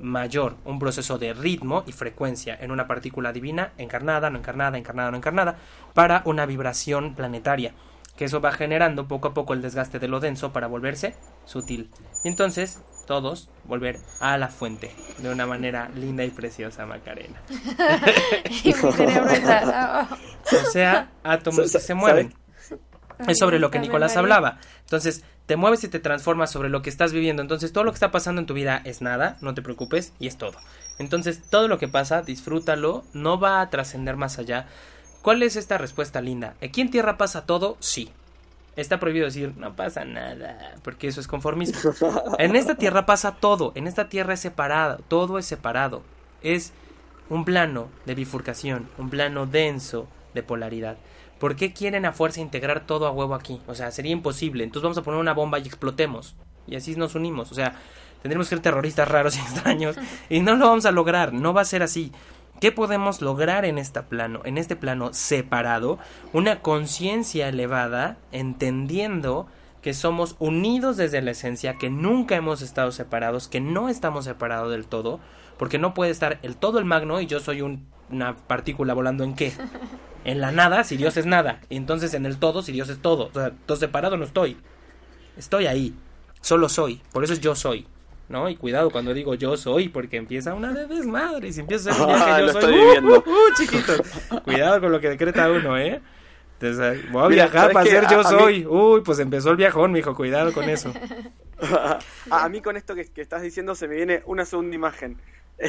mayor, 0.00 0.56
un 0.64 0.78
proceso 0.78 1.18
de 1.18 1.34
ritmo 1.34 1.84
y 1.86 1.92
frecuencia 1.92 2.56
en 2.58 2.70
una 2.70 2.86
partícula 2.86 3.34
divina, 3.34 3.72
encarnada, 3.76 4.30
no 4.30 4.38
encarnada, 4.38 4.78
encarnada, 4.78 5.10
no 5.10 5.18
encarnada, 5.18 5.58
para 5.92 6.22
una 6.24 6.46
vibración 6.46 7.14
planetaria 7.14 7.74
que 8.16 8.24
eso 8.24 8.40
va 8.40 8.52
generando 8.52 9.06
poco 9.08 9.28
a 9.28 9.34
poco 9.34 9.52
el 9.52 9.62
desgaste 9.62 9.98
de 9.98 10.08
lo 10.08 10.20
denso 10.20 10.52
para 10.52 10.66
volverse 10.66 11.14
sutil. 11.44 11.90
Y 12.24 12.28
entonces, 12.28 12.80
todos 13.06 13.48
volver 13.64 13.98
a 14.20 14.36
la 14.38 14.48
fuente 14.48 14.90
de 15.18 15.30
una 15.30 15.46
manera 15.46 15.88
linda 15.94 16.24
y 16.24 16.30
preciosa, 16.30 16.86
Macarena. 16.86 17.40
Y 18.64 18.68
mi 18.68 18.92
cerebro 18.92 19.30
está- 19.30 20.08
O 20.66 20.70
sea, 20.70 21.10
átomos 21.24 21.70
que 21.72 21.78
se 21.80 21.94
mueven. 21.94 22.34
Es 23.26 23.38
sobre 23.38 23.58
lo 23.58 23.70
que 23.70 23.78
Nicolás 23.78 24.16
hablaba. 24.16 24.58
Entonces, 24.80 25.24
te 25.46 25.56
mueves 25.56 25.82
y 25.84 25.88
te 25.88 26.00
transformas 26.00 26.50
sobre 26.50 26.68
lo 26.68 26.82
que 26.82 26.90
estás 26.90 27.12
viviendo. 27.12 27.40
Entonces, 27.40 27.72
todo 27.72 27.84
lo 27.84 27.92
que 27.92 27.96
está 27.96 28.10
pasando 28.10 28.40
en 28.40 28.46
tu 28.46 28.52
vida 28.54 28.80
es 28.84 29.00
nada, 29.00 29.36
no 29.40 29.54
te 29.54 29.62
preocupes, 29.62 30.12
y 30.18 30.26
es 30.26 30.36
todo. 30.36 30.58
Entonces, 30.98 31.40
todo 31.48 31.68
lo 31.68 31.78
que 31.78 31.88
pasa, 31.88 32.22
disfrútalo, 32.22 33.04
no 33.14 33.38
va 33.40 33.60
a 33.60 33.70
trascender 33.70 34.16
más 34.16 34.38
allá. 34.38 34.66
¿Cuál 35.26 35.42
es 35.42 35.56
esta 35.56 35.76
respuesta 35.76 36.20
linda? 36.20 36.54
¿Aquí 36.62 36.80
en 36.80 36.88
tierra 36.88 37.18
pasa 37.18 37.46
todo? 37.46 37.76
Sí. 37.80 38.10
Está 38.76 39.00
prohibido 39.00 39.24
decir, 39.24 39.54
no 39.56 39.74
pasa 39.74 40.04
nada, 40.04 40.76
porque 40.84 41.08
eso 41.08 41.20
es 41.20 41.26
conformismo. 41.26 41.76
En 42.38 42.54
esta 42.54 42.76
tierra 42.76 43.06
pasa 43.06 43.32
todo, 43.32 43.72
en 43.74 43.88
esta 43.88 44.08
tierra 44.08 44.34
es 44.34 44.40
separado, 44.40 45.00
todo 45.08 45.40
es 45.40 45.44
separado. 45.44 46.02
Es 46.42 46.72
un 47.28 47.44
plano 47.44 47.88
de 48.04 48.14
bifurcación, 48.14 48.88
un 48.98 49.10
plano 49.10 49.46
denso 49.46 50.06
de 50.32 50.44
polaridad. 50.44 50.96
¿Por 51.40 51.56
qué 51.56 51.72
quieren 51.72 52.04
a 52.04 52.12
fuerza 52.12 52.40
integrar 52.40 52.86
todo 52.86 53.08
a 53.08 53.10
huevo 53.10 53.34
aquí? 53.34 53.60
O 53.66 53.74
sea, 53.74 53.90
sería 53.90 54.12
imposible. 54.12 54.62
Entonces 54.62 54.84
vamos 54.84 54.98
a 54.98 55.02
poner 55.02 55.18
una 55.18 55.34
bomba 55.34 55.58
y 55.58 55.62
explotemos. 55.62 56.36
Y 56.68 56.76
así 56.76 56.94
nos 56.94 57.16
unimos. 57.16 57.50
O 57.50 57.56
sea, 57.56 57.74
tendremos 58.22 58.46
que 58.46 58.54
ser 58.54 58.62
terroristas 58.62 59.08
raros 59.08 59.36
y 59.36 59.40
extraños. 59.50 59.96
Y 60.30 60.38
no 60.38 60.54
lo 60.54 60.68
vamos 60.68 60.86
a 60.86 60.92
lograr. 60.92 61.32
No 61.32 61.52
va 61.52 61.62
a 61.62 61.64
ser 61.64 61.82
así. 61.82 62.12
¿Qué 62.60 62.72
podemos 62.72 63.20
lograr 63.20 63.64
en 63.64 63.78
este 63.78 64.02
plano? 64.02 64.40
En 64.44 64.56
este 64.58 64.76
plano 64.76 65.12
separado, 65.12 65.98
una 66.32 66.60
conciencia 66.62 67.48
elevada, 67.48 68.16
entendiendo 68.32 69.46
que 69.82 69.92
somos 69.94 70.36
unidos 70.38 70.96
desde 70.96 71.20
la 71.22 71.32
esencia, 71.32 71.74
que 71.78 71.90
nunca 71.90 72.34
hemos 72.34 72.62
estado 72.62 72.90
separados, 72.92 73.46
que 73.48 73.60
no 73.60 73.88
estamos 73.88 74.24
separados 74.24 74.72
del 74.72 74.86
todo, 74.86 75.20
porque 75.58 75.78
no 75.78 75.94
puede 75.94 76.10
estar 76.10 76.38
el 76.42 76.56
todo 76.56 76.78
el 76.78 76.84
magno 76.84 77.20
y 77.20 77.26
yo 77.26 77.40
soy 77.40 77.60
un- 77.60 77.86
una 78.10 78.34
partícula 78.36 78.94
volando 78.94 79.22
en 79.24 79.34
qué? 79.34 79.52
En 80.24 80.40
la 80.40 80.50
nada, 80.50 80.82
si 80.82 80.96
Dios 80.96 81.16
es 81.16 81.24
nada, 81.24 81.60
y 81.68 81.76
entonces 81.76 82.12
en 82.12 82.26
el 82.26 82.38
todo, 82.38 82.60
si 82.62 82.72
Dios 82.72 82.88
es 82.88 82.98
todo. 83.00 83.28
O 83.28 83.32
sea, 83.32 83.52
todo 83.64 83.76
separado 83.76 84.16
no 84.16 84.24
estoy. 84.24 84.56
Estoy 85.36 85.68
ahí, 85.68 85.94
solo 86.40 86.68
soy, 86.68 87.00
por 87.12 87.22
eso 87.22 87.32
es 87.32 87.40
yo 87.40 87.54
soy. 87.54 87.86
¿No? 88.28 88.48
Y 88.48 88.56
cuidado 88.56 88.90
cuando 88.90 89.14
digo 89.14 89.34
yo 89.34 89.56
soy, 89.56 89.88
porque 89.88 90.16
empieza 90.16 90.52
una 90.54 90.72
de 90.72 90.86
desmadre. 90.86 91.48
Y 91.48 91.52
si 91.52 91.60
empieza 91.60 91.90
a 91.90 91.94
ser 91.94 92.04
un 92.06 92.10
Ah, 92.12 92.40
yo 92.40 92.60
soy, 92.60 92.74
¡uh, 92.74 93.08
uh, 93.08 93.16
uh, 93.18 93.54
chiquito. 93.56 93.92
Cuidado 94.44 94.80
con 94.80 94.90
lo 94.92 95.00
que 95.00 95.10
decreta 95.10 95.50
uno, 95.50 95.78
¿eh? 95.78 96.00
Entonces, 96.58 97.10
voy 97.12 97.24
a 97.24 97.28
Mira, 97.28 97.44
viajar 97.44 97.60
¿sabes 97.60 97.74
para 97.74 97.86
ser 97.90 98.06
yo 98.10 98.20
A- 98.20 98.28
a 98.28 98.32
mí- 98.32 98.38
soy. 98.38 98.66
Uy, 98.66 99.00
pues 99.02 99.18
empezó 99.20 99.50
el 99.50 99.56
viajón, 99.56 99.92
mijo. 99.92 100.14
Cuidado 100.16 100.52
con 100.52 100.68
eso. 100.68 100.92
a, 101.60 101.98
a 102.44 102.48
mí 102.48 102.60
con 102.62 102.76
esto 102.76 102.94
que, 102.94 103.04
que 103.04 103.20
estás 103.20 103.42
diciendo 103.42 103.74
se 103.74 103.86
me 103.86 103.94
viene 103.96 104.22
una 104.26 104.44
segunda 104.44 104.74
imagen. 104.74 105.18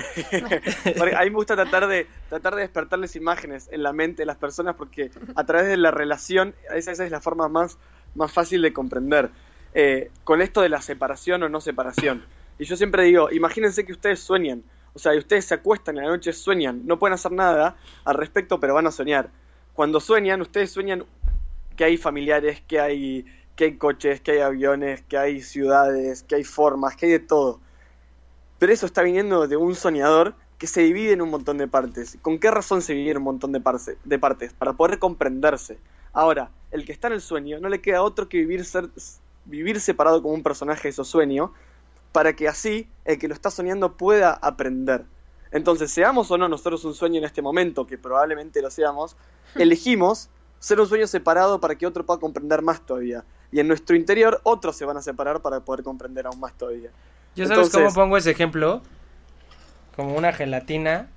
A 1.16 1.24
mí 1.24 1.30
me 1.30 1.36
gusta 1.36 1.56
tratar 1.56 1.88
de 1.88 2.08
tratar 2.28 2.56
de 2.56 2.62
despertarles 2.62 3.16
imágenes 3.16 3.70
en 3.72 3.84
la 3.84 3.94
mente 3.94 4.24
de 4.24 4.26
las 4.26 4.36
personas 4.36 4.76
porque 4.76 5.12
a 5.36 5.46
través 5.46 5.68
de 5.68 5.78
la 5.78 5.92
relación 5.92 6.54
esa, 6.76 6.92
esa 6.92 7.06
es 7.06 7.12
la 7.12 7.22
forma 7.22 7.48
más, 7.48 7.78
más 8.16 8.32
fácil 8.32 8.62
de 8.62 8.74
comprender. 8.74 9.30
Eh, 9.74 10.10
con 10.26 10.42
esto 10.42 10.60
de 10.62 10.68
la 10.70 10.82
separación 10.82 11.44
o 11.44 11.50
no 11.50 11.62
separación. 11.62 12.26
Y 12.60 12.66
yo 12.66 12.76
siempre 12.76 13.04
digo, 13.04 13.32
imagínense 13.32 13.86
que 13.86 13.92
ustedes 13.92 14.20
sueñan. 14.20 14.64
O 14.94 15.00
sea, 15.00 15.14
y 15.14 15.20
ustedes 15.20 15.46
se 15.46 15.54
acuestan 15.54 15.98
en 15.98 16.06
la 16.06 16.10
noche, 16.10 16.34
sueñan. 16.34 16.82
No 16.86 16.98
pueden 16.98 17.14
hacer 17.14 17.32
nada 17.32 17.76
al 18.04 18.16
respecto, 18.16 18.60
pero 18.60 18.74
van 18.74 18.88
a 18.88 18.92
soñar. 18.92 19.30
Cuando 19.74 20.00
sueñan, 20.00 20.42
ustedes 20.42 20.72
sueñan 20.72 21.06
que 21.76 21.84
hay 21.84 21.98
familiares, 21.98 22.62
que 22.68 22.80
hay, 22.80 23.26
que 23.56 23.66
hay 23.66 23.78
coches, 23.78 24.22
que 24.22 24.32
hay 24.32 24.40
aviones, 24.40 25.04
que 25.04 25.18
hay 25.18 25.42
ciudades, 25.42 26.24
que 26.24 26.36
hay 26.36 26.44
formas, 26.44 26.96
que 26.96 27.06
hay 27.06 27.12
de 27.12 27.20
todo. 27.20 27.60
Pero 28.58 28.74
eso 28.74 28.88
está 28.88 29.04
viniendo 29.04 29.48
de 29.48 29.56
un 29.56 29.76
soñador 29.76 30.34
que 30.58 30.66
se 30.66 30.82
divide 30.82 31.14
en 31.14 31.22
un 31.22 31.30
montón 31.30 31.60
de 31.60 31.68
partes. 31.68 32.18
¿Con 32.24 32.40
qué 32.40 32.50
razón 32.50 32.82
se 32.82 32.94
divide 32.94 33.12
en 33.12 33.18
un 33.18 33.24
montón 33.24 33.52
de, 33.52 33.62
de 34.04 34.20
partes? 34.20 34.54
Para 34.54 34.74
poder 34.74 34.98
comprenderse. 34.98 35.78
Ahora, 36.12 36.50
el 36.72 36.86
que 36.86 36.92
está 36.92 37.08
en 37.08 37.14
el 37.14 37.22
sueño 37.22 37.60
no 37.60 37.70
le 37.70 37.82
queda 37.82 38.02
otro 38.02 38.28
que 38.28 38.40
vivir, 38.40 38.66
ser, 38.66 38.90
vivir 39.46 39.80
separado 39.80 40.24
como 40.24 40.34
un 40.34 40.42
personaje 40.42 40.84
de 40.84 40.90
esos 40.90 41.08
sueños 41.08 41.52
para 42.18 42.34
que 42.36 42.48
así 42.48 42.90
el 43.06 43.20
que 43.20 43.28
lo 43.28 43.36
está 43.36 43.52
soñando 43.52 43.96
pueda 43.96 44.32
aprender. 44.34 45.06
Entonces, 45.52 45.92
seamos 45.92 46.32
o 46.32 46.38
no 46.40 46.50
nosotros 46.50 46.84
un 46.84 46.96
sueño 46.96 47.20
en 47.20 47.26
este 47.26 47.44
momento, 47.44 47.86
que 47.86 48.00
probablemente 48.00 48.60
lo 48.64 48.72
seamos, 48.72 49.16
elegimos 49.54 50.28
ser 50.58 50.82
un 50.82 50.88
sueño 50.88 51.06
separado 51.06 51.60
para 51.60 51.76
que 51.76 51.86
otro 51.86 52.08
pueda 52.08 52.20
comprender 52.20 52.64
más 52.64 52.84
todavía. 52.84 53.24
Y 53.52 53.60
en 53.60 53.68
nuestro 53.68 53.96
interior 53.96 54.42
otros 54.42 54.76
se 54.76 54.84
van 54.84 54.98
a 54.98 55.04
separar 55.04 55.44
para 55.44 55.60
poder 55.60 55.84
comprender 55.84 56.26
aún 56.26 56.40
más 56.40 56.54
todavía. 56.54 56.90
¿Yo 57.36 57.46
sabes 57.46 57.68
Entonces- 57.68 57.94
cómo 57.94 57.94
pongo 57.94 58.18
ese 58.18 58.32
ejemplo? 58.32 58.82
Como 59.96 60.16
una 60.16 60.34
gelatina 60.34 61.10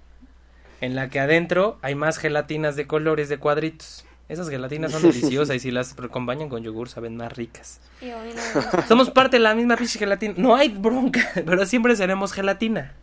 en 0.82 0.94
la 0.96 1.08
que 1.08 1.18
adentro 1.18 1.78
hay 1.80 1.94
más 1.94 2.18
gelatinas 2.18 2.76
de 2.76 2.86
colores 2.86 3.30
de 3.30 3.38
cuadritos. 3.38 4.04
Esas 4.30 4.48
gelatinas 4.48 4.92
son 4.92 5.02
deliciosas 5.10 5.56
y 5.56 5.58
si 5.58 5.70
las 5.72 5.98
acompañan 5.98 6.48
con 6.48 6.62
yogur 6.62 6.88
saben 6.88 7.16
más 7.16 7.32
ricas. 7.36 7.80
Y 8.00 8.06
no. 8.06 8.86
Somos 8.88 9.10
parte 9.10 9.38
de 9.38 9.42
la 9.42 9.56
misma 9.56 9.76
pinche 9.76 9.98
gelatina. 9.98 10.34
No 10.36 10.54
hay 10.54 10.68
bronca, 10.68 11.28
pero 11.44 11.66
siempre 11.66 11.96
seremos 11.96 12.32
gelatina. 12.32 12.94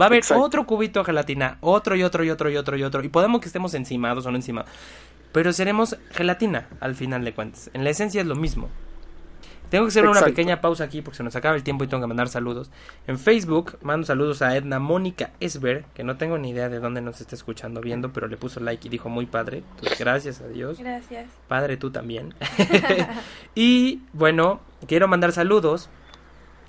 Va 0.00 0.06
a 0.06 0.08
haber 0.08 0.18
Exacto. 0.18 0.42
otro 0.42 0.64
cubito 0.64 1.00
de 1.00 1.06
gelatina, 1.06 1.58
otro 1.60 1.96
y 1.96 2.04
otro 2.04 2.22
y 2.22 2.30
otro 2.30 2.50
y 2.50 2.56
otro 2.56 2.76
y 2.76 2.84
otro. 2.84 3.02
Y 3.02 3.08
podemos 3.08 3.40
que 3.40 3.48
estemos 3.48 3.74
encimados 3.74 4.26
o 4.26 4.30
no 4.30 4.36
encimados. 4.36 4.70
Pero 5.32 5.52
seremos 5.52 5.96
gelatina 6.12 6.68
al 6.78 6.94
final 6.94 7.24
de 7.24 7.34
cuentas. 7.34 7.68
En 7.74 7.82
la 7.82 7.90
esencia 7.90 8.20
es 8.20 8.26
lo 8.26 8.36
mismo. 8.36 8.68
Tengo 9.74 9.86
que 9.86 9.88
hacer 9.88 10.06
una 10.06 10.22
pequeña 10.22 10.60
pausa 10.60 10.84
aquí 10.84 11.02
porque 11.02 11.16
se 11.16 11.24
nos 11.24 11.34
acaba 11.34 11.56
el 11.56 11.64
tiempo 11.64 11.82
y 11.82 11.88
tengo 11.88 12.00
que 12.00 12.06
mandar 12.06 12.28
saludos. 12.28 12.70
En 13.08 13.18
Facebook 13.18 13.76
mando 13.82 14.06
saludos 14.06 14.40
a 14.40 14.56
Edna 14.56 14.78
Mónica 14.78 15.32
Esber, 15.40 15.84
que 15.94 16.04
no 16.04 16.16
tengo 16.16 16.38
ni 16.38 16.50
idea 16.50 16.68
de 16.68 16.78
dónde 16.78 17.00
nos 17.00 17.20
está 17.20 17.34
escuchando 17.34 17.80
viendo, 17.80 18.12
pero 18.12 18.28
le 18.28 18.36
puso 18.36 18.60
like 18.60 18.86
y 18.86 18.88
dijo 18.88 19.08
muy 19.08 19.26
padre. 19.26 19.64
Entonces, 19.74 19.98
gracias 19.98 20.40
a 20.42 20.46
Dios. 20.46 20.78
Gracias. 20.78 21.26
Padre, 21.48 21.76
tú 21.76 21.90
también. 21.90 22.34
y 23.56 24.02
bueno, 24.12 24.60
quiero 24.86 25.08
mandar 25.08 25.32
saludos 25.32 25.90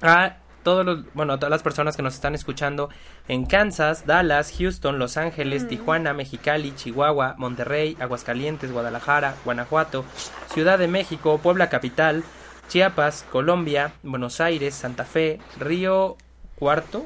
a 0.01 0.37
todos 0.63 0.83
los, 0.83 1.13
bueno, 1.13 1.33
a 1.33 1.37
todas 1.37 1.51
las 1.51 1.61
personas 1.61 1.95
que 1.95 2.01
nos 2.01 2.15
están 2.15 2.33
escuchando 2.33 2.89
en 3.27 3.45
Kansas, 3.45 4.07
Dallas, 4.07 4.51
Houston, 4.57 4.97
Los 4.97 5.17
Ángeles, 5.17 5.67
Tijuana, 5.67 6.15
Mexicali, 6.15 6.73
Chihuahua, 6.73 7.35
Monterrey, 7.37 7.95
Aguascalientes, 7.99 8.71
Guadalajara, 8.71 9.35
Guanajuato, 9.45 10.05
Ciudad 10.51 10.79
de 10.79 10.87
México, 10.87 11.37
Puebla 11.37 11.69
Capital, 11.69 12.23
Chiapas, 12.67 13.25
Colombia, 13.31 13.93
Buenos 14.03 14.41
Aires, 14.41 14.73
Santa 14.75 15.05
Fe, 15.05 15.39
Río 15.59 16.17
Cuarto, 16.55 17.05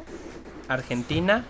Argentina 0.67 1.43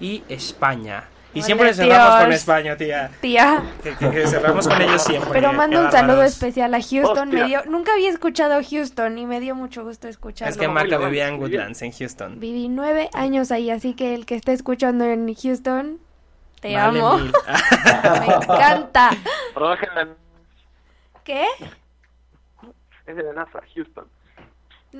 y 0.00 0.22
España. 0.28 1.04
Y 1.34 1.42
siempre 1.42 1.66
Hola, 1.68 1.74
cerramos 1.76 2.22
con. 2.22 2.32
España, 2.32 2.76
tía. 2.78 3.10
Tía. 3.20 3.62
Que, 3.82 3.94
que- 3.94 4.10
que 4.10 4.26
cerramos 4.26 4.66
con 4.66 4.80
ellos 4.80 5.02
siempre. 5.02 5.32
Pero 5.34 5.52
mando 5.52 5.84
un 5.84 5.92
saludo 5.92 6.22
especial 6.22 6.72
a 6.72 6.78
Houston. 6.80 7.28
Hostia. 7.28 7.42
Me 7.42 7.46
dio, 7.46 7.62
nunca 7.66 7.92
había 7.92 8.08
escuchado 8.08 8.58
Houston 8.68 9.18
y 9.18 9.26
me 9.26 9.38
dio 9.40 9.54
mucho 9.54 9.84
gusto 9.84 10.08
escucharlo. 10.08 10.50
Es 10.50 10.56
que 10.56 10.66
lo 10.66 10.98
vivía 10.98 11.28
en. 11.28 11.38
Woodlands, 11.38 11.82
en 11.82 11.92
Houston. 11.92 12.40
Viví 12.40 12.68
nueve 12.68 13.10
años 13.12 13.52
ahí, 13.52 13.70
así 13.70 13.92
que 13.92 14.14
el 14.14 14.24
que 14.24 14.34
esté 14.36 14.54
escuchando 14.54 15.04
en 15.04 15.34
Houston, 15.34 15.98
te 16.62 16.74
Vale 16.74 17.00
amo. 17.00 17.18
Me 17.18 18.26
encanta. 18.34 19.10
¿Qué? 21.22 21.44
Es 23.06 23.16
de 23.16 23.22
la 23.22 23.32
NASA, 23.32 23.60
Houston. 23.74 24.06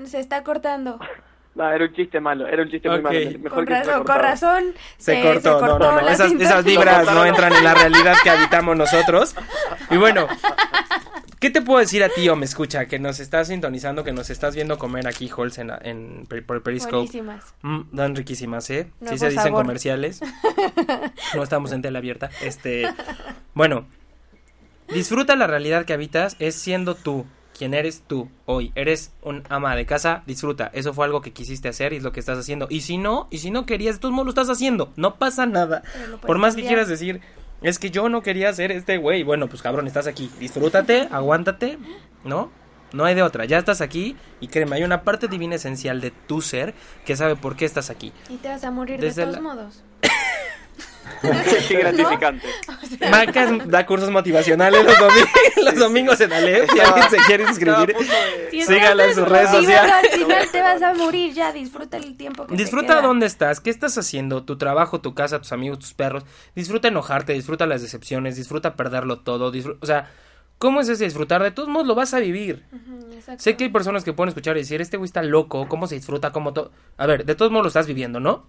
Se 0.04 0.20
está 0.20 0.42
cortando. 0.42 0.98
No, 1.56 1.72
era 1.72 1.86
un 1.86 1.94
chiste 1.94 2.20
malo, 2.20 2.46
era 2.46 2.64
un 2.64 2.68
chiste 2.68 2.86
muy 2.86 3.00
malo. 3.00 3.18
Mejor 3.18 3.50
Con 3.50 3.64
que 3.64 3.72
razón, 3.72 3.94
con 3.94 4.04
cortado. 4.04 4.20
razón. 4.20 4.74
Se 4.98 5.22
cortó, 5.22 5.58
no, 5.66 5.78
no, 5.78 6.00
no. 6.02 6.08
Esas, 6.10 6.30
esas 6.32 6.62
vibras 6.66 7.06
no 7.06 7.24
entran 7.24 7.50
en 7.54 7.64
la 7.64 7.72
realidad 7.72 8.14
que 8.22 8.28
habitamos 8.28 8.76
nosotros. 8.76 9.34
Y 9.90 9.96
bueno, 9.96 10.28
¿qué 11.40 11.48
te 11.48 11.62
puedo 11.62 11.80
decir 11.80 12.04
a 12.04 12.10
ti, 12.10 12.28
o 12.28 12.36
me 12.36 12.44
escucha? 12.44 12.84
Que 12.84 12.98
nos 12.98 13.20
estás 13.20 13.48
sintonizando, 13.48 14.04
que 14.04 14.12
nos 14.12 14.28
estás 14.28 14.54
viendo 14.54 14.76
comer 14.76 15.08
aquí, 15.08 15.30
Holz, 15.34 15.56
en, 15.56 15.72
en, 15.80 16.26
por 16.26 16.62
Periscope. 16.62 16.96
Buenísimas. 16.96 17.54
Mm, 17.62 17.80
dan 17.90 18.16
riquísimas, 18.16 18.68
¿eh? 18.68 18.90
sí 19.00 19.16
se 19.16 19.30
dicen 19.30 19.44
sabor. 19.44 19.62
comerciales. 19.62 20.20
no 21.34 21.42
estamos 21.42 21.72
en 21.72 21.80
tela 21.80 22.00
abierta. 22.00 22.28
Este, 22.42 22.86
bueno, 23.54 23.86
disfruta 24.88 25.36
la 25.36 25.46
realidad 25.46 25.86
que 25.86 25.94
habitas 25.94 26.36
es 26.38 26.54
siendo 26.54 26.94
tú, 26.94 27.24
quien 27.56 27.74
eres 27.74 28.02
tú 28.06 28.28
hoy. 28.44 28.72
Eres 28.74 29.12
un 29.22 29.42
ama 29.48 29.74
de 29.76 29.86
casa, 29.86 30.22
disfruta. 30.26 30.70
Eso 30.74 30.92
fue 30.92 31.04
algo 31.06 31.20
que 31.20 31.32
quisiste 31.32 31.68
hacer 31.68 31.92
y 31.92 31.96
es 31.96 32.02
lo 32.02 32.12
que 32.12 32.20
estás 32.20 32.38
haciendo. 32.38 32.66
Y 32.70 32.82
si 32.82 32.98
no, 32.98 33.28
y 33.30 33.38
si 33.38 33.50
no 33.50 33.64
querías, 33.66 33.96
de 33.96 34.00
todos 34.00 34.12
modos 34.14 34.26
lo 34.26 34.30
estás 34.30 34.50
haciendo. 34.50 34.92
No 34.96 35.16
pasa 35.16 35.46
nada. 35.46 35.82
Por 36.26 36.38
más 36.38 36.54
que 36.56 36.62
quieras 36.66 36.88
decir, 36.88 37.20
es 37.62 37.78
que 37.78 37.90
yo 37.90 38.08
no 38.08 38.22
quería 38.22 38.52
ser 38.52 38.70
este 38.72 38.98
güey. 38.98 39.22
Bueno, 39.22 39.48
pues 39.48 39.62
cabrón, 39.62 39.86
estás 39.86 40.06
aquí. 40.06 40.30
Disfrútate, 40.38 41.08
aguántate, 41.12 41.78
¿no? 42.24 42.50
No 42.92 43.04
hay 43.04 43.14
de 43.16 43.22
otra, 43.22 43.44
ya 43.46 43.58
estás 43.58 43.80
aquí 43.80 44.16
y 44.40 44.46
créeme, 44.46 44.76
hay 44.76 44.84
una 44.84 45.02
parte 45.02 45.26
divina 45.26 45.56
esencial 45.56 46.00
de 46.00 46.12
tu 46.12 46.40
ser 46.40 46.72
que 47.04 47.16
sabe 47.16 47.34
por 47.34 47.56
qué 47.56 47.64
estás 47.64 47.90
aquí. 47.90 48.12
Y 48.30 48.36
te 48.36 48.48
vas 48.48 48.62
a 48.62 48.70
morir 48.70 49.00
Desde 49.00 49.22
de 49.26 49.32
todos 49.32 49.36
la- 49.36 49.42
modos. 49.42 49.82
Qué 51.68 51.76
gratificante. 51.78 52.46
Macas 53.10 53.50
da 53.68 53.84
cursos 53.86 54.10
motivacionales 54.10 54.84
los, 54.84 54.94
domi- 54.96 55.28
los 55.64 55.74
domingos 55.76 56.20
en 56.20 56.32
Alep. 56.32 56.70
Si 56.70 56.80
alguien 56.80 57.10
se 57.10 57.16
quiere 57.18 57.44
inscribir, 57.44 57.94
de- 57.94 58.62
Sígala 58.64 59.04
en 59.04 59.10
estás 59.10 59.14
sus 59.24 59.28
redes 59.28 59.50
sociales. 59.50 59.92
Al 59.92 60.08
final 60.18 60.50
te 60.50 60.60
vas 60.60 60.82
a 60.82 60.94
morir 60.94 61.32
ya, 61.34 61.52
disfruta 61.52 61.96
el 61.96 62.16
tiempo 62.16 62.46
que 62.46 62.56
te 62.56 62.62
disfruta 62.62 62.94
queda. 62.94 63.02
dónde 63.02 63.26
estás, 63.26 63.60
qué 63.60 63.70
estás 63.70 63.96
haciendo, 63.98 64.44
tu 64.44 64.56
trabajo, 64.58 65.00
tu 65.00 65.14
casa, 65.14 65.38
tus 65.38 65.52
amigos, 65.52 65.78
tus 65.78 65.94
perros. 65.94 66.24
Disfruta 66.54 66.88
enojarte, 66.88 67.32
disfruta 67.32 67.66
las 67.66 67.82
decepciones, 67.82 68.36
disfruta 68.36 68.74
perderlo 68.76 69.20
todo. 69.20 69.52
o 69.80 69.86
sea, 69.86 70.10
¿cómo 70.58 70.80
es 70.80 70.88
ese 70.88 71.04
disfrutar? 71.04 71.42
De 71.42 71.50
todos 71.50 71.68
modos 71.68 71.86
lo 71.86 71.94
vas 71.94 72.14
a 72.14 72.18
vivir. 72.18 72.64
Sé 73.38 73.56
que 73.56 73.64
hay 73.64 73.70
personas 73.70 74.04
que 74.04 74.12
pueden 74.12 74.28
escuchar 74.28 74.56
y 74.56 74.60
decir, 74.60 74.80
este 74.80 74.96
güey 74.96 75.06
está 75.06 75.22
loco, 75.22 75.66
¿cómo 75.68 75.86
se 75.86 75.96
disfruta? 75.96 76.30
¿Cómo 76.32 76.52
todo? 76.52 76.70
A 76.96 77.06
ver, 77.06 77.24
de 77.24 77.34
todos 77.34 77.50
modos 77.50 77.64
lo 77.64 77.68
estás 77.68 77.86
viviendo, 77.86 78.20
¿no? 78.20 78.46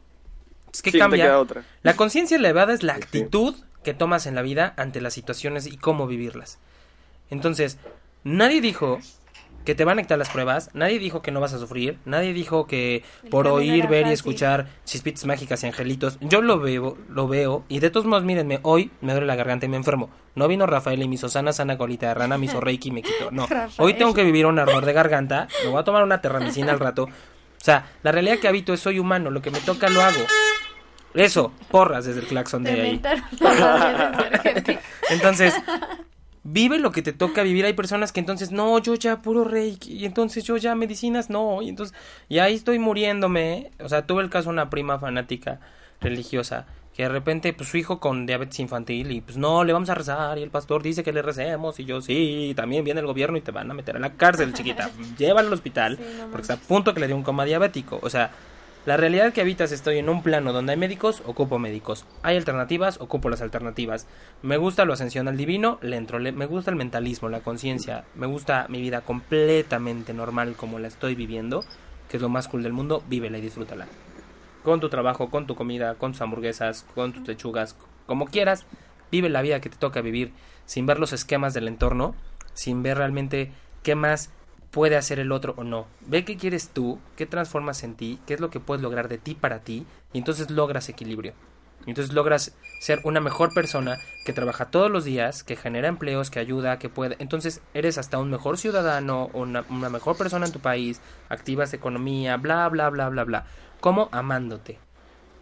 Es 0.74 0.82
que 0.82 0.92
Sí, 0.92 1.00
cambia. 1.00 1.26
queda 1.26 1.40
otra. 1.40 1.64
La 1.84 1.96
conciencia 1.96 2.38
elevada 2.38 2.74
es 2.74 2.84
la 2.84 2.96
Sí. 2.96 3.02
actitud 3.02 3.56
que 3.84 3.94
tomas 3.94 4.26
en 4.26 4.36
la 4.36 4.42
vida 4.42 4.74
ante 4.78 5.02
las 5.02 5.14
situaciones 5.14 5.66
y 5.68 5.78
cómo 5.78 6.08
vivirlas. 6.08 6.60
Entonces, 7.30 7.78
nadie 8.24 8.62
dijo 8.62 9.00
que 9.66 9.76
te 9.76 9.84
van 9.84 10.00
a 10.00 10.02
quitar 10.02 10.18
las 10.18 10.30
pruebas, 10.30 10.70
nadie 10.74 10.98
dijo 10.98 11.22
que 11.22 11.32
no 11.32 11.42
vas 11.42 11.52
a 11.54 11.60
sufrir, 11.60 11.98
nadie 12.06 12.32
dijo 12.32 12.68
que 12.68 13.04
El 13.24 13.30
por 13.30 13.48
oír, 13.50 13.88
ver 13.88 14.08
y 14.08 14.12
escuchar 14.12 14.68
chispitas 14.86 15.26
mágicas 15.26 15.62
y 15.64 15.68
angelitos, 15.68 16.18
yo 16.22 16.42
lo 16.42 16.58
veo, 16.60 16.98
lo 17.10 17.28
veo, 17.28 17.66
y 17.68 17.80
de 17.80 17.90
todos 17.90 18.06
modos, 18.06 18.24
mírenme, 18.24 18.60
hoy 18.64 18.92
me 19.02 19.12
duele 19.12 19.28
la 19.28 19.36
garganta 19.36 19.66
y 19.66 19.70
me 19.70 19.76
enfermo. 19.76 20.10
No 20.36 20.48
vino 20.48 20.66
Rafael 20.68 21.02
y 21.04 21.08
me 21.10 21.16
hizo 21.16 21.28
sana, 21.28 21.52
sana 21.52 21.78
colita 21.78 22.08
de 22.08 22.14
rana, 22.14 22.38
me 22.38 22.46
hizo 22.46 22.62
reiki 22.62 22.90
y 22.90 22.92
me 22.92 23.02
quitó. 23.02 23.30
No, 23.32 23.46
Rafael. 23.46 23.72
hoy 23.80 23.94
tengo 23.96 24.14
que 24.14 24.24
vivir 24.24 24.46
un 24.46 24.58
ardor 24.58 24.86
de 24.86 24.94
garganta, 24.94 25.50
me 25.66 25.70
voy 25.70 25.82
a 25.82 25.84
tomar 25.84 26.02
una 26.04 26.22
terramicina 26.22 26.72
al 26.72 26.80
rato. 26.80 27.04
O 27.04 27.64
sea, 27.68 27.88
la 28.04 28.14
realidad 28.14 28.38
que 28.40 28.48
habito 28.48 28.74
es 28.74 28.80
soy 28.80 29.00
humano, 29.00 29.32
lo 29.32 29.42
que 29.42 29.52
me 29.52 29.60
toca 29.60 29.90
lo 29.90 30.02
hago. 30.02 30.20
Eso, 31.18 31.52
porras 31.70 32.06
desde 32.06 32.22
el 32.22 32.28
claxon 32.28 32.64
de 32.64 32.72
ahí. 32.72 33.02
Entonces, 35.10 35.54
vive 36.44 36.80
lo 36.80 36.92
que 36.92 37.02
te 37.02 37.12
toca 37.12 37.44
vivir. 37.44 37.66
Hay 37.66 37.74
personas 37.74 38.12
que 38.12 38.20
entonces, 38.20 38.52
no, 38.52 38.80
yo 38.80 38.96
ya 38.96 39.22
puro 39.22 39.44
reiki, 39.44 39.94
y 39.94 40.06
entonces 40.06 40.44
yo 40.44 40.58
ya 40.58 40.76
medicinas, 40.76 41.30
no, 41.30 41.62
y 41.62 41.70
entonces, 41.70 41.98
y 42.30 42.40
ahí 42.40 42.56
estoy 42.56 42.80
muriéndome. 42.80 43.72
O 43.80 43.90
sea, 43.90 44.06
tuve 44.06 44.24
el 44.24 44.30
caso 44.30 44.50
de 44.50 44.54
una 44.54 44.70
prima 44.70 45.00
fanática 45.00 45.60
religiosa 46.00 46.68
que 46.96 47.04
de 47.04 47.10
repente, 47.10 47.54
pues 47.54 47.70
su 47.70 47.78
hijo 47.78 48.00
con 48.00 48.26
diabetes 48.26 48.60
infantil, 48.60 49.12
y 49.12 49.22
pues 49.22 49.38
no, 49.38 49.64
le 49.64 49.72
vamos 49.72 49.88
a 49.92 49.94
rezar, 49.94 50.40
y 50.40 50.42
el 50.42 50.50
pastor 50.50 50.82
dice 50.82 51.04
que 51.04 51.14
le 51.14 51.22
recemos, 51.22 51.80
y 51.80 51.86
yo 51.86 52.02
sí, 52.02 52.54
también 52.56 52.84
viene 52.84 53.02
el 53.02 53.06
gobierno 53.06 53.38
y 53.38 53.42
te 53.42 53.52
van 53.52 53.70
a 53.70 53.76
meter 53.76 53.98
a 53.98 54.00
la 54.00 54.14
cárcel, 54.14 54.52
chiquita. 54.54 54.90
Llévala 55.18 55.48
al 55.48 55.54
hospital, 55.54 55.98
Sí, 55.98 56.04
no 56.18 56.26
porque 56.30 56.42
está 56.42 56.56
a 56.56 56.58
punto 56.58 56.96
que 56.96 57.00
le 57.00 57.06
dio 57.06 57.16
un 57.16 57.22
coma 57.22 57.46
diabético. 57.46 58.00
O 58.02 58.10
sea, 58.10 58.32
la 58.88 58.96
realidad 58.96 59.34
que 59.34 59.42
habitas 59.42 59.74
estoy 59.74 59.98
en 59.98 60.08
un 60.08 60.24
plano 60.24 60.54
donde 60.54 60.72
hay 60.72 60.78
médicos, 60.78 61.22
ocupo 61.26 61.60
médicos. 61.60 62.06
Hay 62.24 62.38
alternativas, 62.38 63.02
ocupo 63.02 63.30
las 63.30 63.42
alternativas. 63.42 64.08
Me 64.42 64.56
gusta 64.56 64.86
lo 64.86 64.94
ascensión 64.94 65.28
al 65.28 65.36
divino, 65.36 65.78
le 65.82 65.98
entro. 65.98 66.20
Le- 66.20 66.32
me 66.32 66.46
gusta 66.46 66.72
el 66.72 66.78
mentalismo, 66.78 67.28
la 67.28 67.42
conciencia. 67.42 68.06
Me 68.16 68.28
gusta 68.28 68.66
mi 68.70 68.80
vida 68.80 69.02
completamente 69.02 70.14
normal 70.14 70.56
como 70.56 70.80
la 70.80 70.88
estoy 70.88 71.16
viviendo, 71.16 71.66
que 72.08 72.16
es 72.16 72.24
lo 72.24 72.30
más 72.30 72.48
cool 72.48 72.64
del 72.64 72.72
mundo. 72.72 73.04
Vívela 73.10 73.40
y 73.40 73.42
disfrútala. 73.42 73.88
Con 74.64 74.80
tu 74.80 74.88
trabajo, 74.88 75.30
con 75.30 75.48
tu 75.48 75.56
comida, 75.56 75.96
con 75.96 76.14
tus 76.14 76.22
hamburguesas, 76.22 76.86
con 76.96 77.12
tus 77.12 77.28
lechugas, 77.28 77.76
como 78.06 78.28
quieras. 78.28 78.66
Vive 79.12 79.28
la 79.28 79.42
vida 79.42 79.60
que 79.60 79.70
te 79.70 79.76
toca 79.76 80.00
vivir 80.00 80.32
sin 80.66 80.86
ver 80.86 80.98
los 80.98 81.12
esquemas 81.12 81.54
del 81.54 81.68
entorno, 81.68 82.16
sin 82.54 82.84
ver 82.84 83.00
realmente 83.00 83.52
qué 83.84 83.96
más 83.96 84.32
puede 84.72 84.96
hacer 84.96 85.20
el 85.20 85.32
otro 85.32 85.54
o 85.58 85.64
no. 85.64 85.88
Ve 86.02 86.26
qué 86.26 86.38
quieres 86.38 86.70
tú, 86.70 87.00
qué 87.16 87.26
transformas 87.26 87.84
en 87.84 87.96
ti, 87.96 88.20
qué 88.26 88.34
es 88.34 88.40
lo 88.40 88.50
que 88.50 88.60
puedes 88.60 88.82
lograr 88.82 89.08
de 89.08 89.18
ti 89.18 89.36
para 89.36 89.60
ti, 89.60 89.86
y 90.14 90.18
entonces 90.18 90.50
logras 90.50 90.90
equilibrio. 90.90 91.34
Y 91.86 91.92
Entonces 91.92 92.14
logras 92.14 92.54
ser 92.82 93.00
una 93.06 93.22
mejor 93.22 93.54
persona 93.54 93.98
que 94.26 94.34
trabaja 94.34 94.66
todos 94.66 94.92
los 94.92 95.06
días, 95.06 95.44
que 95.44 95.56
genera 95.56 95.88
empleos, 95.88 96.30
que 96.30 96.40
ayuda, 96.40 96.80
que 96.80 96.90
puede. 96.90 97.16
Entonces 97.20 97.62
eres 97.74 97.98
hasta 97.98 98.18
un 98.18 98.30
mejor 98.30 98.58
ciudadano, 98.58 99.30
una, 99.32 99.64
una 99.70 99.90
mejor 99.90 100.18
persona 100.18 100.46
en 100.46 100.52
tu 100.52 100.60
país, 100.60 101.00
activas 101.30 101.74
economía, 101.74 102.36
bla, 102.36 102.68
bla, 102.68 102.90
bla, 102.90 103.08
bla, 103.08 103.24
bla. 103.24 103.46
¿Cómo? 103.80 104.10
Amándote. 104.12 104.80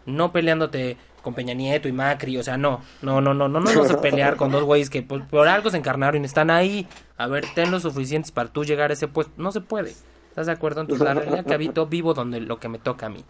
No 0.06 0.32
peleándote 0.32 0.98
con 1.22 1.34
Peña 1.34 1.54
Nieto 1.54 1.88
y 1.88 1.92
Macri, 1.92 2.38
o 2.38 2.44
sea, 2.44 2.58
no, 2.58 2.82
no, 3.02 3.20
no, 3.20 3.34
no, 3.34 3.48
no 3.48 3.60
nos 3.60 3.76
vamos 3.76 3.92
a 3.92 4.02
pelear 4.02 4.36
con 4.36 4.52
dos 4.52 4.64
güeyes 4.64 4.90
que 4.90 5.02
por, 5.02 5.26
por 5.28 5.48
algo 5.48 5.70
se 5.70 5.78
encarnaron 5.78 6.22
y 6.22 6.26
están 6.26 6.50
ahí. 6.52 6.88
A 7.18 7.28
ver, 7.28 7.46
ten 7.56 7.72
los 7.72 7.82
suficientes 7.82 8.32
para 8.32 8.50
tú 8.50 8.64
llegar 8.64 8.92
a 8.92 8.94
ese 8.94 9.08
puesto. 9.08 9.34
No 9.38 9.52
se 9.52 9.62
puede. 9.62 9.94
¿Estás 10.30 10.48
de 10.48 10.52
acuerdo? 10.52 10.82
Entonces, 10.82 11.06
la 11.06 11.14
realidad 11.14 11.46
que 11.46 11.54
habito, 11.54 11.88
vivo 11.88 12.14
donde 12.14 12.42
lo 12.42 12.60
que 12.60 12.68
me 12.68 12.78
toca 12.78 13.06
a 13.06 13.10
mí. 13.10 13.24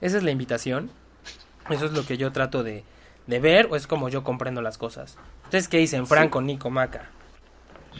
Esa 0.00 0.18
es 0.18 0.24
la 0.24 0.30
invitación. 0.32 0.90
Eso 1.70 1.86
es 1.86 1.92
lo 1.92 2.04
que 2.04 2.16
yo 2.16 2.32
trato 2.32 2.64
de, 2.64 2.84
de 3.26 3.38
ver, 3.38 3.68
o 3.70 3.76
es 3.76 3.86
como 3.86 4.08
yo 4.08 4.24
comprendo 4.24 4.60
las 4.60 4.76
cosas. 4.76 5.16
¿Ustedes 5.44 5.68
qué 5.68 5.78
dicen, 5.78 6.06
Franco, 6.06 6.42
Nico, 6.42 6.68
Maca? 6.68 7.10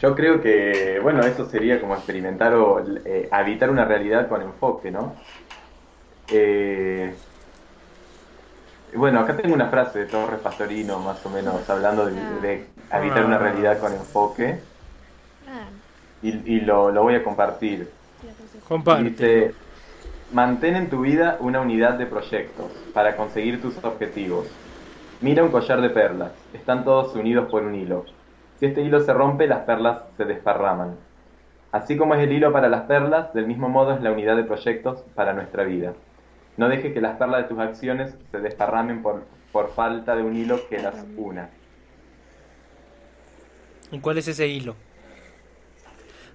Yo 0.01 0.15
creo 0.15 0.41
que, 0.41 0.99
bueno, 1.01 1.21
eso 1.21 1.49
sería 1.49 1.79
como 1.79 1.95
experimentar 1.95 2.53
o 2.55 2.83
eh, 3.05 3.29
habitar 3.31 3.69
una 3.69 3.85
realidad 3.85 4.27
con 4.27 4.41
enfoque, 4.41 4.91
¿no? 4.91 5.15
Eh, 6.27 7.13
bueno, 8.95 9.19
acá 9.19 9.35
tengo 9.37 9.53
una 9.53 9.67
frase 9.69 9.99
de 9.99 10.05
Torres 10.05 10.39
Pastorino, 10.39 10.99
más 10.99 11.25
o 11.25 11.29
menos, 11.29 11.69
hablando 11.69 12.05
de, 12.05 12.13
de 12.41 12.67
habitar 12.89 13.25
una 13.25 13.37
realidad 13.37 13.79
con 13.79 13.93
enfoque, 13.93 14.59
Ah, 15.47 15.67
y, 16.21 16.55
y 16.55 16.61
lo, 16.61 16.91
lo 16.91 17.03
voy 17.03 17.15
a 17.15 17.23
compartir. 17.23 17.89
Comparte. 18.67 19.03
Dice, 19.03 19.55
mantén 20.31 20.75
en 20.75 20.89
tu 20.89 21.01
vida 21.01 21.37
una 21.39 21.61
unidad 21.61 21.93
de 21.97 22.05
proyectos 22.05 22.71
para 22.93 23.15
conseguir 23.17 23.61
tus 23.61 23.83
objetivos. 23.83 24.47
Mira 25.21 25.43
un 25.43 25.51
collar 25.51 25.81
de 25.81 25.89
perlas, 25.89 26.31
están 26.53 26.83
todos 26.83 27.15
unidos 27.15 27.49
por 27.49 27.63
un 27.63 27.75
hilo. 27.75 28.05
Si 28.59 28.65
este 28.65 28.81
hilo 28.81 28.99
se 29.01 29.13
rompe, 29.13 29.47
las 29.47 29.59
perlas 29.61 30.03
se 30.17 30.25
desparraman. 30.25 30.95
Así 31.71 31.97
como 31.97 32.15
es 32.15 32.21
el 32.21 32.31
hilo 32.31 32.51
para 32.53 32.69
las 32.69 32.81
perlas, 32.83 33.33
del 33.33 33.47
mismo 33.47 33.67
modo 33.67 33.93
es 33.93 34.01
la 34.01 34.11
unidad 34.11 34.35
de 34.35 34.43
proyectos 34.43 35.03
para 35.15 35.33
nuestra 35.33 35.63
vida. 35.63 35.93
No 36.57 36.69
dejes 36.69 36.93
que 36.93 37.01
las 37.01 37.17
perlas 37.17 37.43
de 37.43 37.49
tus 37.49 37.59
acciones 37.59 38.15
se 38.31 38.39
desparramen 38.39 39.01
por, 39.01 39.25
por 39.51 39.73
falta 39.73 40.15
de 40.15 40.23
un 40.23 40.35
hilo 40.35 40.67
que 40.69 40.79
las 40.81 41.03
una. 41.17 41.49
¿Y 43.91 43.99
cuál 43.99 44.17
es 44.17 44.27
ese 44.27 44.47
hilo? 44.47 44.75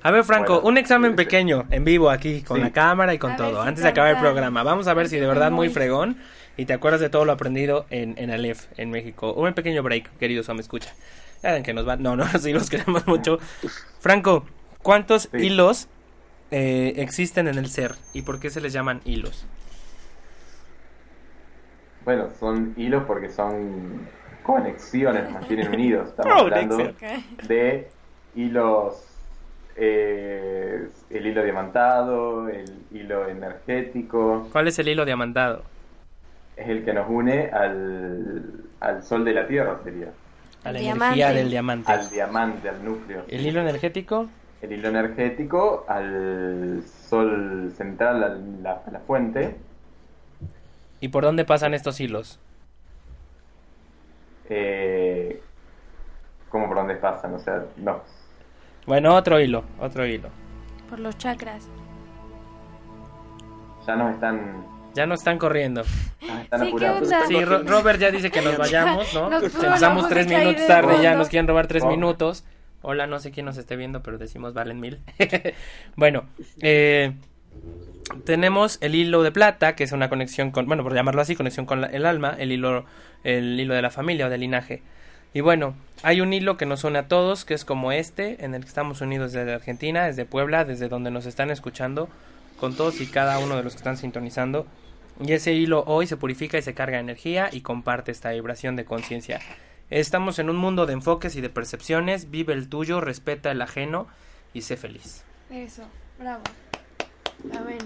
A 0.02 0.10
ver, 0.12 0.22
Franco, 0.24 0.54
Bueno, 0.54 0.68
un 0.68 0.78
examen 0.78 1.16
pequeño, 1.16 1.64
en 1.70 1.84
vivo 1.84 2.10
aquí, 2.10 2.42
con 2.42 2.58
Sí. 2.58 2.62
la 2.62 2.70
cámara 2.70 3.14
y 3.14 3.18
con 3.18 3.32
A 3.32 3.36
todo, 3.36 3.62
si 3.62 3.68
antes 3.68 3.82
de 3.82 3.90
acabar 3.90 4.14
el 4.14 4.20
programa. 4.20 4.62
Vamos 4.62 4.86
a 4.86 4.94
ver 4.94 5.08
si 5.08 5.18
de 5.18 5.26
verdad 5.26 5.50
muy 5.50 5.68
fregón 5.70 6.18
y 6.56 6.66
te 6.66 6.72
acuerdas 6.72 7.00
de 7.00 7.10
todo 7.10 7.24
lo 7.24 7.32
aprendido 7.32 7.84
en, 7.90 8.14
en 8.16 8.30
Aleph, 8.30 8.66
en 8.76 8.90
México. 8.90 9.32
Un 9.32 9.52
pequeño 9.54 9.82
break, 9.82 10.08
queridos, 10.18 10.48
me 10.54 10.60
escucha. 10.60 10.94
Ya 11.42 11.52
ven 11.52 11.62
que 11.64 11.74
nos 11.74 11.84
van, 11.84 12.02
no, 12.02 12.14
no, 12.16 12.26
sí 12.40 12.52
los 12.52 12.70
queremos 12.70 13.06
mucho. 13.08 13.38
Franco, 13.98 14.46
¿cuántos 14.82 15.28
Sí. 15.32 15.38
hilos 15.46 15.88
eh, 16.52 16.94
existen 16.98 17.48
en 17.48 17.58
el 17.58 17.68
ser 17.68 17.96
y 18.14 18.22
por 18.22 18.38
qué 18.38 18.50
se 18.50 18.60
les 18.60 18.72
llaman 18.72 19.00
hilos? 19.04 19.46
Bueno, 22.04 22.28
son 22.38 22.74
hilos 22.76 23.04
porque 23.06 23.28
son 23.30 24.08
conexiones, 24.42 25.24
nos 25.24 25.32
mantienen 25.32 25.68
unidos. 25.68 26.08
Estamos 26.10 26.42
hablando 26.42 26.76
de 27.46 27.88
hilos, 28.34 29.04
eh, 29.76 30.88
el 31.10 31.26
hilo 31.26 31.42
diamantado, 31.44 32.48
el 32.48 32.86
hilo 32.90 33.28
energético. 33.28 34.48
¿Cuál 34.52 34.68
es 34.68 34.78
el 34.78 34.88
hilo 34.88 35.04
diamantado? 35.04 35.64
Es 36.56 36.68
el 36.68 36.84
que 36.84 36.92
nos 36.92 37.08
une 37.08 37.50
al, 37.52 38.64
al 38.80 39.02
sol 39.04 39.24
de 39.24 39.32
la 39.34 39.46
Tierra, 39.46 39.78
sería. 39.84 40.08
A 40.64 40.72
la 40.72 40.80
Diamante. 40.80 41.20
energía 41.20 41.32
del 41.32 41.50
diamante. 41.50 41.92
Al 41.92 42.10
diamante, 42.10 42.68
al 42.68 42.84
núcleo. 42.84 43.24
¿El 43.28 43.46
hilo 43.46 43.60
energético? 43.60 44.28
El 44.60 44.72
hilo 44.72 44.88
energético 44.88 45.84
al 45.88 46.82
sol 46.84 47.72
central, 47.76 48.24
a 48.24 48.28
la, 48.60 48.82
a 48.86 48.90
la 48.90 48.98
fuente. 49.00 49.56
¿Y 51.00 51.08
por 51.08 51.24
dónde 51.24 51.44
pasan 51.44 51.74
estos 51.74 52.00
hilos? 52.00 52.38
Eh, 54.48 55.40
¿Cómo 56.48 56.66
por 56.68 56.76
dónde 56.78 56.96
pasan? 56.96 57.34
O 57.34 57.38
sea, 57.38 57.64
no. 57.76 58.00
Bueno, 58.86 59.14
otro 59.14 59.38
hilo, 59.40 59.64
otro 59.78 60.06
hilo. 60.06 60.28
Por 60.88 60.98
los 60.98 61.16
chakras. 61.18 61.68
Ya 63.86 63.96
nos 63.96 64.14
están, 64.14 64.66
Ya 64.94 65.06
no 65.06 65.14
están 65.14 65.38
corriendo. 65.38 65.82
nos 65.82 66.40
están 66.42 66.60
Sí, 66.60 66.66
¿qué 66.66 66.68
apurando. 66.86 67.04
onda? 67.04 67.26
Sí, 67.26 67.44
Ro- 67.44 67.62
Robert 67.64 68.00
ya 68.00 68.10
dice 68.10 68.30
que 68.30 68.40
nos 68.42 68.56
vayamos, 68.56 69.12
¿no? 69.14 69.28
Nos 69.30 69.42
Empezamos 69.44 70.08
tres 70.08 70.26
minutos 70.26 70.62
de 70.62 70.66
tarde, 70.66 71.02
ya 71.02 71.14
nos 71.14 71.28
quieren 71.28 71.46
robar 71.46 71.66
tres 71.66 71.82
Oh. 71.84 71.88
minutos. 71.90 72.44
Hola, 72.80 73.06
no 73.06 73.18
sé 73.18 73.30
quién 73.30 73.44
nos 73.46 73.56
esté 73.58 73.76
viendo, 73.76 74.02
pero 74.02 74.18
decimos 74.18 74.54
valen 74.54 74.80
mil. 74.80 75.00
bueno, 75.96 76.24
eh, 76.62 77.12
tenemos 78.24 78.78
el 78.80 78.94
hilo 78.94 79.22
de 79.22 79.32
plata, 79.32 79.74
que 79.76 79.84
es 79.84 79.92
una 79.92 80.08
conexión 80.08 80.50
con, 80.50 80.66
bueno, 80.66 80.82
por 80.82 80.94
llamarlo 80.94 81.20
así, 81.20 81.36
conexión 81.36 81.66
con 81.66 81.80
la- 81.80 81.88
el 81.88 82.06
alma, 82.06 82.34
el 82.38 82.52
hilo, 82.52 82.84
el 83.24 83.58
hilo 83.58 83.74
de 83.74 83.82
la 83.82 83.90
familia 83.90 84.26
o 84.26 84.30
del 84.30 84.40
linaje. 84.40 84.82
Y 85.34 85.40
bueno, 85.40 85.74
hay 86.02 86.20
un 86.22 86.32
hilo 86.32 86.56
que 86.56 86.64
nos 86.64 86.84
une 86.84 86.98
a 87.00 87.08
todos, 87.08 87.44
que 87.44 87.54
es 87.54 87.64
como 87.64 87.92
este, 87.92 88.44
en 88.44 88.54
el 88.54 88.62
que 88.62 88.68
estamos 88.68 89.00
unidos 89.02 89.32
desde 89.32 89.52
Argentina, 89.52 90.06
desde 90.06 90.24
Puebla, 90.24 90.64
desde 90.64 90.88
donde 90.88 91.10
nos 91.10 91.26
están 91.26 91.50
escuchando, 91.50 92.08
con 92.58 92.74
todos 92.76 93.00
y 93.00 93.06
cada 93.06 93.38
uno 93.38 93.56
de 93.56 93.62
los 93.62 93.74
que 93.74 93.78
están 93.78 93.98
sintonizando. 93.98 94.66
Y 95.20 95.32
ese 95.32 95.52
hilo 95.52 95.84
hoy 95.86 96.06
se 96.06 96.16
purifica 96.16 96.58
y 96.58 96.62
se 96.62 96.74
carga 96.74 96.98
energía 96.98 97.50
y 97.52 97.60
comparte 97.60 98.10
esta 98.10 98.30
vibración 98.30 98.76
de 98.76 98.84
conciencia. 98.84 99.40
Estamos 99.90 100.38
en 100.38 100.48
un 100.48 100.56
mundo 100.56 100.86
de 100.86 100.94
enfoques 100.94 101.36
y 101.36 101.40
de 101.40 101.50
percepciones, 101.50 102.30
vive 102.30 102.52
el 102.54 102.68
tuyo, 102.68 103.00
respeta 103.00 103.50
el 103.50 103.60
ajeno 103.60 104.06
y 104.54 104.62
sé 104.62 104.76
feliz. 104.76 105.24
Eso, 105.50 105.82
bravo. 106.18 106.42
Amén. 107.54 107.78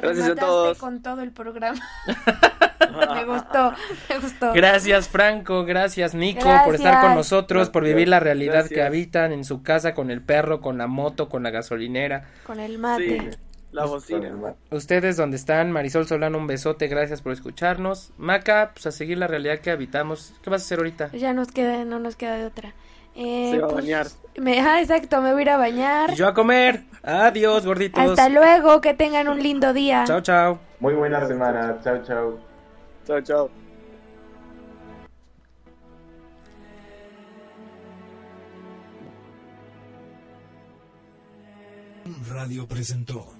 Gracias 0.00 0.30
a 0.30 0.34
todos. 0.34 0.78
con 0.78 1.02
todo 1.02 1.22
el 1.22 1.32
programa. 1.32 1.80
me 3.14 3.24
gustó, 3.24 3.72
me 4.08 4.18
gustó. 4.18 4.52
Gracias 4.52 5.08
Franco, 5.08 5.64
gracias 5.64 6.14
Nico 6.14 6.48
por 6.64 6.74
estar 6.74 7.00
con 7.00 7.14
nosotros, 7.14 7.70
por 7.70 7.84
vivir 7.84 8.08
la 8.08 8.20
realidad 8.20 8.68
que 8.68 8.82
habitan 8.82 9.32
en 9.32 9.44
su 9.44 9.62
casa 9.62 9.94
con 9.94 10.10
el 10.10 10.20
perro, 10.20 10.60
con 10.60 10.78
la 10.78 10.86
moto, 10.86 11.28
con 11.28 11.42
la 11.42 11.50
gasolinera. 11.50 12.28
Con 12.46 12.60
el 12.60 12.78
mate. 12.78 13.32
Sí, 13.32 13.38
la 13.72 13.86
bocina. 13.86 14.54
Ustedes 14.70 15.16
donde 15.16 15.36
están, 15.36 15.72
Marisol 15.72 16.06
Solano, 16.06 16.38
un 16.38 16.46
besote, 16.46 16.86
gracias 16.86 17.22
por 17.22 17.32
escucharnos. 17.32 18.12
Maca, 18.18 18.70
pues 18.72 18.86
a 18.86 18.92
seguir 18.92 19.18
la 19.18 19.26
realidad 19.26 19.58
que 19.58 19.70
habitamos. 19.70 20.32
¿Qué 20.42 20.50
vas 20.50 20.62
a 20.62 20.64
hacer 20.64 20.78
ahorita? 20.78 21.10
Ya 21.12 21.32
nos 21.32 21.48
queda, 21.48 21.84
no 21.84 21.98
nos 21.98 22.16
queda 22.16 22.36
de 22.36 22.46
otra. 22.46 22.74
Eh, 23.14 23.50
Se 23.52 23.58
va 23.58 23.66
a 23.66 23.70
pues, 23.70 23.84
bañar. 23.84 24.06
Me, 24.36 24.60
ah, 24.60 24.80
exacto, 24.80 25.20
me 25.20 25.32
voy 25.32 25.40
a 25.40 25.42
ir 25.42 25.50
a 25.50 25.56
bañar. 25.56 26.10
Y 26.10 26.16
yo 26.16 26.26
a 26.26 26.34
comer. 26.34 26.82
Adiós, 27.02 27.64
gorditos. 27.64 28.02
Hasta 28.02 28.28
luego, 28.28 28.80
que 28.80 28.94
tengan 28.94 29.28
un 29.28 29.42
lindo 29.42 29.72
día. 29.72 30.04
Chao, 30.06 30.20
chao. 30.20 30.58
Muy 30.80 30.94
buena 30.94 31.26
semana. 31.26 31.78
Chau, 31.82 32.02
chau. 32.02 32.38
Chao, 33.06 33.20
chao. 33.20 33.50
Radio 42.28 42.66
presentó 42.66 43.33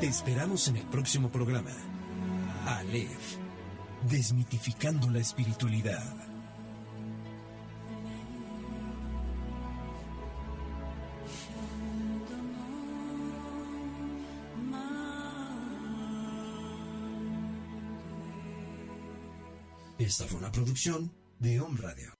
Te 0.00 0.06
esperamos 0.06 0.66
en 0.68 0.78
el 0.78 0.86
próximo 0.86 1.30
programa. 1.30 1.72
Aleph, 2.64 3.36
desmitificando 4.08 5.10
la 5.10 5.18
espiritualidad. 5.18 6.16
Esta 19.98 20.24
fue 20.24 20.38
una 20.38 20.50
producción 20.50 21.12
de 21.38 21.60
Home 21.60 21.78
Radio. 21.78 22.19